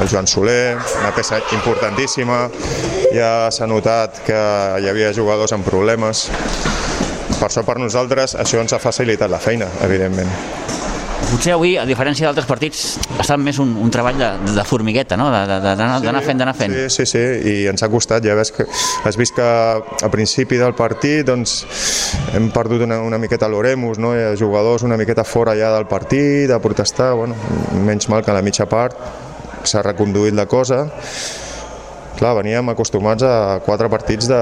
El 0.00 0.10
Joan 0.10 0.28
Soler, 0.30 0.76
una 1.00 1.12
peça 1.16 1.40
importantíssima, 1.56 2.44
ja 3.14 3.32
s'ha 3.54 3.68
notat 3.70 4.22
que 4.26 4.38
hi 4.82 4.88
havia 4.90 5.12
jugadors 5.16 5.54
amb 5.56 5.66
problemes. 5.68 6.28
Per 7.38 7.48
això 7.48 7.64
per 7.66 7.78
nosaltres 7.80 8.36
això 8.38 8.62
ens 8.62 8.74
ha 8.74 8.82
facilitat 8.82 9.30
la 9.30 9.42
feina, 9.42 9.70
evidentment. 9.86 10.30
Potser 11.32 11.54
avui, 11.54 11.70
a 11.80 11.86
diferència 11.88 12.26
d'altres 12.28 12.44
partits, 12.44 12.80
ha 13.16 13.22
estat 13.24 13.40
més 13.40 13.56
un, 13.62 13.70
un 13.80 13.90
treball 13.90 14.18
de, 14.20 14.26
de 14.52 14.64
formigueta, 14.68 15.16
no? 15.16 15.30
De- 15.32 15.40
de- 15.48 15.60
de- 15.64 15.72
d'anar 15.80 15.96
d'anar 16.04 16.20
fent, 16.26 16.38
d'anar 16.42 16.52
fent. 16.58 16.74
Sí, 16.76 16.90
sí, 16.92 17.06
sí, 17.08 17.22
i 17.48 17.54
ens 17.70 17.82
ha 17.82 17.88
costat, 17.88 18.20
ja 18.28 18.34
ves 18.36 18.52
que, 18.52 18.66
has 19.08 19.16
vist 19.16 19.32
que 19.38 19.42
a 19.46 20.10
principi 20.12 20.60
del 20.60 20.74
partit 20.76 21.24
doncs, 21.26 21.54
hem 22.36 22.50
perdut 22.52 22.84
una, 22.84 23.00
una 23.00 23.18
miqueta 23.22 23.48
l'oremus, 23.48 23.96
no? 24.02 24.12
Hi 24.12 24.26
ha 24.26 24.36
jugadors 24.36 24.84
una 24.84 24.98
miqueta 25.00 25.24
fora 25.24 25.56
ja 25.56 25.72
del 25.72 25.88
partit, 25.88 26.52
a 26.52 26.60
protestar, 26.60 27.14
bueno, 27.16 27.34
menys 27.80 28.10
mal 28.12 28.20
que 28.22 28.30
a 28.30 28.36
la 28.36 28.44
mitja 28.44 28.68
part 28.68 28.98
s'ha 29.64 29.80
reconduït 29.88 30.36
la 30.36 30.44
cosa, 30.50 30.84
Clar, 32.22 32.36
veníem 32.38 32.68
acostumats 32.70 33.24
a 33.26 33.58
quatre 33.66 33.88
partits 33.90 34.28
de, 34.30 34.36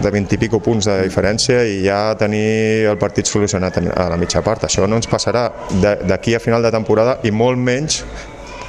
de 0.00 0.10
20 0.14 0.32
i 0.32 0.38
pico 0.40 0.56
punts 0.64 0.86
de 0.88 0.94
diferència 1.04 1.58
i 1.68 1.82
ja 1.84 2.14
tenir 2.16 2.86
el 2.88 2.96
partit 2.96 3.28
solucionat 3.28 3.76
a 3.92 4.06
la 4.08 4.16
mitja 4.16 4.40
part. 4.46 4.64
Això 4.64 4.86
no 4.88 4.96
ens 4.96 5.08
passarà 5.10 5.50
de- 5.82 5.98
d'aquí 6.08 6.32
a 6.32 6.40
final 6.40 6.64
de 6.64 6.70
temporada 6.72 7.18
i 7.28 7.30
molt 7.30 7.60
menys 7.60 8.00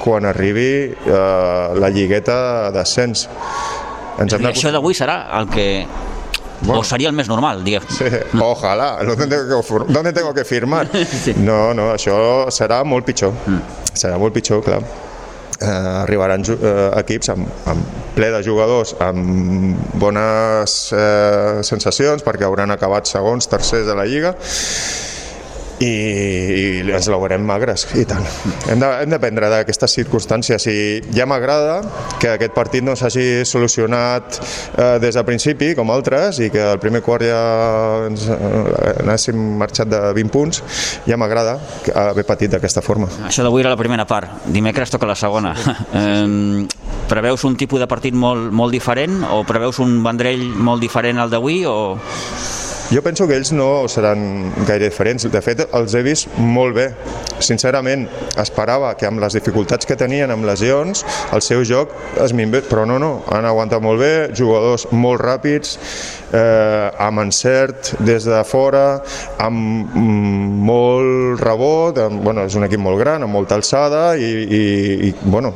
quan 0.04 0.28
arribi 0.28 0.68
eh, 0.92 1.80
la 1.80 1.88
lligueta 1.96 2.70
d'ascens. 2.76 3.24
Ens 4.20 4.36
hem 4.36 4.44
I 4.44 4.52
això 4.52 4.76
d'avui 4.76 4.94
serà 5.00 5.22
el 5.40 5.48
que... 5.56 5.70
Bueno. 6.60 6.82
O 6.82 6.84
seria 6.84 7.08
el 7.08 7.16
més 7.16 7.30
normal, 7.32 7.62
diguem. 7.64 7.86
Sí, 7.88 8.04
ojalà, 8.36 8.98
¿dónde 9.08 9.28
tengo 9.32 9.62
que, 9.64 9.94
¿dónde 9.94 10.12
tengo 10.12 10.34
que 10.36 10.44
firmar? 10.44 10.90
No, 11.38 11.74
no, 11.74 11.94
això 11.96 12.50
serà 12.52 12.84
molt 12.84 13.08
pitjor. 13.08 13.32
Serà 13.96 14.20
molt 14.20 14.36
pitjor, 14.36 14.60
clar. 14.66 14.82
Eh, 15.60 15.68
arribaran 15.68 16.40
eh, 16.48 16.90
equips 17.02 17.34
amb, 17.34 17.48
amb 17.68 17.98
ple 18.16 18.30
de 18.32 18.40
jugadors 18.46 18.94
amb 19.04 19.76
bones 20.00 20.76
eh, 20.96 21.60
sensacions 21.68 22.24
perquè 22.24 22.48
hauran 22.48 22.72
acabat 22.72 23.12
segons, 23.12 23.50
tercers 23.52 23.84
de 23.90 23.96
la 24.00 24.06
Lliga 24.08 24.32
i, 25.80 25.90
i 25.90 26.64
ens 26.92 27.08
la 27.12 27.18
veurem 27.20 27.44
magres, 27.48 27.86
i 27.96 28.04
tant. 28.08 28.26
Hem 28.70 28.80
de, 28.82 28.88
hem 29.04 29.14
de 29.14 29.20
prendre 29.22 29.50
d'aquestes 29.52 29.94
circumstàncies 30.00 30.66
i 30.72 30.78
ja 31.16 31.26
m'agrada 31.30 31.80
que 32.20 32.34
aquest 32.36 32.54
partit 32.56 32.84
no 32.84 32.96
s'hagi 33.00 33.46
solucionat 33.48 34.40
eh, 34.78 34.98
des 35.00 35.16
del 35.16 35.26
principi, 35.28 35.72
com 35.78 35.92
altres, 35.94 36.40
i 36.44 36.50
que 36.52 36.62
el 36.74 36.80
primer 36.84 37.02
quart 37.06 37.24
ja 37.30 37.40
ens, 38.10 38.28
eh, 38.28 38.94
anéssim 39.06 39.40
marxat 39.60 39.88
de 39.92 40.02
20 40.18 40.34
punts, 40.34 40.62
ja 41.08 41.18
m'agrada 41.18 41.58
que- 41.86 41.96
haver 42.00 42.26
patit 42.28 42.52
d'aquesta 42.52 42.82
forma. 42.84 43.08
Això 43.28 43.44
d'avui 43.44 43.62
era 43.64 43.70
la 43.74 43.78
primera 43.80 44.06
part. 44.08 44.46
Dimecres 44.48 44.92
toca 44.92 45.08
la 45.10 45.16
segona. 45.16 45.56
Eh, 45.94 46.68
preveus 47.10 47.44
un 47.48 47.56
tipus 47.58 47.80
de 47.82 47.88
partit 47.90 48.14
molt, 48.14 48.52
molt 48.54 48.72
diferent 48.72 49.24
o 49.34 49.42
preveus 49.48 49.80
un 49.80 50.04
Vendrell 50.04 50.44
molt 50.56 50.82
diferent 50.84 51.18
al 51.24 51.30
d'avui 51.32 51.64
o... 51.66 51.98
Jo 52.90 53.04
penso 53.06 53.28
que 53.30 53.36
ells 53.38 53.52
no 53.54 53.86
seran 53.86 54.50
gaire 54.66 54.88
diferents. 54.88 55.28
De 55.30 55.42
fet, 55.46 55.60
els 55.78 55.94
he 55.94 56.00
vist 56.02 56.32
molt 56.42 56.74
bé. 56.74 56.88
Sincerament, 57.38 58.08
esperava 58.42 58.96
que 58.98 59.06
amb 59.06 59.22
les 59.22 59.36
dificultats 59.38 59.86
que 59.86 59.98
tenien 60.00 60.34
amb 60.34 60.48
lesions, 60.50 61.04
el 61.36 61.44
seu 61.46 61.62
joc 61.70 61.94
es 62.24 62.34
minvés, 62.34 62.66
però 62.66 62.88
no, 62.90 62.98
no, 62.98 63.12
han 63.30 63.46
aguantat 63.46 63.84
molt 63.86 64.02
bé, 64.02 64.14
jugadors 64.34 64.88
molt 64.90 65.22
ràpids, 65.22 65.76
eh, 66.34 66.90
amb 67.06 67.22
encert 67.28 67.94
des 68.02 68.26
de 68.26 68.42
fora, 68.50 68.88
amb 69.38 69.94
mm, 69.94 70.50
molt 70.72 71.46
rebot, 71.46 72.02
amb, 72.10 72.26
bueno, 72.26 72.50
és 72.50 72.58
un 72.58 72.66
equip 72.66 72.82
molt 72.82 72.98
gran, 73.04 73.22
amb 73.22 73.38
molta 73.38 73.60
alçada 73.62 74.16
i, 74.18 74.34
i, 74.50 74.66
i 75.12 75.14
bueno, 75.22 75.54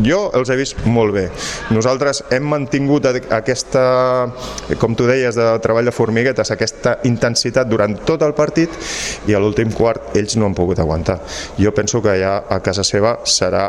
jo 0.00 0.22
els 0.36 0.50
he 0.50 0.56
vist 0.56 0.80
molt 0.88 1.12
bé. 1.14 1.26
Nosaltres 1.74 2.22
hem 2.32 2.46
mantingut 2.48 3.06
aquesta, 3.12 3.82
com 4.80 4.96
tu 4.96 5.06
deies, 5.08 5.36
de 5.36 5.48
treball 5.64 5.88
de 5.88 5.94
formiguetes, 5.94 6.52
aquesta 6.54 6.96
intensitat 7.08 7.68
durant 7.68 7.98
tot 8.08 8.24
el 8.24 8.34
partit 8.36 8.72
i 9.28 9.36
a 9.36 9.42
l'últim 9.42 9.72
quart 9.76 10.16
ells 10.16 10.38
no 10.40 10.48
han 10.48 10.56
pogut 10.56 10.80
aguantar. 10.80 11.18
Jo 11.58 11.74
penso 11.76 12.02
que 12.02 12.16
ja 12.20 12.38
a 12.48 12.60
casa 12.64 12.84
seva 12.86 13.18
serà 13.28 13.68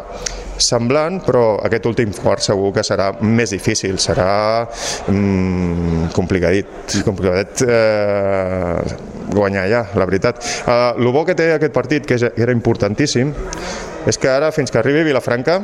semblant, 0.64 1.20
però 1.26 1.58
aquest 1.66 1.88
últim 1.90 2.14
quart 2.16 2.44
segur 2.46 2.72
que 2.76 2.84
serà 2.86 3.10
més 3.22 3.52
difícil, 3.52 3.98
serà 4.00 4.66
mm, 5.10 6.12
complicadit, 6.16 7.00
complicadet 7.06 7.66
eh, 7.68 9.00
guanyar 9.34 9.66
ja, 9.72 9.82
la 9.98 10.08
veritat. 10.08 10.44
Eh, 10.68 10.94
el 10.98 11.12
bo 11.12 11.26
que 11.28 11.36
té 11.36 11.54
aquest 11.56 11.74
partit, 11.76 12.08
que 12.08 12.20
era 12.22 12.56
importantíssim, 12.56 13.34
és 14.08 14.18
que 14.20 14.30
ara, 14.30 14.52
fins 14.52 14.72
que 14.72 14.80
arribi 14.80 15.04
Vilafranca, 15.08 15.60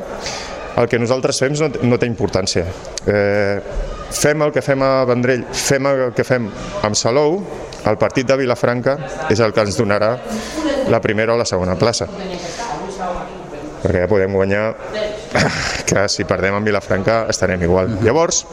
el 0.79 0.87
que 0.87 0.99
nosaltres 0.99 1.39
fem 1.41 1.55
no, 1.59 1.69
no 1.89 1.99
té 1.99 2.07
importància. 2.07 2.65
Eh, 3.09 3.59
fem 4.15 4.45
el 4.45 4.53
que 4.55 4.63
fem 4.63 4.83
a 4.85 5.03
Vendrell, 5.09 5.45
fem 5.53 5.87
el 5.89 6.05
que 6.15 6.25
fem 6.27 6.47
amb 6.85 6.97
Salou, 6.97 7.39
el 7.89 7.97
partit 7.99 8.27
de 8.27 8.37
Vilafranca 8.39 8.97
és 9.31 9.39
el 9.43 9.53
que 9.55 9.63
ens 9.65 9.77
donarà 9.79 10.15
la 10.89 10.99
primera 11.01 11.35
o 11.35 11.39
la 11.39 11.47
segona 11.47 11.77
plaça. 11.79 12.07
Perquè 13.79 14.03
ja 14.03 14.09
podem 14.11 14.33
guanyar 14.35 14.63
que 15.89 16.07
si 16.11 16.25
perdem 16.27 16.57
amb 16.57 16.67
Vilafranca 16.67 17.21
estarem 17.31 17.63
igual. 17.63 17.99
Llavors, 18.03 18.43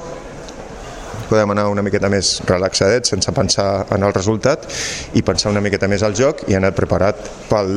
podem 1.29 1.53
anar 1.55 1.66
una 1.72 1.83
miqueta 1.85 2.11
més 2.12 2.37
relaxadets 2.47 3.12
sense 3.14 3.33
pensar 3.35 3.87
en 3.95 4.07
el 4.07 4.14
resultat 4.14 4.66
i 5.14 5.22
pensar 5.27 5.53
una 5.53 5.62
miqueta 5.64 5.89
més 5.91 6.05
al 6.07 6.16
joc 6.16 6.45
i 6.51 6.57
anar 6.59 6.72
preparat 6.77 7.20
pel, 7.51 7.72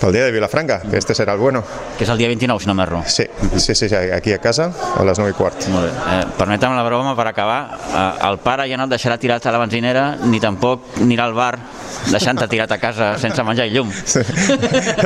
pel 0.00 0.14
dia 0.14 0.26
de 0.26 0.34
Vilafranca, 0.34 0.80
que 0.84 0.98
este 0.98 1.16
serà 1.16 1.34
el 1.36 1.42
bueno. 1.42 1.62
Que 1.98 2.06
és 2.06 2.12
el 2.12 2.18
dia 2.20 2.28
29, 2.30 2.62
si 2.62 2.70
no 2.70 2.76
m'erro. 2.78 3.02
Sí, 3.06 3.26
sí, 3.56 3.74
sí, 3.74 3.88
sí, 3.88 3.94
aquí 3.94 4.32
a 4.32 4.38
casa 4.42 4.70
a 4.96 5.04
les 5.06 5.18
9 5.18 5.34
i 5.34 5.36
quart. 5.38 5.68
Molt 5.72 5.88
bé. 5.88 5.92
Eh, 6.18 6.24
Permetem 6.38 6.76
la 6.76 6.84
broma 6.86 7.14
per 7.18 7.28
acabar. 7.30 7.60
Eh, 7.88 8.28
el 8.30 8.38
pare 8.44 8.68
ja 8.70 8.78
no 8.78 8.88
et 8.88 8.94
deixarà 8.94 9.18
tirat 9.20 9.46
a 9.46 9.54
la 9.54 9.62
benzinera 9.64 10.08
ni 10.24 10.40
tampoc 10.42 10.98
anirà 11.02 11.28
al 11.28 11.36
bar 11.36 11.54
deixant-te 12.08 12.46
tirat 12.48 12.72
a 12.72 12.78
casa 12.80 13.10
sense 13.20 13.42
menjar 13.44 13.66
i 13.68 13.74
llum. 13.74 13.90
Sí. 14.08 14.22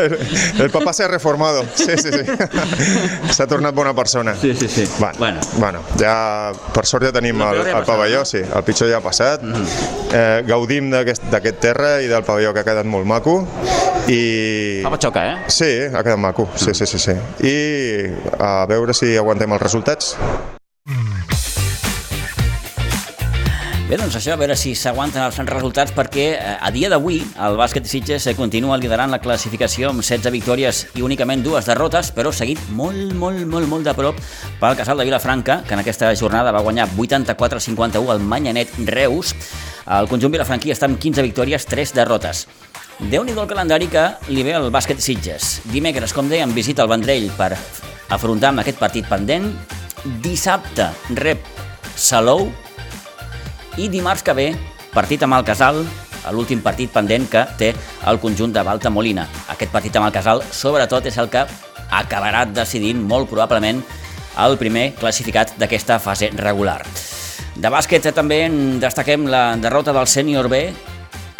El, 0.02 0.16
el 0.64 0.70
papà 0.72 0.92
s'ha 0.94 1.08
reformado, 1.10 1.64
sí, 1.74 1.96
sí, 2.00 2.12
sí. 2.12 3.32
S'ha 3.32 3.46
tornat 3.50 3.74
bona 3.74 3.94
persona. 3.96 4.34
Sí, 4.38 4.54
sí, 4.58 4.68
sí. 4.68 4.86
Bueno, 4.98 5.18
bueno. 5.18 5.40
bueno 5.58 5.82
ja, 6.00 6.52
per 6.74 6.84
sort 6.88 7.06
ja 7.08 7.12
tenim 7.14 7.40
el, 7.42 7.61
pitjor 7.62 7.72
ja 7.72 7.80
el 7.80 7.86
pavelló, 7.86 8.24
sí, 8.24 8.42
el 8.42 8.64
pitjor 8.66 8.90
ja 8.90 8.98
ha 8.98 9.04
passat. 9.04 9.42
Mm 9.42 9.52
-hmm. 9.52 10.14
eh, 10.14 10.42
gaudim 10.46 10.90
d'aquest 10.90 11.60
terra 11.60 12.00
i 12.02 12.08
del 12.08 12.24
pavelló 12.24 12.52
que 12.52 12.60
ha 12.60 12.64
quedat 12.64 12.86
molt 12.86 13.06
maco. 13.06 13.46
I... 14.08 14.80
Fa 14.82 14.90
patxoca, 14.90 15.24
eh? 15.32 15.36
Sí, 15.46 15.70
ha 15.92 16.02
quedat 16.02 16.18
maco, 16.18 16.48
sí, 16.56 16.74
sí, 16.74 16.86
sí, 16.86 16.98
sí. 16.98 17.14
I 17.40 17.56
a 18.38 18.66
veure 18.66 18.94
si 18.94 19.16
aguantem 19.16 19.52
els 19.52 19.62
resultats. 19.62 20.16
Bé, 23.92 23.98
doncs 24.00 24.14
això, 24.16 24.32
a 24.32 24.40
veure 24.40 24.54
si 24.56 24.70
s'aguanten 24.72 25.20
els 25.20 25.36
resultats 25.50 25.92
perquè 25.92 26.22
eh, 26.32 26.52
a 26.64 26.70
dia 26.72 26.88
d'avui 26.88 27.18
el 27.44 27.58
bàsquet 27.60 27.84
Sitges 27.84 28.24
eh, 28.24 28.32
continua 28.32 28.78
liderant 28.80 29.12
la 29.12 29.18
classificació 29.20 29.90
amb 29.90 30.00
16 30.00 30.32
victòries 30.32 30.78
i 30.96 31.04
únicament 31.04 31.42
dues 31.44 31.68
derrotes, 31.68 32.08
però 32.16 32.32
seguit 32.32 32.62
molt, 32.72 33.12
molt, 33.12 33.42
molt, 33.44 33.68
molt 33.68 33.84
de 33.84 33.92
prop 33.98 34.22
pel 34.62 34.78
casal 34.78 34.96
de 34.96 35.04
Vilafranca, 35.10 35.58
que 35.68 35.76
en 35.76 35.82
aquesta 35.84 36.08
jornada 36.16 36.56
va 36.56 36.64
guanyar 36.64 36.88
84-51 36.88 38.08
al 38.16 38.24
Manyanet 38.32 38.72
Reus. 38.88 39.34
El 39.84 40.08
conjunt 40.08 40.32
vilafranquí 40.38 40.72
està 40.72 40.88
amb 40.88 40.96
15 40.96 41.28
victòries, 41.28 41.68
3 41.68 41.92
derrotes. 42.00 42.46
déu 43.12 43.28
nhi 43.28 43.36
el 43.36 43.44
calendari 43.44 43.92
que 43.92 44.08
li 44.32 44.40
ve 44.40 44.56
al 44.56 44.72
bàsquet 44.72 45.04
Sitges. 45.04 45.58
Dimecres, 45.68 46.16
com 46.16 46.32
dèiem, 46.32 46.56
visita 46.56 46.88
el 46.88 46.88
Vendrell 46.96 47.28
per 47.36 47.52
afrontar 48.08 48.56
amb 48.56 48.64
aquest 48.64 48.80
partit 48.80 49.04
pendent. 49.04 49.52
Dissabte 50.24 50.94
rep 51.12 51.44
Salou 51.92 52.48
i 53.78 53.88
dimarts 53.88 54.24
que 54.24 54.34
ve, 54.36 54.48
partit 54.92 55.22
amb 55.24 55.38
el 55.38 55.44
Casal, 55.48 55.80
l'últim 56.32 56.60
partit 56.62 56.92
pendent 56.92 57.24
que 57.30 57.42
té 57.58 57.72
el 58.06 58.20
conjunt 58.22 58.52
de 58.52 58.62
Balta 58.62 58.90
Molina. 58.90 59.26
Aquest 59.52 59.72
partit 59.72 59.96
amb 59.96 60.06
el 60.06 60.14
Casal, 60.14 60.42
sobretot, 60.52 61.06
és 61.08 61.18
el 61.18 61.30
que 61.32 61.46
acabarà 61.92 62.44
decidint 62.48 63.00
molt 63.00 63.30
probablement 63.30 63.82
el 64.42 64.56
primer 64.60 64.92
classificat 65.00 65.56
d'aquesta 65.60 65.98
fase 66.00 66.30
regular. 66.36 66.80
De 67.52 67.68
bàsquet 67.68 68.06
també 68.16 68.46
destaquem 68.80 69.26
la 69.28 69.56
derrota 69.60 69.92
del 69.92 70.08
sènior 70.08 70.48
B, 70.48 70.64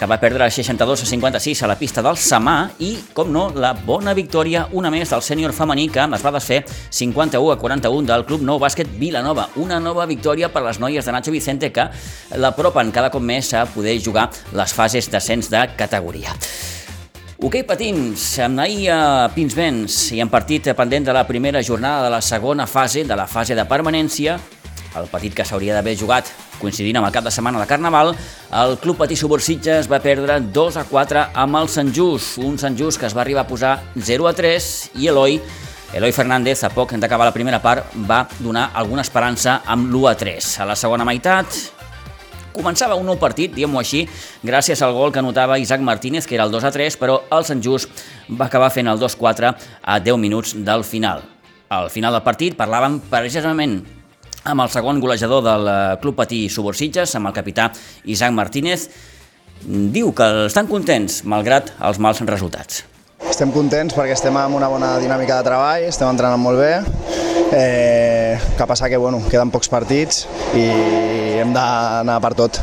que 0.03 0.07
va 0.11 0.17
perdre 0.19 0.49
62 0.51 1.05
a 1.05 1.07
56 1.07 1.61
a 1.63 1.69
la 1.71 1.77
pista 1.79 2.03
del 2.03 2.17
Samà 2.19 2.57
i, 2.83 2.97
com 3.15 3.29
no, 3.31 3.45
la 3.55 3.71
bona 3.87 4.11
victòria 4.19 4.65
una 4.75 4.91
més 4.91 5.13
del 5.13 5.21
sènior 5.23 5.53
femení 5.55 5.85
que 5.95 6.03
es 6.03 6.25
va 6.27 6.33
desfer 6.35 6.57
51 6.67 7.53
a 7.53 7.55
41 7.61 8.09
del 8.09 8.25
Club 8.27 8.43
Nou 8.43 8.59
Bàsquet 8.59 8.91
Vilanova. 8.99 9.45
Una 9.63 9.79
nova 9.79 10.03
victòria 10.11 10.49
per 10.51 10.65
les 10.65 10.81
noies 10.83 11.07
de 11.07 11.15
Nacho 11.15 11.31
Vicente 11.31 11.71
que 11.71 11.85
l'apropen 12.35 12.91
cada 12.91 13.13
cop 13.15 13.23
més 13.23 13.53
a 13.55 13.63
poder 13.71 13.95
jugar 14.03 14.25
les 14.59 14.75
fases 14.75 15.07
d'ascens 15.07 15.53
de 15.55 15.61
categoria. 15.79 16.35
Hoquei 17.39 17.63
patins, 17.63 18.25
amb 18.43 18.59
ahir 18.65 18.89
a 18.91 19.29
Pinsbens 19.37 20.09
i 20.17 20.19
en 20.25 20.35
partit 20.35 20.67
pendent 20.75 21.07
de 21.07 21.15
la 21.15 21.29
primera 21.31 21.63
jornada 21.63 22.09
de 22.09 22.11
la 22.11 22.21
segona 22.21 22.67
fase, 22.67 23.07
de 23.07 23.15
la 23.15 23.29
fase 23.31 23.55
de 23.55 23.69
permanència, 23.71 24.41
el 24.99 25.09
partit 25.11 25.35
que 25.35 25.45
s'hauria 25.45 25.75
d'haver 25.77 25.97
jugat 25.99 26.29
coincidint 26.61 27.01
amb 27.01 27.09
el 27.09 27.15
cap 27.15 27.25
de 27.25 27.33
setmana 27.35 27.61
de 27.61 27.67
Carnaval, 27.67 28.15
el 28.63 28.77
Club 28.79 29.01
Patí 29.01 29.17
Subursitges 29.19 29.91
va 29.91 30.03
perdre 30.05 30.39
2 30.41 30.79
a 30.79 30.85
4 30.89 31.27
amb 31.43 31.61
el 31.63 31.69
Sant 31.73 31.93
Just, 31.95 32.39
un 32.39 32.59
Sant 32.59 32.79
Just 32.79 33.01
que 33.01 33.09
es 33.09 33.17
va 33.17 33.25
arribar 33.25 33.47
a 33.47 33.51
posar 33.51 33.75
0 33.97 34.29
a 34.29 34.35
3 34.37 34.73
i 35.03 35.09
Eloi 35.13 35.41
Eloi 35.93 36.13
Fernández, 36.17 36.63
a 36.65 36.71
poc 36.73 36.95
d'acabar 36.97 37.27
la 37.29 37.35
primera 37.35 37.59
part, 37.61 37.91
va 38.09 38.23
donar 38.39 38.71
alguna 38.73 39.03
esperança 39.05 39.59
amb 39.69 39.91
l'1 39.91 40.09
a 40.09 40.15
3. 40.17 40.49
A 40.65 40.67
la 40.71 40.77
segona 40.77 41.05
meitat, 41.05 41.59
començava 42.57 42.97
un 42.97 43.05
nou 43.05 43.19
partit, 43.21 43.53
diguem-ho 43.53 43.81
així, 43.81 44.07
gràcies 44.41 44.81
al 44.81 44.95
gol 44.97 45.13
que 45.13 45.21
anotava 45.21 45.59
Isaac 45.61 45.85
Martínez, 45.85 46.27
que 46.27 46.39
era 46.39 46.49
el 46.49 46.55
2 46.55 46.65
a 46.65 46.73
3, 46.73 46.97
però 46.97 47.21
el 47.29 47.45
Sant 47.45 47.61
Just 47.61 48.05
va 48.31 48.49
acabar 48.49 48.73
fent 48.73 48.89
el 48.89 49.01
2 49.05 49.19
a 49.19 49.21
4 49.21 49.53
a 49.83 49.99
10 50.01 50.17
minuts 50.17 50.55
del 50.65 50.85
final. 50.85 51.27
Al 51.69 51.91
final 51.93 52.17
del 52.17 52.25
partit 52.25 52.57
parlàvem 52.57 52.97
precisament 53.13 53.83
amb 54.45 54.65
el 54.65 54.71
segon 54.73 55.01
golejador 55.01 55.43
del 55.47 55.69
eh, 55.69 55.81
Club 56.03 56.17
Patí 56.19 56.45
Subursitges, 56.51 57.15
amb 57.19 57.31
el 57.31 57.37
capità 57.37 57.71
Isaac 58.05 58.35
Martínez. 58.35 58.89
Diu 59.63 60.11
que 60.17 60.29
estan 60.49 60.67
contents, 60.67 61.23
malgrat 61.29 61.71
els 61.87 62.01
mals 62.03 62.23
resultats. 62.27 62.83
Estem 63.23 63.53
contents 63.55 63.95
perquè 63.95 64.17
estem 64.17 64.35
en 64.37 64.57
una 64.59 64.69
bona 64.69 64.97
dinàmica 65.01 65.39
de 65.39 65.47
treball, 65.47 65.87
estem 65.87 66.11
entrenant 66.11 66.43
molt 66.43 66.59
bé, 66.59 66.73
eh, 67.55 68.41
que 68.59 68.67
passa 68.67 68.91
que 68.91 68.99
bueno, 68.99 69.23
queden 69.31 69.53
pocs 69.55 69.71
partits 69.71 70.27
i 70.59 70.67
hem 71.43 71.55
d'anar 71.55 72.19
per 72.25 72.35
tot 72.39 72.59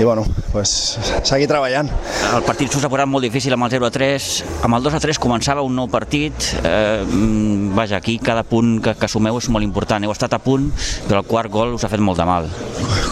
i 0.00 0.04
bueno, 0.04 0.24
pues, 0.52 0.98
seguir 1.22 1.46
treballant. 1.50 1.90
El 2.32 2.44
partit 2.46 2.72
s'us 2.72 2.84
ha 2.86 2.90
posat 2.92 3.08
molt 3.10 3.26
difícil 3.26 3.52
amb 3.52 3.66
el 3.66 3.74
0 3.74 3.88
a 3.88 3.90
3, 3.92 4.28
amb 4.64 4.78
el 4.78 4.86
2 4.86 4.96
a 4.96 5.00
3 5.02 5.20
començava 5.20 5.64
un 5.66 5.74
nou 5.76 5.90
partit, 5.92 6.32
eh, 6.62 7.04
mm, 7.04 7.74
vaja, 7.76 7.98
aquí 7.98 8.16
cada 8.18 8.42
punt 8.42 8.78
que, 8.80 8.94
que 8.96 9.08
sumeu 9.08 9.36
és 9.36 9.50
molt 9.52 9.66
important, 9.66 10.04
heu 10.04 10.14
estat 10.14 10.32
a 10.32 10.40
punt, 10.40 10.70
però 11.08 11.20
el 11.20 11.28
quart 11.28 11.52
gol 11.52 11.76
us 11.76 11.84
ha 11.84 11.92
fet 11.92 12.00
molt 12.00 12.18
de 12.18 12.24
mal. 12.24 12.48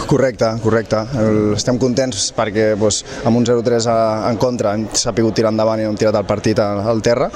Correcte, 0.09 0.49
correcte. 0.63 1.03
El, 1.21 1.53
estem 1.53 1.77
contents 1.77 2.31
perquè 2.33 2.71
pues, 2.79 3.03
amb 3.29 3.37
un 3.37 3.45
0-3 3.45 3.89
en 4.31 4.41
contra 4.41 4.73
hem 4.73 4.87
sapigut 4.97 5.37
tirar 5.37 5.53
endavant 5.53 5.83
i 5.83 5.85
hem 5.85 5.99
tirat 5.99 6.17
el 6.17 6.25
partit 6.25 6.57
al, 6.63 6.81
al 6.81 7.03
terra, 7.05 7.29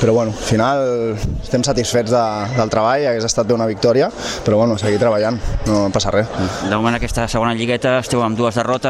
però 0.00 0.14
bueno, 0.16 0.32
al 0.32 0.48
final 0.48 0.82
estem 1.42 1.64
satisfets 1.66 2.14
de, 2.14 2.24
del 2.56 2.72
treball, 2.72 3.04
hagués 3.10 3.28
estat 3.28 3.48
bé 3.48 3.54
una 3.56 3.68
victòria, 3.68 4.08
però 4.44 4.62
bueno, 4.62 4.78
seguir 4.80 5.00
treballant, 5.02 5.38
no 5.68 5.86
passa 5.92 6.14
res. 6.14 6.32
De 6.64 6.76
moment 6.76 6.96
aquesta 6.96 7.26
segona 7.28 7.54
lligueta 7.56 7.98
esteu 8.00 8.24
amb 8.24 8.38
dues 8.38 8.56
derrotes, 8.56 8.85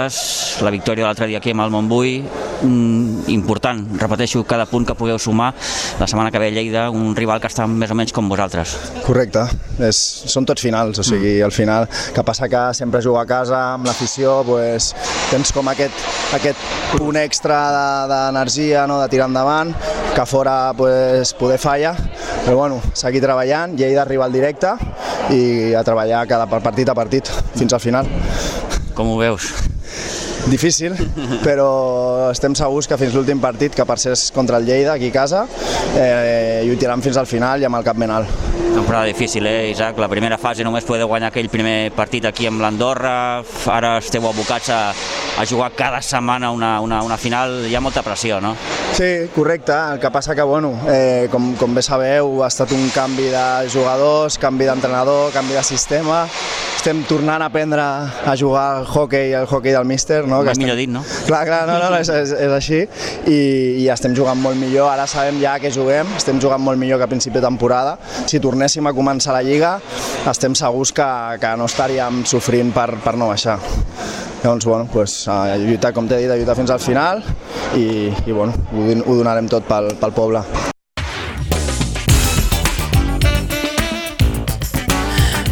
la 0.63 0.73
victòria 0.75 1.05
de 1.05 1.09
l'altre 1.09 1.29
dia 1.31 1.41
aquí 1.41 1.53
amb 1.55 1.65
el 1.65 1.73
Montbui, 1.73 2.19
mm, 2.21 3.29
important, 3.33 3.83
repeteixo, 4.01 4.45
cada 4.45 4.67
punt 4.67 4.87
que 4.87 4.95
pugueu 4.95 5.19
sumar, 5.19 5.53
la 5.99 6.07
setmana 6.07 6.31
que 6.31 6.39
ve 6.39 6.49
a 6.49 6.55
Lleida, 6.55 6.91
un 6.91 7.15
rival 7.17 7.41
que 7.41 7.49
està 7.49 7.67
més 7.67 7.91
o 7.91 7.97
menys 7.99 8.13
com 8.13 8.29
vosaltres. 8.29 8.77
Correcte, 9.07 9.47
és, 9.79 9.97
són 10.27 10.47
tots 10.47 10.63
finals, 10.63 10.99
o 10.99 11.05
sigui, 11.07 11.41
al 11.43 11.53
final, 11.53 11.89
que 12.15 12.25
passa 12.25 12.49
que 12.49 12.63
sempre 12.75 13.03
jugar 13.03 13.25
a 13.25 13.31
casa 13.31 13.63
amb 13.75 13.87
l'afició, 13.87 14.43
pues, 14.47 14.95
tens 15.31 15.53
com 15.53 15.69
aquest, 15.69 16.07
aquest 16.37 16.59
punt 16.97 17.17
extra 17.21 17.61
d'energia, 18.09 18.83
de, 18.83 18.89
no, 18.89 19.01
de 19.03 19.09
tirar 19.13 19.29
endavant, 19.29 19.75
que 20.17 20.27
fora 20.27 20.73
pues, 20.77 21.35
poder 21.35 21.59
falla, 21.59 21.95
però 22.47 22.57
bueno, 22.57 22.81
seguir 22.95 23.21
treballant, 23.21 23.77
Lleida 23.77 24.03
arriba 24.03 24.25
al 24.25 24.33
directe 24.33 24.73
i 25.35 25.75
a 25.75 25.83
treballar 25.85 26.27
cada 26.31 26.47
partit 26.49 26.89
a 26.89 26.95
partit 26.95 27.29
fins 27.57 27.77
al 27.77 27.83
final. 27.83 28.09
Com 28.97 29.13
ho 29.13 29.19
veus? 29.21 29.53
Difícil, 30.51 30.95
però 31.45 32.31
estem 32.31 32.55
segurs 32.59 32.89
que 32.89 32.99
fins 33.01 33.15
l'últim 33.17 33.41
partit, 33.43 33.75
que 33.75 33.87
per 33.87 33.99
ser 34.01 34.15
és 34.17 34.29
contra 34.35 34.61
el 34.61 34.67
Lleida, 34.69 34.95
aquí 34.95 35.11
a 35.11 35.15
casa, 35.15 35.47
eh, 35.97 36.63
lluitaran 36.67 37.03
fins 37.03 37.19
al 37.21 37.27
final 37.27 37.63
i 37.63 37.69
amb 37.69 37.79
el 37.81 37.87
cap 37.87 37.99
ben 37.99 38.13
alt. 38.15 38.31
Temporada 38.77 39.07
difícil, 39.09 39.47
eh, 39.47 39.71
Isaac? 39.71 39.99
La 39.99 40.09
primera 40.09 40.39
fase 40.39 40.65
només 40.65 40.85
podeu 40.85 41.09
guanyar 41.09 41.31
aquell 41.33 41.49
primer 41.49 41.93
partit 41.97 42.27
aquí 42.29 42.47
amb 42.47 42.61
l'Andorra, 42.61 43.43
ara 43.73 43.97
esteu 44.03 44.27
abocats 44.29 44.71
a, 44.71 44.81
a 45.37 45.45
jugar 45.47 45.73
cada 45.73 46.01
setmana 46.03 46.51
una, 46.51 46.81
una, 46.81 47.03
una 47.03 47.17
final, 47.17 47.67
hi 47.69 47.75
ha 47.77 47.81
molta 47.81 48.03
pressió, 48.03 48.41
no? 48.41 48.55
Sí, 48.97 49.29
correcte, 49.35 49.73
el 49.93 50.01
que 50.01 50.11
passa 50.11 50.35
que, 50.35 50.43
bueno, 50.43 50.73
eh, 50.89 51.29
com, 51.31 51.55
com 51.61 51.75
bé 51.77 51.83
sabeu, 51.85 52.41
ha 52.43 52.49
estat 52.49 52.73
un 52.73 52.89
canvi 52.95 53.29
de 53.33 53.47
jugadors, 53.73 54.39
canvi 54.41 54.69
d'entrenador, 54.69 55.29
canvi 55.35 55.59
de 55.59 55.65
sistema, 55.67 56.25
estem 56.77 57.03
tornant 57.09 57.43
a 57.43 57.51
aprendre 57.51 57.83
a 57.83 58.37
jugar 58.39 58.67
al 58.79 58.87
hockey, 58.87 59.33
el 59.35 59.47
hockey 59.51 59.73
del 59.75 59.85
míster, 59.85 60.23
no? 60.27 60.43
Que 60.43 60.55
estem... 60.55 60.65
millor 60.65 60.79
dit, 60.81 60.91
no? 60.93 61.03
Clar, 61.27 61.45
clar, 61.49 61.65
no, 61.69 61.77
no, 61.83 61.91
és, 61.99 62.09
és, 62.09 62.33
és 62.47 62.57
així 62.57 62.81
i, 63.27 63.41
i 63.83 63.89
estem 63.93 64.15
jugant 64.17 64.41
molt 64.41 64.57
millor, 64.61 64.89
ara 64.93 65.09
sabem 65.11 65.41
ja 65.43 65.59
que 65.61 65.73
juguem, 65.75 66.17
estem 66.17 66.41
jugant 66.41 66.63
molt 66.63 66.81
millor 66.81 67.03
que 67.03 67.09
a 67.09 67.11
principi 67.11 67.41
de 67.41 67.45
temporada. 67.45 67.97
Si 68.31 68.41
tornéssim 68.41 68.87
a 68.87 68.95
començar 68.97 69.35
la 69.37 69.43
Lliga, 69.45 69.77
estem 70.31 70.55
segurs 70.57 70.95
que, 70.97 71.11
que 71.43 71.53
no 71.59 71.69
estaríem 71.69 72.25
sofrint 72.25 72.73
per, 72.77 72.93
per 73.03 73.17
no 73.19 73.33
baixar. 73.35 73.59
Llavors, 74.43 74.65
bueno, 74.65 74.89
pues, 74.93 75.27
a 75.29 75.57
lluitar, 75.57 75.93
com 75.97 76.07
t'he 76.07 76.19
dit, 76.21 76.31
a 76.31 76.37
lluitar 76.37 76.55
fins 76.59 76.71
al 76.71 76.81
final 76.81 77.23
i, 77.75 78.13
i 78.13 78.33
bueno, 78.33 78.53
ho, 78.73 78.85
ho 78.85 79.17
donarem 79.19 79.49
tot 79.51 79.65
pel, 79.67 79.89
pel 79.99 80.13
poble. 80.15 80.43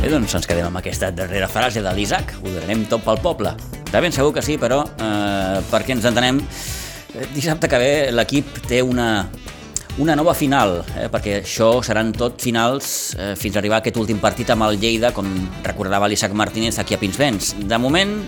Bé, 0.04 0.10
doncs 0.12 0.36
ens 0.36 0.44
quedem 0.44 0.68
amb 0.68 0.82
aquesta 0.82 1.08
darrera 1.16 1.48
frase 1.48 1.80
de 1.80 1.94
l'Isaac, 1.96 2.36
ho 2.42 2.50
donarem 2.50 2.84
tot 2.90 3.00
pel 3.06 3.22
poble. 3.24 3.54
De 3.88 4.02
ben 4.04 4.12
segur 4.12 4.34
que 4.36 4.42
sí, 4.44 4.58
però 4.60 4.82
eh, 4.84 5.62
perquè 5.70 5.96
ens 5.96 6.04
entenem, 6.10 6.42
eh, 7.14 7.28
dissabte 7.32 7.70
que 7.72 7.80
ve 7.80 7.92
l'equip 8.12 8.58
té 8.68 8.82
una, 8.84 9.24
una 10.04 10.16
nova 10.18 10.34
final, 10.36 10.82
eh, 10.92 11.06
perquè 11.08 11.38
això 11.40 11.78
seran 11.86 12.12
tot 12.12 12.42
finals 12.44 13.14
eh, 13.16 13.32
fins 13.38 13.56
a 13.56 13.62
arribar 13.62 13.80
a 13.80 13.84
aquest 13.84 13.96
últim 14.02 14.20
partit 14.20 14.52
amb 14.52 14.68
el 14.68 14.76
Lleida, 14.82 15.14
com 15.16 15.30
recordava 15.64 16.10
l'Isaac 16.12 16.36
Martínez 16.36 16.78
aquí 16.82 16.98
a 16.98 17.00
Pinsbens. 17.00 17.54
De 17.64 17.78
moment, 17.80 18.18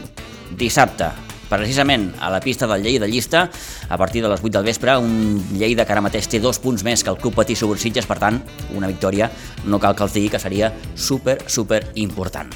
dissabte, 0.54 1.10
precisament 1.48 2.10
a 2.20 2.30
la 2.30 2.40
pista 2.40 2.66
del 2.66 2.82
Lleida 2.82 3.06
Llista, 3.06 3.48
a 3.88 3.96
partir 3.96 4.22
de 4.22 4.28
les 4.28 4.42
8 4.42 4.50
del 4.58 4.66
vespre, 4.66 4.96
un 4.98 5.40
Lleida 5.54 5.86
que 5.86 5.94
ara 5.94 6.04
mateix 6.04 6.28
té 6.28 6.40
dos 6.42 6.58
punts 6.62 6.84
més 6.84 7.02
que 7.02 7.10
el 7.10 7.18
Club 7.22 7.34
Patí 7.38 7.56
Subursitges, 7.56 8.06
per 8.06 8.18
tant, 8.22 8.42
una 8.74 8.90
victòria 8.90 9.30
no 9.66 9.80
cal 9.80 9.96
que 9.96 10.06
els 10.06 10.14
digui 10.14 10.30
que 10.32 10.42
seria 10.42 10.72
super, 10.94 11.38
super 11.46 11.82
important. 11.94 12.52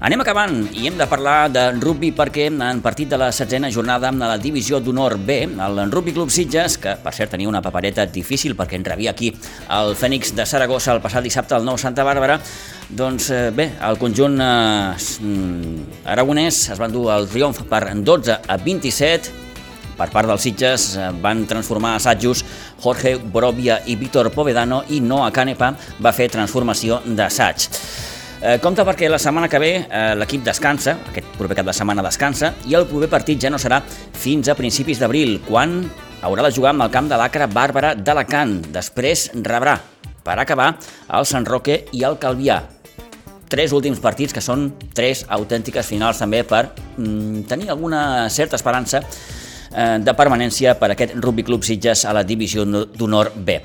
Anem 0.00 0.22
acabant 0.22 0.54
i 0.80 0.86
hem 0.88 0.94
de 0.96 1.04
parlar 1.04 1.50
de 1.52 1.66
rugby 1.76 2.08
perquè 2.16 2.46
en 2.48 2.78
partit 2.80 3.10
de 3.10 3.18
la 3.20 3.26
setzena 3.36 3.68
jornada 3.68 4.08
amb 4.08 4.22
la 4.24 4.38
divisió 4.40 4.78
d'honor 4.80 5.18
B, 5.20 5.42
el 5.44 5.80
Rugby 5.92 6.14
Club 6.16 6.32
Sitges, 6.32 6.78
que 6.80 6.94
per 7.04 7.12
cert 7.12 7.34
tenia 7.36 7.50
una 7.50 7.60
papereta 7.60 8.06
difícil 8.08 8.56
perquè 8.56 8.80
en 8.80 8.86
rebia 8.88 9.12
aquí 9.12 9.28
el 9.76 9.92
Fènix 10.00 10.32
de 10.32 10.46
Saragossa 10.48 10.94
el 10.94 11.02
passat 11.04 11.28
dissabte 11.28 11.52
al 11.52 11.68
Nou 11.68 11.76
Santa 11.76 12.06
Bàrbara, 12.08 12.38
doncs 12.96 13.30
eh, 13.30 13.50
bé, 13.54 13.70
el 13.86 13.98
conjunt 14.00 14.40
eh, 14.42 14.96
mm, 15.22 16.04
aragonès 16.10 16.64
es 16.74 16.80
van 16.80 16.92
dur 16.92 17.08
el 17.14 17.28
triomf 17.30 17.62
per 17.70 17.84
12 17.94 18.36
a 18.48 18.56
27, 18.58 19.30
per 20.00 20.08
part 20.10 20.28
dels 20.30 20.42
Sitges 20.42 20.86
eh, 20.96 21.10
van 21.22 21.44
transformar 21.46 21.96
assajos 21.98 22.42
Jorge 22.82 23.16
Borovia 23.20 23.80
i 23.86 23.96
Víctor 24.00 24.30
Povedano 24.34 24.82
i 24.88 25.00
Noah 25.00 25.30
Canepa 25.30 25.74
va 26.00 26.14
fer 26.16 26.30
transformació 26.32 27.02
d'assaig. 27.04 27.68
Eh, 28.40 28.56
compte 28.64 28.86
perquè 28.88 29.10
la 29.12 29.20
setmana 29.20 29.50
que 29.52 29.60
ve 29.60 29.72
eh, 29.84 30.14
l'equip 30.16 30.42
descansa, 30.46 30.96
aquest 31.12 31.36
proper 31.36 31.60
cap 31.60 31.68
de 31.68 31.76
setmana 31.76 32.04
descansa, 32.06 32.54
i 32.66 32.74
el 32.78 32.88
proper 32.88 33.10
partit 33.12 33.44
ja 33.44 33.52
no 33.52 33.60
serà 33.60 33.82
fins 33.84 34.48
a 34.48 34.56
principis 34.56 34.98
d'abril, 35.02 35.36
quan 35.44 35.82
haurà 36.24 36.48
de 36.48 36.54
jugar 36.56 36.72
amb 36.72 36.88
el 36.88 36.92
camp 36.94 37.12
de 37.12 37.20
l'Acra 37.20 37.50
Bàrbara 37.52 37.94
d'Alacant. 37.94 38.56
Després 38.72 39.28
rebrà, 39.44 39.76
per 40.24 40.40
acabar, 40.40 40.74
el 41.12 41.28
Sant 41.28 41.44
Roque 41.44 41.82
i 41.92 42.06
el 42.08 42.16
Calvià. 42.20 42.62
Tres 43.50 43.72
últims 43.74 43.98
partits 43.98 44.34
que 44.34 44.42
són 44.44 44.68
tres 44.94 45.24
autèntiques 45.28 45.86
finals 45.86 46.20
també 46.22 46.44
per 46.46 46.68
mm, 46.70 47.46
tenir 47.50 47.70
alguna 47.72 48.28
certa 48.30 48.54
esperança 48.60 49.00
eh, 49.02 49.98
de 49.98 50.14
permanència 50.14 50.76
per 50.78 50.92
aquest 50.94 51.16
Rugby 51.18 51.42
Club 51.48 51.66
Sitges 51.66 52.04
a 52.06 52.14
la 52.14 52.22
divisió 52.26 52.64
d'honor 52.64 53.32
B. 53.34 53.58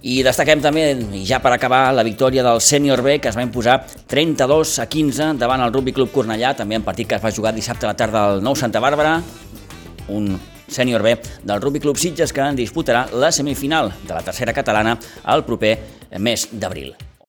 I 0.00 0.22
destaquem 0.24 0.62
també, 0.64 0.84
ja 1.28 1.42
per 1.44 1.52
acabar, 1.52 1.90
la 1.92 2.02
victòria 2.02 2.42
del 2.42 2.62
Sènior 2.64 3.02
B, 3.04 3.18
que 3.20 3.28
es 3.28 3.36
va 3.36 3.44
imposar 3.44 3.82
32 4.08 4.78
a 4.80 4.86
15 4.88 5.34
davant 5.38 5.60
el 5.60 5.74
Rugby 5.74 5.92
Club 5.92 6.10
Cornellà, 6.14 6.54
també 6.56 6.78
en 6.78 6.86
partit 6.86 7.10
que 7.10 7.18
es 7.18 7.22
va 7.24 7.34
jugar 7.36 7.52
dissabte 7.52 7.84
a 7.84 7.92
la 7.92 7.98
tarda 8.00 8.24
al 8.30 8.42
Nou 8.42 8.56
Santa 8.56 8.80
Bàrbara, 8.80 9.18
un 10.08 10.32
sènior 10.70 11.04
B 11.04 11.18
del 11.44 11.60
Rugby 11.60 11.84
Club 11.84 12.00
Sitges 12.00 12.32
que 12.32 12.48
disputarà 12.56 13.06
la 13.12 13.30
semifinal 13.30 13.92
de 14.06 14.14
la 14.14 14.24
tercera 14.24 14.56
catalana 14.56 14.96
el 15.28 15.44
proper 15.44 15.76
mes 16.18 16.48
d'abril. 16.52 16.94